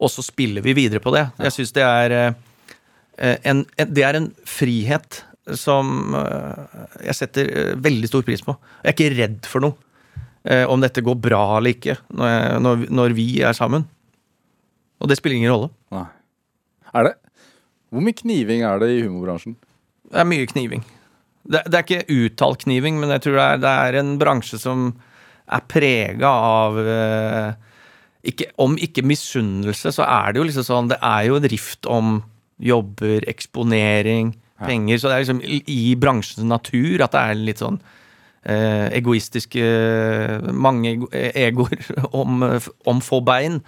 og 0.00 0.10
så 0.12 0.22
spiller 0.24 0.62
vi 0.64 0.74
videre 0.76 1.00
på 1.00 1.12
det. 1.14 1.24
Jeg 1.40 1.54
syns 1.56 1.72
det 1.76 1.84
er 1.86 2.14
eh, 2.16 3.36
en, 3.48 3.62
en, 3.80 3.92
det 3.96 4.04
er 4.04 4.18
en 4.18 4.30
frihet 4.48 5.22
som 5.56 6.14
eh, 6.18 6.86
jeg 7.06 7.16
setter 7.20 7.50
eh, 7.52 7.74
veldig 7.80 8.10
stor 8.10 8.24
pris 8.26 8.42
på. 8.44 8.56
Jeg 8.82 8.90
er 8.92 8.96
ikke 8.96 9.12
redd 9.16 9.46
for 9.48 9.64
noe. 9.64 9.76
eh, 10.44 10.64
Om 10.68 10.82
dette 10.84 11.04
går 11.06 11.16
bra 11.22 11.44
eller 11.58 11.72
ikke, 11.76 11.96
når, 12.12 12.28
jeg, 12.34 12.60
når, 12.66 12.76
vi- 12.82 12.90
når 13.00 13.14
vi 13.16 13.28
er 13.46 13.56
sammen. 13.56 13.86
Og 15.00 15.08
det 15.10 15.16
spiller 15.18 15.36
ingen 15.40 15.52
rolle. 15.54 15.70
Nei. 15.92 16.04
Er 16.96 17.10
det? 17.10 17.14
Hvor 17.92 18.02
mye 18.04 18.16
kniving 18.18 18.62
er 18.66 18.78
det 18.82 18.90
i 18.96 19.02
humorbransjen? 19.06 19.56
Det 20.10 20.20
er 20.20 20.28
mye 20.28 20.46
kniving. 20.50 20.84
Det, 21.46 21.60
det 21.70 21.78
er 21.78 21.84
ikke 21.84 22.16
uttalt 22.26 22.64
kniving, 22.66 22.96
men 23.00 23.12
jeg 23.14 23.22
tror 23.26 23.36
det 23.38 23.44
er, 23.46 23.60
det 23.62 23.72
er 23.86 23.98
en 24.00 24.14
bransje 24.18 24.58
som 24.58 24.88
er 25.46 25.62
prega 25.70 26.26
av 26.26 26.78
eh, 26.82 27.52
ikke, 28.30 28.50
Om 28.62 28.76
ikke 28.80 29.04
misunnelse, 29.06 29.92
så 29.94 30.06
er 30.06 30.32
det 30.32 30.40
jo 30.40 30.48
liksom 30.48 30.66
sånn 30.66 30.90
Det 30.92 30.98
er 31.04 31.28
jo 31.28 31.38
en 31.38 31.50
rift 31.52 31.88
om 31.90 32.16
jobber, 32.56 33.26
eksponering, 33.28 34.32
penger. 34.62 34.98
Så 34.98 35.10
det 35.10 35.16
er 35.16 35.24
liksom 35.26 35.42
i, 35.44 35.80
bransjens 36.00 36.46
natur 36.48 37.04
at 37.04 37.12
det 37.12 37.20
er 37.20 37.42
litt 37.50 37.60
sånn 37.60 37.76
eh, 38.48 38.86
egoistiske 38.96 39.66
Mange 40.56 40.94
egoer 41.12 41.84
om, 42.22 42.46
om 42.88 43.04
få 43.04 43.20
bein. 43.26 43.60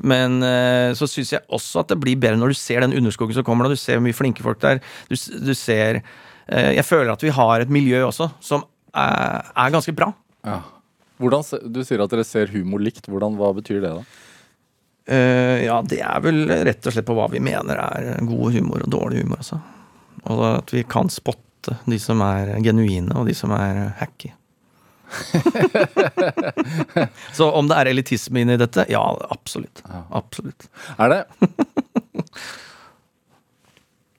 Men 0.00 0.40
eh, 0.46 0.96
så 0.96 1.08
syns 1.10 1.34
jeg 1.34 1.44
også 1.52 1.82
at 1.82 1.92
det 1.92 2.00
blir 2.00 2.18
bedre 2.20 2.40
når 2.40 2.54
du 2.54 2.58
ser 2.58 2.80
den 2.84 2.96
underskogen 2.96 3.36
som 3.36 3.44
kommer, 3.44 3.68
og 3.68 3.76
du 3.76 3.80
ser 3.80 3.98
hvor 3.98 4.06
mye 4.06 4.16
flinke 4.16 4.44
folk 4.44 4.60
det 4.62 4.76
er. 4.76 4.84
Du, 5.10 5.16
du 5.44 5.52
ser 5.52 6.00
eh, 6.00 6.72
Jeg 6.78 6.86
føler 6.88 7.12
at 7.12 7.24
vi 7.24 7.34
har 7.36 7.60
et 7.60 7.72
miljø 7.72 8.06
også 8.08 8.30
som 8.40 8.64
er, 8.96 9.50
er 9.52 9.74
ganske 9.76 9.94
bra. 9.96 10.12
Ja. 10.46 10.62
Hvordan, 11.20 11.42
du 11.72 11.80
sier 11.84 12.00
at 12.02 12.10
dere 12.12 12.24
ser 12.26 12.46
humor 12.54 12.80
likt. 12.82 13.08
Hvordan, 13.10 13.36
hva 13.38 13.52
betyr 13.56 13.80
det, 13.84 13.92
da? 13.92 14.02
Uh, 15.10 15.58
ja, 15.64 15.82
det 15.82 16.00
er 16.06 16.20
vel 16.22 16.38
rett 16.48 16.86
og 16.86 16.92
slett 16.94 17.08
på 17.08 17.16
hva 17.18 17.26
vi 17.32 17.40
mener 17.42 17.76
er 17.82 18.26
god 18.28 18.52
humor 18.56 18.78
og 18.84 18.90
dårlig 18.92 19.18
humor, 19.24 19.38
altså. 19.42 19.58
Og 20.30 20.40
at 20.50 20.68
vi 20.74 20.82
kan 20.88 21.08
spotte 21.12 21.72
de 21.88 21.98
som 22.00 22.20
er 22.24 22.44
genuine, 22.64 23.12
og 23.18 23.26
de 23.28 23.34
som 23.36 23.50
er 23.56 23.74
hacky. 24.00 24.30
Så 27.36 27.50
om 27.50 27.68
det 27.68 27.76
er 27.76 27.86
elitisme 27.90 28.40
inni 28.44 28.56
dette? 28.60 28.84
Ja, 28.92 29.02
absolutt. 29.34 29.82
Absolutt. 30.14 30.68
Er 30.98 31.08
det 31.10 31.24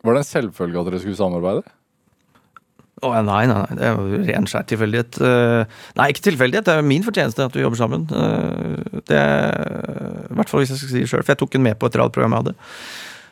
Var 0.01 0.13
det 0.17 0.21
en 0.23 0.27
selvfølge 0.27 0.79
at 0.81 0.87
dere 0.89 0.99
skulle 1.03 1.19
samarbeide? 1.19 1.63
Å, 3.01 3.09
nei, 3.25 3.43
nei, 3.49 3.55
nei, 3.57 3.75
det 3.79 3.85
er 3.87 3.95
jo 3.97 4.17
ren 4.27 4.45
skjær 4.45 4.65
tilfeldighet. 4.69 5.17
Eh, 5.25 5.77
Nei, 5.97 6.05
ikke 6.13 6.21
tilfeldighet, 6.27 6.67
det 6.67 6.73
er 6.77 6.83
min 6.85 7.01
fortjeneste 7.05 7.47
at 7.47 7.55
vi 7.57 7.63
jobber 7.63 7.79
sammen. 7.79 8.03
Eh, 8.13 8.99
Det 9.09 9.17
er, 9.17 10.27
I 10.29 10.35
hvert 10.37 10.51
fall 10.51 10.61
hvis 10.61 10.69
jeg 10.75 10.81
skal 10.83 10.91
si 10.91 10.99
det 11.01 11.09
sjøl, 11.09 11.23
for 11.25 11.33
jeg 11.33 11.39
tok 11.41 11.55
den 11.55 11.63
med 11.65 11.79
på 11.81 11.89
et 11.89 11.97
radioprogram 11.97 12.35
jeg 12.35 12.43
hadde. 12.43 12.53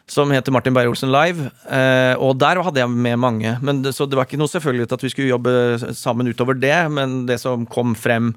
Som 0.09 0.31
heter 0.33 0.51
Martin 0.55 0.73
Beyer-Olsen 0.73 1.11
Live. 1.13 1.51
eh, 1.69 2.15
Og 2.17 2.39
der 2.41 2.63
hadde 2.65 2.81
jeg 2.81 2.89
med 2.89 3.19
mange. 3.21 3.59
Men 3.61 3.83
så 3.93 4.09
det 4.09 4.17
var 4.17 4.25
ikke 4.25 4.39
noe 4.41 4.49
selvfølgelig 4.49 4.89
at 4.91 5.03
vi 5.05 5.09
skulle 5.13 5.29
jobbe 5.29 5.53
sammen 5.93 6.27
utover 6.33 6.57
det, 6.59 6.89
men 6.91 7.27
det 7.29 7.37
som 7.39 7.67
kom 7.69 7.93
frem 7.95 8.33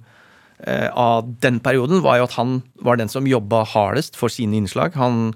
av 0.94 1.24
den 1.42 1.56
perioden, 1.58 2.02
var 2.04 2.18
jo 2.20 2.24
at 2.28 2.36
han 2.36 2.62
var 2.84 2.94
den 3.00 3.08
som 3.10 3.26
jobba 3.26 3.64
hardest 3.66 4.14
for 4.14 4.28
sine 4.30 4.54
innslag. 4.60 4.94
Han 4.94 5.32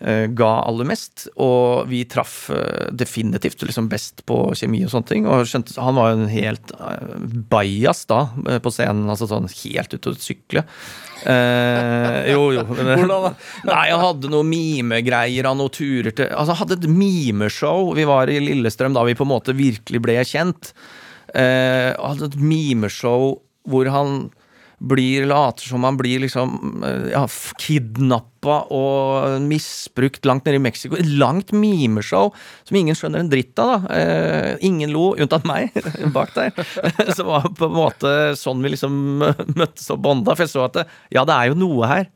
ga 0.00 0.50
aller 0.64 0.88
mest, 0.88 1.26
og 1.36 1.90
vi 1.90 2.06
traff 2.08 2.48
eh, 2.54 2.88
definitivt 2.96 3.60
liksom 3.66 3.90
best 3.92 4.22
på 4.28 4.38
kjemi 4.56 4.80
og 4.86 4.94
sånne 4.94 5.10
ting. 5.10 5.26
Og 5.28 5.44
skjønte, 5.48 5.76
han 5.76 5.98
var 5.98 6.12
jo 6.12 6.22
en 6.22 6.32
helt 6.32 6.72
uh, 6.78 7.18
bajas 7.52 8.06
da, 8.08 8.22
eh, 8.48 8.60
på 8.64 8.72
scenen, 8.72 9.10
altså 9.12 9.28
sånn 9.28 9.50
helt 9.52 9.92
ute 9.92 10.14
å 10.14 10.16
sykle. 10.16 10.64
Eh, 11.28 12.30
jo, 12.32 12.46
jo. 12.56 12.64
Hvordan 12.70 13.12
da? 13.12 13.34
Nei, 13.68 13.84
han 13.90 14.00
hadde 14.06 14.32
noe 14.32 14.46
mimegreier 14.48 15.50
og 15.50 15.58
noen 15.60 15.74
turer 15.74 16.14
til 16.16 16.30
Altså, 16.30 16.54
han 16.54 16.62
hadde 16.62 16.78
et 16.80 16.88
mimeshow. 16.88 17.92
Vi 17.98 18.08
var 18.08 18.32
i 18.32 18.40
Lillestrøm 18.40 18.96
da 18.96 19.04
vi 19.04 19.18
på 19.18 19.28
en 19.28 19.34
måte 19.34 19.56
virkelig 19.56 20.00
ble 20.00 20.16
kjent. 20.24 20.72
Eh, 21.36 21.92
han 21.92 22.16
hadde 22.16 22.32
et 22.32 22.40
mimeshow 22.40 23.34
hvor 23.68 23.90
han 23.92 24.30
blir 24.80 25.26
later 25.28 25.68
som 25.68 25.84
han 25.84 25.96
blir 26.00 26.22
liksom 26.22 26.82
eh, 26.86 27.10
ja, 27.12 27.26
kidnappa 27.60 28.54
og 28.72 29.42
misbrukt 29.44 30.24
langt 30.24 30.46
nede 30.48 30.56
i 30.56 30.62
Mexico. 30.64 30.96
Et 30.96 31.10
langt 31.20 31.52
mimeshow 31.52 32.30
som 32.64 32.78
ingen 32.80 32.96
skjønner 32.96 33.20
en 33.20 33.28
dritt 33.28 33.60
av. 33.60 33.84
da. 33.84 33.98
Eh, 34.00 34.54
ingen 34.64 34.94
lo, 34.94 35.10
unntatt 35.20 35.44
meg, 35.48 35.76
bak 36.16 36.32
der. 36.38 36.56
Så 37.16 37.28
var 37.28 37.50
på 37.52 37.68
en 37.68 37.76
måte 37.76 38.14
sånn 38.40 38.64
vi 38.64 38.72
liksom 38.72 38.96
møttes 39.60 39.90
og 39.92 40.00
bonda. 40.06 40.32
For 40.32 40.46
jeg 40.48 40.54
så 40.54 40.64
at 40.70 40.80
det, 40.80 40.86
ja, 41.12 41.26
det 41.28 41.36
er 41.36 41.52
jo 41.52 41.60
noe 41.60 41.90
her. 41.90 42.08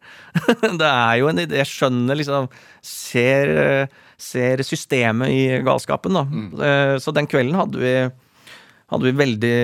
Det 0.64 0.88
er 0.88 1.20
jo 1.20 1.28
en 1.30 1.44
idé. 1.44 1.60
Jeg 1.60 1.72
skjønner 1.74 2.18
liksom 2.20 2.48
Ser, 2.84 3.88
ser 4.20 4.60
systemet 4.60 5.30
i 5.32 5.44
galskapen, 5.64 6.16
da. 6.16 6.24
Eh, 6.66 6.96
Så 7.00 7.14
den 7.16 7.28
kvelden 7.30 7.56
hadde 7.56 7.80
vi 7.80 7.94
hadde 8.92 9.08
vi 9.08 9.16
veldig, 9.16 9.56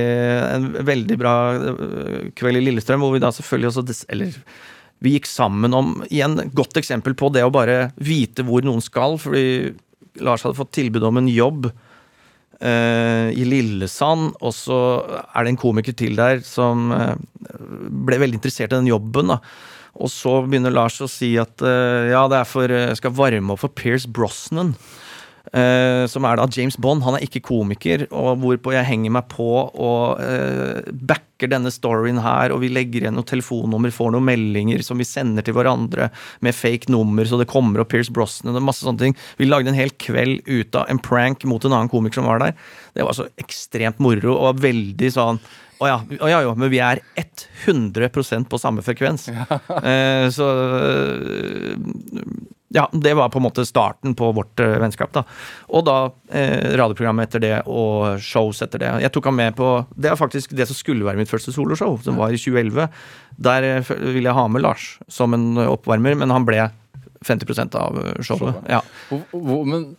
en 0.56 0.68
veldig 0.88 1.16
bra 1.20 1.34
øh, 1.58 2.30
kveld 2.38 2.60
i 2.60 2.64
Lillestrøm, 2.64 3.02
hvor 3.04 3.14
vi 3.14 3.22
da 3.22 3.32
selvfølgelig 3.34 3.70
også 3.70 4.06
Eller 4.08 4.36
vi 5.00 5.14
gikk 5.16 5.28
sammen 5.28 5.76
om 5.76 5.94
Igjen, 6.08 6.38
godt 6.56 6.80
eksempel 6.80 7.16
på 7.18 7.30
det 7.34 7.44
å 7.44 7.52
bare 7.52 7.90
vite 8.00 8.44
hvor 8.46 8.64
noen 8.66 8.82
skal, 8.84 9.16
fordi 9.20 9.72
Lars 10.20 10.44
hadde 10.44 10.58
fått 10.58 10.74
tilbud 10.76 11.04
om 11.06 11.20
en 11.20 11.30
jobb 11.30 11.70
eh, 12.60 13.30
i 13.32 13.46
Lillesand, 13.46 14.34
og 14.40 14.54
så 14.56 14.78
er 15.30 15.44
det 15.46 15.54
en 15.54 15.60
komiker 15.60 15.96
til 15.96 16.18
der 16.18 16.42
som 16.44 16.90
eh, 16.92 17.14
ble 17.88 18.20
veldig 18.20 18.40
interessert 18.40 18.74
i 18.74 18.78
den 18.80 18.90
jobben. 18.90 19.32
da. 19.32 19.40
Og 20.00 20.12
så 20.12 20.40
begynner 20.46 20.74
Lars 20.74 21.00
å 21.02 21.08
si 21.10 21.32
at 21.40 21.64
eh, 21.64 22.10
ja, 22.12 22.26
det 22.30 22.42
er 22.42 22.50
for 22.50 22.76
jeg 22.76 23.00
skal 23.00 23.16
varme 23.16 23.54
opp 23.54 23.64
for 23.64 23.72
Pierce 23.72 24.10
Brosnan. 24.10 24.74
Eh, 25.50 26.04
som 26.06 26.26
er 26.28 26.38
da 26.38 26.46
James 26.46 26.76
Bond. 26.78 27.02
Han 27.02 27.16
er 27.18 27.24
ikke 27.26 27.42
komiker, 27.42 28.04
og 28.14 28.38
hvorpå 28.42 28.74
jeg 28.74 28.86
henger 28.86 29.14
meg 29.16 29.26
på 29.32 29.48
og 29.66 30.20
uh, 30.22 30.78
backer 30.94 31.50
denne 31.50 31.72
storyen 31.74 32.20
her, 32.22 32.54
og 32.54 32.62
vi 32.62 32.70
legger 32.70 33.02
igjen 33.02 33.16
noen 33.18 33.26
telefonnummer, 33.26 33.90
får 33.94 34.12
noen 34.14 34.28
meldinger 34.28 34.84
som 34.86 35.00
vi 35.00 35.08
sender 35.08 35.46
til 35.46 35.56
hverandre 35.56 36.10
med 36.46 36.54
fake 36.54 36.92
nummer, 36.92 37.26
så 37.26 37.40
det 37.40 37.48
kommer 37.50 37.82
opp 37.82 37.90
Pierce 37.90 38.14
Brosnan 38.14 38.58
og 38.58 38.66
masse 38.68 38.86
sånne 38.86 39.02
ting. 39.02 39.16
Vi 39.40 39.48
lagde 39.48 39.72
en 39.72 39.78
hel 39.78 39.90
kveld 39.98 40.44
ut 40.46 40.78
av 40.78 40.86
en 40.92 41.02
prank 41.02 41.46
mot 41.48 41.64
en 41.66 41.74
annen 41.74 41.90
komiker 41.90 42.20
som 42.20 42.30
var 42.30 42.44
der. 42.44 42.54
Det 42.94 43.06
var 43.06 43.18
så 43.18 43.26
ekstremt 43.40 43.98
moro 44.02 44.36
og 44.36 44.62
veldig 44.62 45.10
sånn 45.16 45.42
å 45.80 45.88
ja, 45.88 45.96
å 46.20 46.28
ja, 46.28 46.42
jo, 46.44 46.52
men 46.60 46.68
vi 46.68 46.76
er 46.84 47.00
100% 47.16 48.50
på 48.52 48.58
samme 48.60 48.84
frekvens. 48.84 49.30
Eh, 49.80 50.26
så 50.34 50.46
eh, 50.76 51.76
ja, 52.74 52.88
det 52.92 53.14
var 53.18 53.28
på 53.28 53.40
en 53.40 53.46
måte 53.48 53.64
starten 53.66 54.14
på 54.14 54.30
vårt 54.32 54.60
eh, 54.62 54.76
vennskap. 54.78 55.12
da. 55.12 55.24
Og 55.74 55.84
da 55.88 55.96
eh, 56.30 56.76
radioprogrammet 56.78 57.28
etter 57.28 57.42
det, 57.42 57.54
og 57.66 58.20
shows 58.22 58.62
etter 58.62 58.82
det. 58.82 58.90
Jeg 59.04 59.12
tok 59.14 59.26
han 59.30 59.38
med 59.38 59.56
på 59.58 59.72
Det 59.90 60.12
er 60.12 60.18
faktisk 60.18 60.54
det 60.54 60.68
som 60.70 60.78
skulle 60.78 61.06
være 61.06 61.18
mitt 61.18 61.32
første 61.32 61.54
soloshow, 61.54 61.98
som 62.04 62.20
var 62.20 62.30
i 62.30 62.38
2011. 62.38 62.86
Der 63.42 63.66
eh, 63.66 63.94
ville 63.98 64.28
jeg 64.28 64.38
ha 64.38 64.46
med 64.46 64.62
Lars 64.62 64.92
som 65.10 65.34
en 65.34 65.58
oppvarmer, 65.66 66.14
men 66.18 66.30
han 66.30 66.46
ble 66.46 66.68
50% 67.26 67.74
av 67.80 67.98
eh, 68.04 68.22
showet. 68.22 68.62
Ja. 68.70 68.84
Men 69.42 69.90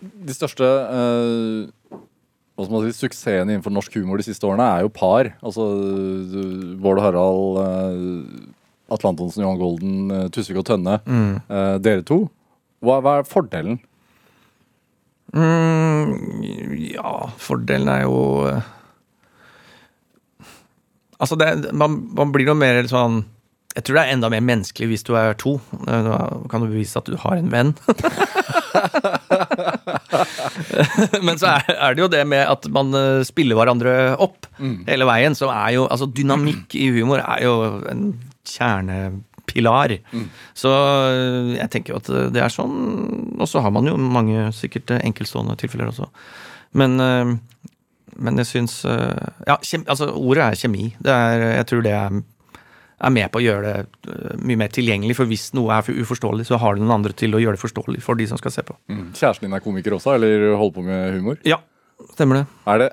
de 0.00 0.34
største 0.34 0.64
eh, 0.66 1.98
hva 2.60 2.66
skal 2.66 2.76
man 2.76 2.88
si, 2.90 2.96
suksessene 2.98 3.54
innenfor 3.54 3.72
norsk 3.72 3.94
humor 3.96 4.20
de 4.20 4.26
siste 4.26 4.44
årene 4.44 4.66
er 4.68 4.84
jo 4.84 4.90
par. 4.92 5.30
Altså 5.40 5.64
Bård 6.80 7.00
Harald, 7.00 7.60
eh, 7.62 8.49
Atle 8.90 9.10
Antonsen, 9.12 9.42
Johan 9.44 9.58
Golden, 9.60 9.94
eh, 10.10 10.26
Tusvik 10.34 10.58
og 10.62 10.66
Tønne. 10.68 10.98
Eh, 11.06 11.76
dere 11.84 12.02
to. 12.06 12.24
Hva, 12.84 13.00
hva 13.04 13.18
er 13.20 13.28
fordelen? 13.28 13.78
Mm, 15.30 16.40
ja, 16.90 17.10
fordelen 17.38 17.88
er 17.92 18.00
jo 18.02 18.16
eh, 18.50 18.62
Altså, 21.20 21.36
det, 21.38 21.68
man, 21.76 21.98
man 22.16 22.32
blir 22.34 22.48
noe 22.48 22.56
mer 22.58 22.80
sånn 22.90 23.20
Jeg 23.76 23.84
tror 23.86 23.94
det 23.98 24.02
er 24.08 24.14
enda 24.16 24.30
mer 24.32 24.42
menneskelig 24.42 24.88
hvis 24.90 25.04
du 25.06 25.12
er 25.20 25.36
to. 25.38 25.52
Eh, 25.84 26.02
Da 26.08 26.16
kan 26.50 26.64
du 26.64 26.70
bevise 26.72 26.98
at 26.98 27.06
du 27.06 27.14
har 27.20 27.36
en 27.38 27.50
venn. 27.52 27.70
Men 31.26 31.38
så 31.38 31.46
er, 31.60 31.94
det 31.94 32.02
jo 32.02 32.08
det 32.10 32.24
med 32.28 32.42
at 32.50 32.66
man 32.74 32.90
eh, 32.96 33.20
spiller 33.28 33.54
hverandre 33.60 33.94
opp 34.20 34.48
hele 34.88 35.06
veien, 35.08 35.36
som 35.38 35.52
er 35.54 35.76
jo 35.78 35.86
Altså, 35.86 36.08
dynamikk 36.10 36.74
i 36.80 36.88
humor 36.98 37.22
er 37.22 37.44
jo 37.46 37.54
en 37.92 38.02
kjernepilar. 38.48 39.96
Så 40.56 40.70
eh, 40.70 41.56
jeg 41.58 41.70
tenker 41.72 41.94
jo 41.94 42.00
at 42.00 42.10
det 42.34 42.42
er 42.42 42.52
sånn. 42.52 43.36
Og 43.40 43.48
så 43.50 43.62
har 43.64 43.72
man 43.74 43.88
jo 43.88 43.96
mange 44.00 44.48
sikkert 44.56 44.92
eh, 44.94 45.02
enkeltstående 45.08 45.56
tilfeller 45.60 45.90
også. 45.92 46.08
Men, 46.78 47.00
eh, 47.02 47.32
men 48.20 48.42
jeg 48.42 48.50
syns 48.50 48.80
eh, 48.88 49.30
Ja, 49.48 49.58
kjem, 49.62 49.86
altså 49.90 50.10
ordet 50.14 50.44
er 50.46 50.60
kjemi. 50.60 50.90
Det 51.02 51.14
er, 51.14 51.46
jeg 51.60 51.68
tror 51.70 51.84
det 51.86 51.94
er, 51.96 52.20
er 53.00 53.14
med 53.16 53.30
på 53.32 53.40
å 53.40 53.44
gjøre 53.44 53.74
det 53.74 54.14
eh, 54.14 54.38
mye 54.40 54.62
mer 54.64 54.72
tilgjengelig. 54.74 55.18
For 55.18 55.30
hvis 55.30 55.50
noe 55.58 55.74
er 55.76 55.86
for 55.86 55.98
uforståelig, 55.98 56.48
så 56.50 56.60
har 56.62 56.76
du 56.76 56.84
noen 56.84 57.00
andre 57.00 57.16
til 57.16 57.34
å 57.34 57.42
gjøre 57.42 57.58
det 57.58 57.64
forståelig 57.64 58.04
for 58.06 58.20
de 58.20 58.28
som 58.30 58.40
skal 58.40 58.54
se 58.54 58.66
på. 58.66 58.78
Kjæresten 58.90 59.48
din 59.48 59.56
er 59.58 59.64
komiker 59.64 59.98
også, 59.98 60.16
eller 60.18 60.52
holder 60.54 60.76
på 60.78 60.86
med 60.88 61.18
humor? 61.18 61.40
Ja, 61.48 61.60
stemmer 62.14 62.42
det. 62.42 62.46
Er 62.70 62.84
det 62.84 62.90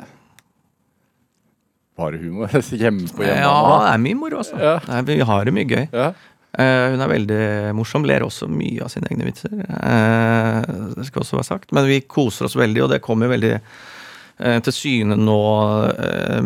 bare 1.97 2.21
humor? 2.21 2.53
Hjemme 2.81 3.09
på 3.09 3.25
hjemme? 3.25 3.43
Ja, 3.43 3.53
det 3.83 3.91
er 3.91 4.01
mye 4.03 4.17
moro, 4.19 4.41
altså. 4.43 4.57
Ja. 4.61 4.77
Nei, 4.87 5.03
vi 5.09 5.19
har 5.29 5.47
det 5.47 5.53
mye 5.57 5.69
gøy. 5.69 5.85
Ja. 5.91 6.11
Uh, 6.57 6.93
hun 6.93 7.03
er 7.03 7.11
veldig 7.11 7.43
morsom, 7.77 8.05
ler 8.07 8.23
også 8.25 8.47
mye 8.49 8.81
av 8.85 8.89
sine 8.89 9.09
egne 9.11 9.27
vitser. 9.27 9.53
Uh, 9.67 10.93
det 10.95 11.05
skal 11.09 11.21
også 11.21 11.37
være 11.37 11.49
sagt. 11.51 11.73
Men 11.75 11.89
vi 11.89 12.01
koser 12.09 12.47
oss 12.47 12.57
veldig, 12.57 12.85
og 12.85 12.93
det 12.93 13.03
kommer 13.05 13.29
veldig 13.29 13.53
uh, 13.59 14.57
til 14.65 14.73
syne 14.73 15.17
nå 15.19 15.41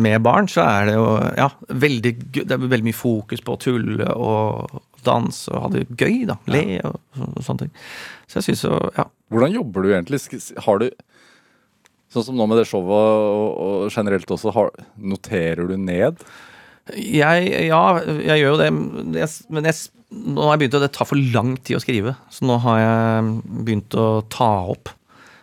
med 0.02 0.18
barn. 0.24 0.50
Så 0.52 0.64
er 0.66 0.90
det 0.90 0.96
jo 0.98 1.06
ja, 1.38 1.48
veldig, 1.86 2.14
det 2.42 2.48
er 2.48 2.66
veldig 2.66 2.88
mye 2.90 2.98
fokus 2.98 3.44
på 3.44 3.56
å 3.56 3.62
tulle 3.62 4.10
og 4.12 4.82
danse 5.02 5.50
og 5.50 5.64
ha 5.64 5.72
det 5.72 5.86
gøy, 5.98 6.26
da. 6.28 6.36
Le 6.52 6.66
og, 6.86 7.00
og 7.18 7.40
sånne 7.42 7.66
ting. 7.66 7.72
Så 8.28 8.40
jeg 8.40 8.50
syns 8.50 8.68
jo 8.68 8.78
Ja. 8.98 9.08
Hvordan 9.32 9.54
jobber 9.54 9.80
du 9.80 9.94
egentlig? 9.94 10.20
Har 10.60 10.82
du 10.82 10.90
Sånn 12.12 12.26
som 12.26 12.36
nå 12.36 12.46
med 12.48 12.60
det 12.60 12.68
showet 12.68 12.92
og, 12.92 13.46
og 13.64 13.92
generelt 13.92 14.30
også, 14.34 14.52
har, 14.52 14.72
noterer 15.00 15.68
du 15.70 15.78
ned? 15.80 16.20
Jeg, 16.92 17.50
ja, 17.68 17.82
jeg 18.02 18.42
gjør 18.42 18.50
jo 18.50 18.60
det, 18.60 18.70
men 18.74 19.16
jeg, 19.16 19.76
nå 20.10 20.44
har 20.44 20.56
jeg 20.56 20.62
begynt 20.64 20.76
å 20.76 20.82
Det 20.82 20.90
tar 20.96 21.08
for 21.08 21.28
lang 21.36 21.54
tid 21.62 21.78
å 21.78 21.82
skrive, 21.82 22.16
så 22.32 22.48
nå 22.48 22.58
har 22.64 22.80
jeg 22.82 23.30
begynt 23.62 23.96
å 23.96 24.08
ta 24.32 24.50
opp 24.74 24.90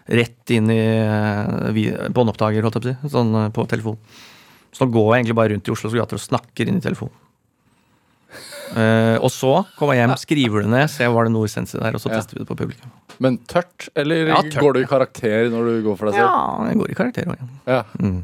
rett 0.09 0.53
inn 0.53 0.69
i 0.73 0.81
eh, 0.81 2.09
båndopptaker, 2.13 2.65
holdt 2.65 2.79
jeg 2.79 2.83
på 2.83 2.89
å 2.89 2.93
si, 2.93 3.13
sånn 3.13 3.35
eh, 3.43 3.49
på 3.53 3.65
telefon. 3.69 3.97
Så 4.73 4.85
nå 4.85 4.93
går 4.93 5.09
jeg 5.09 5.19
egentlig 5.21 5.37
bare 5.37 5.53
rundt 5.53 5.69
i 5.69 5.73
Oslos 5.73 5.95
gater 5.97 6.17
og 6.17 6.23
snakker 6.23 6.69
inn 6.69 6.79
i 6.81 6.85
telefonen. 6.85 7.13
Eh, 8.69 9.15
og 9.17 9.31
så 9.33 9.53
kommer 9.79 9.95
jeg 9.97 10.03
hjem, 10.05 10.15
skriver 10.21 10.65
det 10.65 10.69
ned, 10.73 10.89
ser 10.93 11.09
var 11.15 11.25
det 11.25 11.33
noe 11.33 11.47
essensi 11.49 11.79
der, 11.79 11.95
og 11.97 12.01
så 12.03 12.11
Ja. 12.11 12.19
tester 12.19 12.37
vi 12.37 12.43
det 12.43 12.49
på 12.51 12.57
publikum. 12.59 12.91
Men 13.19 13.37
tørt, 13.49 13.87
eller 13.95 14.27
Ja, 14.29 14.41
tørt. 14.43 14.59
går 14.61 14.73
du 14.73 14.79
i 14.83 14.89
karakter 14.89 15.49
når 15.49 15.65
du 15.65 15.83
går 15.87 15.97
for 15.97 16.05
deg 16.11 16.19
selv? 16.19 16.27
Ja, 16.29 16.67
jeg 16.69 16.77
går 16.77 16.91
i 16.91 16.97
karakter 16.99 17.25
òg, 17.33 17.47
ja. 17.67 17.83
Mm. 17.99 18.23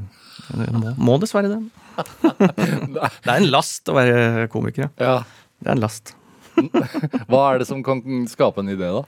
Må, 0.77 0.93
må 0.97 1.15
dessverre 1.19 1.49
det. 1.49 1.63
Det 3.23 3.31
er 3.31 3.39
en 3.39 3.49
last 3.49 3.87
å 3.89 3.95
være 3.97 4.47
komiker, 4.53 4.85
ja. 4.85 4.89
ja. 4.99 5.17
Det 5.63 5.71
er 5.71 5.75
en 5.77 5.81
last. 5.81 6.13
Hva 7.29 7.41
er 7.55 7.59
det 7.63 7.67
som 7.67 7.81
kan 7.83 8.01
skape 8.29 8.59
en 8.61 8.69
idé, 8.69 8.85
da? 8.93 9.01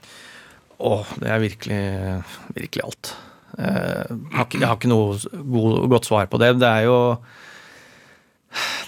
Åh, 0.80 1.06
det 1.18 1.28
er 1.30 1.38
virkelig, 1.42 2.24
virkelig 2.54 2.84
alt. 2.84 3.12
Eh, 3.58 4.06
jeg, 4.08 4.34
har 4.34 4.44
ikke, 4.46 4.58
jeg 4.60 4.68
har 4.68 4.76
ikke 4.78 4.90
noe 4.90 5.16
god, 5.54 5.88
godt 5.94 6.06
svar 6.10 6.26
på 6.30 6.38
det. 6.42 6.52
Det 6.58 6.68
er 6.68 6.84
jo 6.88 6.98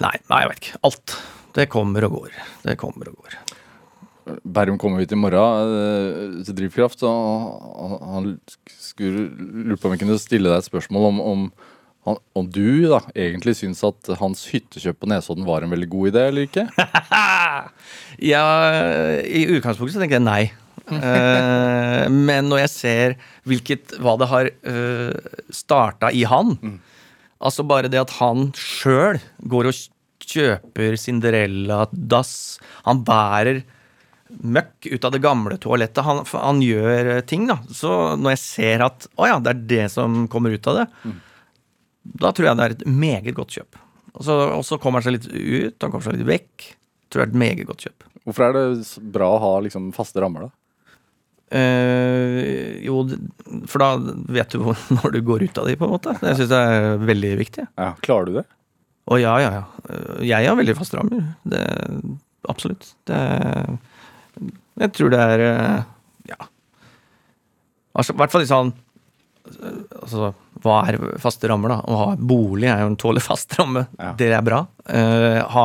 Nei, 0.01 0.15
nei, 0.31 0.39
jeg 0.43 0.49
vet 0.51 0.61
ikke. 0.65 0.79
Alt. 0.89 1.15
Det 1.57 1.67
kommer 1.71 2.07
og 2.07 2.19
går. 2.19 2.37
Det 2.65 2.77
kommer 2.81 3.11
og 3.11 3.25
går. 3.25 3.41
Bærum 4.45 4.79
kommer 4.79 5.03
hit 5.03 5.13
i 5.15 5.19
morgen 5.19 5.75
eh, 5.75 6.39
til 6.47 6.57
Drivkraft, 6.59 7.03
og 7.09 8.07
han, 8.13 8.33
skulle 8.79 9.27
lurt 9.71 9.81
på 9.81 9.89
om 9.89 9.97
jeg 9.97 10.03
kunne 10.05 10.21
stille 10.23 10.51
deg 10.51 10.61
et 10.61 10.69
spørsmål 10.69 11.09
om, 11.09 11.21
om, 11.33 11.45
han, 12.07 12.21
om 12.39 12.47
du 12.47 12.87
da 12.93 13.01
egentlig 13.15 13.57
syns 13.59 13.83
at 13.87 14.13
hans 14.21 14.45
hyttekjøp 14.53 15.01
på 15.01 15.11
Nesodden 15.11 15.49
var 15.49 15.67
en 15.67 15.73
veldig 15.73 15.91
god 15.91 16.13
idé, 16.13 16.27
eller 16.31 16.49
ikke? 16.49 16.69
Ja, 18.33 18.45
I 19.25 19.47
utgangspunktet 19.57 19.97
så 19.97 20.03
tenker 20.03 20.19
jeg 20.19 20.27
nei. 20.27 20.43
Eh, 20.91 22.07
men 22.11 22.49
når 22.51 22.65
jeg 22.65 22.73
ser 22.73 23.17
hvilket, 23.49 23.95
hva 24.03 24.17
det 24.21 24.29
har 24.31 24.49
uh, 24.51 25.37
starta 25.55 26.11
i 26.11 26.25
han 26.27 26.57
Altså 27.41 27.63
bare 27.65 27.89
det 27.89 28.01
at 28.01 28.11
han 28.19 28.51
sjøl 28.59 29.21
går 29.49 29.71
og 29.71 29.77
kjøper 30.31 30.97
Cinderella-dass. 31.01 32.33
Han 32.87 33.03
bærer 33.07 33.63
møkk 34.31 34.87
ut 34.95 35.07
av 35.07 35.15
det 35.15 35.23
gamle 35.25 35.57
toalettet. 35.61 36.05
Han, 36.07 36.23
han 36.31 36.63
gjør 36.63 37.17
eh, 37.17 37.23
ting, 37.27 37.49
da. 37.51 37.59
Så 37.75 37.91
når 38.21 38.37
jeg 38.37 38.43
ser 38.45 38.85
at 38.87 39.09
å 39.19 39.27
ja, 39.29 39.41
det 39.43 39.55
er 39.55 39.65
det 39.75 39.87
som 39.95 40.25
kommer 40.31 40.55
ut 40.55 40.71
av 40.71 40.83
det, 40.83 40.87
da 42.21 42.31
tror 42.33 42.51
jeg 42.51 42.59
det 42.59 42.67
er 42.67 42.77
et 42.77 42.87
meget 42.87 43.35
godt 43.37 43.59
kjøp. 43.59 43.81
Og 44.15 44.23
så, 44.27 44.37
og 44.57 44.63
så 44.67 44.79
kommer 44.83 45.01
han 45.01 45.07
seg 45.09 45.19
litt 45.19 45.29
ut, 45.31 45.83
han 45.83 45.91
kommer 45.93 46.07
seg 46.07 46.19
litt 46.19 46.31
vekk. 46.31 46.71
Tror 47.11 47.25
jeg 47.25 47.29
er 47.29 47.35
et 47.35 47.43
meget 47.43 47.67
godt 47.69 47.85
kjøp. 47.89 48.07
Hvorfor 48.29 48.47
er 48.47 48.57
det 48.57 49.05
bra 49.15 49.29
å 49.35 49.43
ha 49.43 49.53
liksom 49.65 49.91
faste 49.97 50.23
rammer, 50.23 50.47
da? 50.47 50.57
Eh, 51.51 52.79
jo, 52.87 53.01
for 53.67 53.83
da 53.83 53.89
vet 54.31 54.53
du 54.55 54.61
hvor, 54.63 54.79
når 55.01 55.17
du 55.17 55.21
går 55.27 55.49
ut 55.49 55.59
av 55.59 55.67
de, 55.67 55.77
på 55.79 55.89
en 55.89 55.95
måte. 55.97 56.15
Jeg 56.23 56.39
syns 56.39 56.53
det 56.53 56.61
er 56.71 57.05
veldig 57.11 57.33
viktig. 57.41 57.67
Ja, 57.75 57.93
Klarer 58.05 58.31
du 58.31 58.39
det? 58.41 58.47
Og 59.11 59.19
ja, 59.19 59.33
ja, 59.43 59.51
ja. 59.59 59.65
Eh, 59.91 60.27
Jeg 60.31 60.49
har 60.49 60.59
veldig 60.59 60.77
faste 60.79 60.99
rammer. 60.99 61.25
Det, 61.43 61.65
absolutt. 62.51 62.93
Det, 63.09 63.19
jeg 64.81 64.95
tror 64.97 65.13
det 65.15 65.25
er 65.25 65.47
eh, 65.49 65.81
Ja. 66.31 66.39
Altså, 67.99 68.15
I 68.15 68.21
hvert 68.21 68.33
fall 68.33 68.45
litt 68.45 68.53
sånn 68.53 68.73
eh, 69.51 69.83
Altså, 69.99 70.33
hva 70.63 70.81
er 70.89 71.01
faste 71.23 71.51
rammer, 71.51 71.75
da? 71.75 71.81
Å 71.83 72.01
ha 72.05 72.09
bolig 72.17 72.71
er 72.71 72.85
jo 72.85 72.93
en 72.93 72.99
tålelig 73.01 73.25
fast 73.27 73.57
ramme. 73.59 73.87
Ja. 73.99 74.13
Det 74.19 74.29
er 74.37 74.43
bra. 74.45 74.67
Uh, 74.85 75.41
ha 75.55 75.65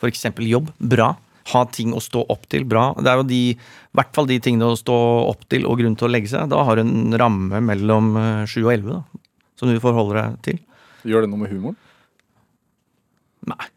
f.eks. 0.00 0.24
jobb. 0.48 0.70
Bra. 0.80 1.10
Ha 1.50 1.60
ting 1.74 1.92
å 1.92 2.00
stå 2.00 2.22
opp 2.32 2.46
til. 2.48 2.64
Bra. 2.68 2.86
Det 2.96 3.10
er 3.12 3.20
jo 3.20 3.26
de, 3.28 3.40
i 3.52 3.98
hvert 3.98 4.14
fall 4.16 4.30
de 4.30 4.38
tingene 4.40 4.70
å 4.72 4.78
stå 4.80 4.96
opp 5.28 5.44
til 5.52 5.68
og 5.68 5.76
grunn 5.82 5.98
til 6.00 6.08
å 6.08 6.12
legge 6.14 6.32
seg. 6.32 6.48
Da 6.48 6.62
har 6.64 6.80
du 6.80 6.86
en 6.86 7.12
ramme 7.20 7.60
mellom 7.68 8.14
sju 8.48 8.62
7 8.62 8.64
og 8.64 8.72
11, 8.78 8.96
da. 8.96 9.22
Som 9.60 9.68
du 9.68 9.76
forholder 9.84 10.22
deg 10.22 10.40
til. 10.48 10.62
Gjør 11.04 11.26
det 11.26 11.32
noe 11.34 11.44
med 11.44 11.52
humoren? 11.52 11.76
Nei. 13.48 13.68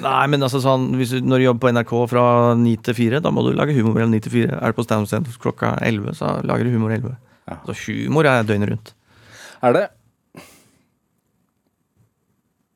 Nei, 0.00 0.24
men 0.32 0.42
altså 0.42 0.58
sånn 0.64 0.86
hvis 0.96 1.10
du, 1.12 1.18
Når 1.26 1.38
du 1.40 1.44
jobber 1.44 1.60
på 1.66 1.70
NRK 1.76 1.90
fra 2.10 2.22
9 2.58 2.72
til 2.88 2.96
4, 2.96 3.20
da 3.22 3.30
må 3.34 3.44
du 3.44 3.50
lage 3.54 3.74
humor 3.76 3.94
mellom 3.98 4.10
9 4.14 4.22
til 4.26 4.32
4. 4.34 4.58
Er 4.58 4.72
du 4.72 4.78
på 4.78 4.84
Stand 4.86 5.06
Center 5.10 5.36
klokka 5.42 5.74
11, 5.84 6.14
så 6.18 6.32
lager 6.48 6.66
du 6.66 6.74
humor 6.74 6.92
11. 6.96 7.12
Ja. 7.50 7.58
Så 7.68 7.76
humor 7.86 8.26
er 8.30 8.42
døgnet 8.48 8.72
rundt. 8.72 8.94
Er 9.62 9.76
det 9.76 9.86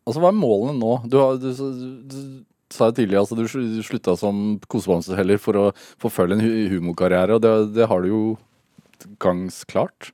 Altså, 0.05 0.20
hva 0.20 0.29
er 0.29 0.37
målene 0.37 0.75
nå? 0.77 0.91
Du, 1.09 1.14
har, 1.16 1.39
du, 1.41 1.47
du, 1.49 1.85
du 2.12 2.75
sa 2.75 2.91
jo 2.91 2.97
tidligere 2.99 3.22
altså, 3.25 3.39
du 3.39 3.47
sl- 3.49 3.81
slutta 3.87 4.12
som 4.20 4.59
kosebamseheller 4.68 5.39
for 5.41 5.57
å 5.57 5.62
forfølge 6.03 6.37
en 6.37 6.68
humorkarriere, 6.75 7.39
og 7.39 7.41
det, 7.45 7.53
det 7.79 7.87
har 7.89 8.05
du 8.05 8.11
jo 8.11 8.20
utgangsklart? 8.99 10.11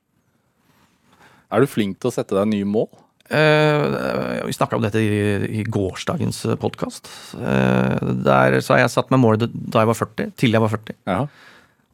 Er 1.51 1.59
du 1.59 1.67
flink 1.67 1.99
til 1.99 2.07
å 2.07 2.15
sette 2.15 2.37
deg 2.37 2.47
nye 2.53 2.67
mål? 2.71 2.87
Eh, 3.31 4.41
vi 4.47 4.55
snakka 4.55 4.75
om 4.75 4.83
dette 4.83 4.99
i, 4.99 5.63
gårsdagens 5.63 6.43
podkast. 6.59 7.07
der 7.31 8.59
så 8.59 8.75
har 8.75 8.83
jeg 8.83 8.93
satt 8.95 9.13
meg 9.13 9.23
målet 9.23 9.47
da 9.51 9.85
jeg 9.85 9.91
var 9.91 9.99
40, 10.01 10.35
til 10.35 10.57
jeg 10.57 10.63
var 10.63 10.73
40. 10.73 10.97
Ja. 11.07 11.21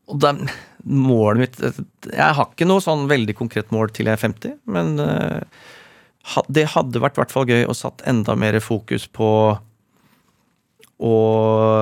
Og 0.08 0.20
da, 0.24 0.34
målet 0.88 1.42
mitt 1.42 1.58
Jeg 2.14 2.36
har 2.38 2.46
ikke 2.48 2.68
noe 2.68 2.84
sånn 2.84 3.08
veldig 3.12 3.36
konkret 3.38 3.74
mål 3.76 3.92
til 3.96 4.08
jeg 4.08 4.18
er 4.18 4.24
50, 4.24 4.60
men 4.72 4.96
eh, 5.04 5.42
det 6.52 6.68
hadde 6.74 7.02
vært 7.04 7.20
hvert 7.20 7.34
fall 7.34 7.48
gøy 7.48 7.68
å 7.68 7.76
satt 7.76 8.04
enda 8.08 8.36
mer 8.40 8.58
fokus 8.64 9.08
på 9.08 9.30
å 10.98 11.18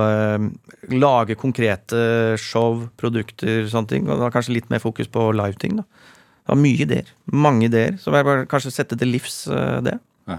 eh, 0.09 0.47
lage 0.93 1.37
konkrete 1.39 2.35
show, 2.41 2.83
produkter, 2.99 3.65
sånne 3.71 3.91
ting. 3.93 4.09
Og 4.09 4.21
da 4.21 4.31
kanskje 4.33 4.57
litt 4.57 4.69
mer 4.73 4.83
fokus 4.83 5.09
på 5.11 5.29
live-ting, 5.37 5.79
da. 5.81 6.11
Det 6.45 6.53
var 6.53 6.61
mye 6.61 6.83
ideer. 6.85 7.07
Mange 7.33 7.65
ideer. 7.65 7.95
Så 7.97 8.13
jeg 8.13 8.27
bare 8.27 8.45
kanskje 8.49 8.73
sette 8.73 8.97
til 9.01 9.09
livs 9.09 9.47
eh, 9.49 9.79
det. 9.85 9.95
Ja. 10.29 10.37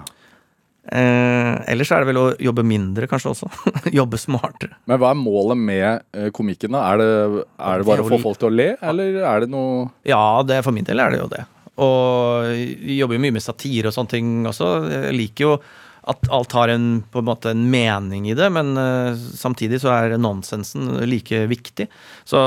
Eh, 0.87 1.53
ellers 1.73 1.91
er 1.91 2.05
det 2.05 2.13
vel 2.13 2.21
å 2.21 2.27
jobbe 2.39 2.63
mindre, 2.63 3.09
kanskje 3.11 3.33
også. 3.33 3.49
jobbe 4.01 4.21
smartere. 4.23 4.77
Men 4.87 5.01
hva 5.03 5.11
er 5.11 5.19
målet 5.19 5.59
med 5.59 5.89
eh, 6.15 6.31
komikken? 6.35 6.77
da? 6.77 6.85
Er 6.93 7.03
det, 7.03 7.09
er 7.59 7.83
det 7.83 7.89
bare 7.91 8.07
å 8.07 8.11
få 8.13 8.21
folk 8.23 8.39
til 8.39 8.53
å 8.53 8.55
le, 8.55 8.69
eller 8.79 9.19
er 9.25 9.43
det 9.43 9.51
noe 9.51 9.89
Ja, 10.07 10.45
det, 10.47 10.61
for 10.67 10.77
min 10.77 10.87
del 10.87 11.03
er 11.03 11.15
det 11.15 11.21
jo 11.25 11.33
det. 11.33 11.43
Og 11.83 12.47
jeg 12.55 13.01
jobber 13.01 13.19
jo 13.19 13.25
mye 13.27 13.37
med 13.37 13.45
satire 13.45 13.91
og 13.91 13.97
sånne 13.99 14.15
ting 14.15 14.31
også. 14.49 14.71
Jeg 14.95 15.19
liker 15.19 15.49
jo 15.49 15.57
at 16.07 16.29
alt 16.31 16.55
har 16.55 16.71
en, 16.71 17.01
på 17.11 17.19
en 17.19 17.27
måte 17.27 17.51
en 17.51 17.65
mening 17.67 18.29
i 18.31 18.37
det, 18.39 18.47
men 18.55 18.77
eh, 18.79 19.25
samtidig 19.35 19.83
så 19.83 19.91
er 19.91 20.15
nonsensen 20.23 21.01
like 21.11 21.43
viktig. 21.51 21.89
Så 22.23 22.39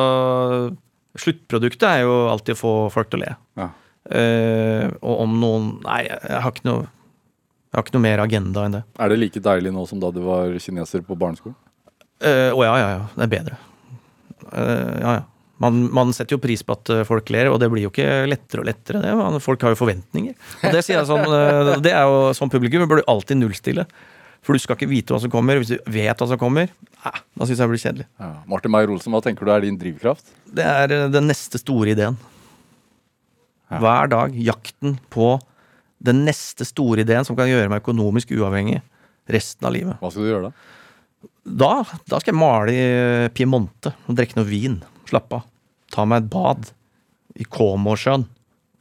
sluttproduktet 1.17 1.87
er 1.89 2.03
jo 2.05 2.15
alltid 2.29 2.57
å 2.57 2.59
få 2.59 2.73
folk 2.93 3.09
til 3.09 3.21
å 3.21 3.25
le. 3.25 3.33
Ja. 3.59 3.69
Uh, 4.09 4.85
og 5.05 5.25
om 5.25 5.33
noen 5.37 5.65
Nei, 5.83 5.99
jeg 6.07 6.39
har 6.41 6.53
ikke 6.53 6.65
noe 6.65 6.85
jeg 7.69 7.77
har 7.77 7.83
ikke 7.83 7.93
noe 7.99 8.05
mer 8.07 8.21
agenda 8.23 8.61
enn 8.65 8.77
det. 8.79 8.85
Er 8.97 9.11
det 9.11 9.17
like 9.19 9.41
deilig 9.45 9.73
nå 9.75 9.83
som 9.85 9.99
da 10.01 10.09
du 10.09 10.23
var 10.25 10.55
kineser 10.57 11.03
på 11.05 11.17
barneskolen? 11.19 11.57
Å 12.19 12.31
uh, 12.31 12.55
oh, 12.57 12.63
ja, 12.65 12.71
ja, 12.81 12.87
ja. 12.95 13.03
Det 13.13 13.27
er 13.27 13.33
bedre. 13.35 13.59
Uh, 14.49 14.95
ja, 15.03 15.11
ja. 15.19 15.27
Man, 15.59 15.81
man 15.91 16.13
setter 16.15 16.37
jo 16.37 16.41
pris 16.41 16.61
på 16.63 16.75
at 16.77 16.89
eh, 16.93 17.05
folk 17.07 17.27
ler, 17.35 17.49
og 17.51 17.59
det 17.59 17.67
blir 17.71 17.83
jo 17.83 17.91
ikke 17.91 18.23
lettere 18.31 18.63
og 18.63 18.69
lettere. 18.69 19.01
det. 19.03 19.11
Man, 19.19 19.41
folk 19.43 19.63
har 19.65 19.73
jo 19.73 19.79
forventninger. 19.81 20.37
Og 20.63 20.75
det 20.75 20.83
sier 20.85 21.01
jeg 21.01 21.09
sånn, 21.09 21.25
eh, 21.35 21.71
det 21.83 21.91
er 21.91 22.07
jo 22.07 22.29
som 22.37 22.51
publikum, 22.51 22.85
bør 22.87 23.01
du 23.01 23.09
alltid 23.11 23.41
nullstille. 23.41 23.83
For 24.45 24.55
du 24.55 24.61
skal 24.63 24.77
ikke 24.77 24.89
vite 24.89 25.13
hva 25.13 25.19
som 25.21 25.31
kommer. 25.33 25.59
Hvis 25.59 25.73
du 25.73 25.91
vet 25.91 26.19
hva 26.19 26.27
som 26.29 26.39
kommer, 26.41 26.71
eh, 26.71 27.21
da 27.35 27.45
syns 27.45 27.57
jeg 27.57 27.63
det 27.63 27.71
blir 27.73 27.83
kjedelig. 27.83 28.07
Ja. 28.21 28.29
Martin 28.49 28.73
Meyer-Olsen, 28.73 29.13
hva 29.13 29.21
tenker 29.25 29.45
du 29.45 29.53
er 29.53 29.65
din 29.65 29.77
drivkraft? 29.79 30.31
Det 30.47 30.65
er 30.65 30.95
eh, 30.95 31.07
den 31.13 31.27
neste 31.29 31.61
store 31.61 31.93
ideen. 31.95 32.17
Hver 33.69 34.09
dag 34.09 34.33
jakten 34.33 34.95
på 35.13 35.35
den 36.01 36.23
neste 36.25 36.65
store 36.65 37.03
ideen 37.03 37.27
som 37.27 37.37
kan 37.37 37.49
gjøre 37.49 37.69
meg 37.69 37.83
økonomisk 37.83 38.31
uavhengig 38.33 38.79
resten 39.29 39.67
av 39.67 39.75
livet. 39.75 39.99
Hva 40.01 40.09
skal 40.09 40.25
du 40.25 40.31
gjøre 40.31 40.49
da? 40.49 40.67
Da, 41.49 41.71
da 42.07 42.19
skal 42.21 42.31
jeg 42.33 42.39
male 42.39 42.73
i 42.73 43.29
Piemonte 43.35 43.93
og 44.07 44.17
drikke 44.17 44.39
noe 44.39 44.47
vin. 44.49 44.79
Slappe 45.09 45.41
av. 45.41 45.47
Ta 45.93 46.05
meg 46.07 46.23
et 46.23 46.31
bad 46.33 46.71
i 47.39 47.45
Komosjøen. 47.49 48.25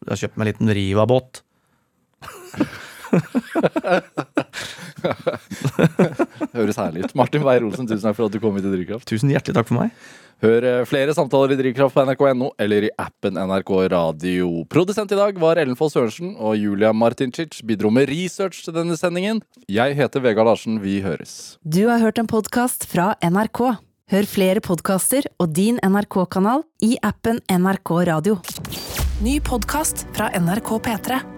Jeg 0.05 0.13
har 0.13 0.21
kjøpt 0.23 0.39
meg 0.39 0.47
en 0.47 0.53
liten 0.53 0.75
Riva-båt. 0.79 1.43
Høres 6.57 6.79
herlig 6.81 7.05
ut. 7.07 7.15
Martin 7.19 7.45
Beyer-Olsen, 7.45 7.89
tusen 7.89 8.07
takk 8.07 8.17
for 8.19 8.25
at 8.29 8.35
du 8.35 8.41
kom 8.43 8.57
hit 8.59 8.65
til 8.67 8.75
Drivkraft. 8.77 9.07
Tusen 9.09 9.31
hjertelig 9.33 9.57
takk 9.59 9.69
for 9.71 9.77
meg. 9.81 9.89
Hør 10.39 10.63
eh, 10.63 10.85
flere 10.87 11.11
samtaler 11.17 11.51
i 11.55 11.57
Drivkraft 11.59 11.97
på 11.97 12.03
nrk.no 12.07 12.49
eller 12.63 12.81
i 12.87 12.91
appen 13.03 13.35
NRK 13.41 13.73
Radio. 13.95 14.47
Produsent 14.71 15.11
i 15.15 15.19
dag 15.19 15.33
var 15.43 15.59
Ellen 15.59 15.79
Foss 15.79 15.95
Sørensen, 15.97 16.37
og 16.39 16.53
Julia 16.59 16.93
Martincic 16.95 17.53
bidro 17.67 17.91
med 17.95 18.05
research 18.11 18.59
til 18.67 18.75
denne 18.77 18.97
sendingen. 18.99 19.43
Jeg 19.67 19.97
heter 19.99 20.23
Vegard 20.23 20.47
Larsen. 20.47 20.79
Vi 20.85 21.01
høres. 21.03 21.59
Du 21.67 21.89
har 21.91 21.99
hørt 22.05 22.19
en 22.23 22.31
podkast 22.31 22.87
fra 22.91 23.07
NRK. 23.25 23.61
Hør 24.09 24.25
flere 24.31 24.61
podkaster 24.65 25.27
og 25.43 25.51
din 25.59 25.77
NRK-kanal 25.85 26.63
i 26.87 26.95
appen 27.05 27.43
NRK 27.51 27.91
Radio. 28.09 28.39
Ny 29.21 29.41
podkast 29.45 30.07
fra 30.15 30.31
NRK 30.39 30.71
P3. 30.87 31.38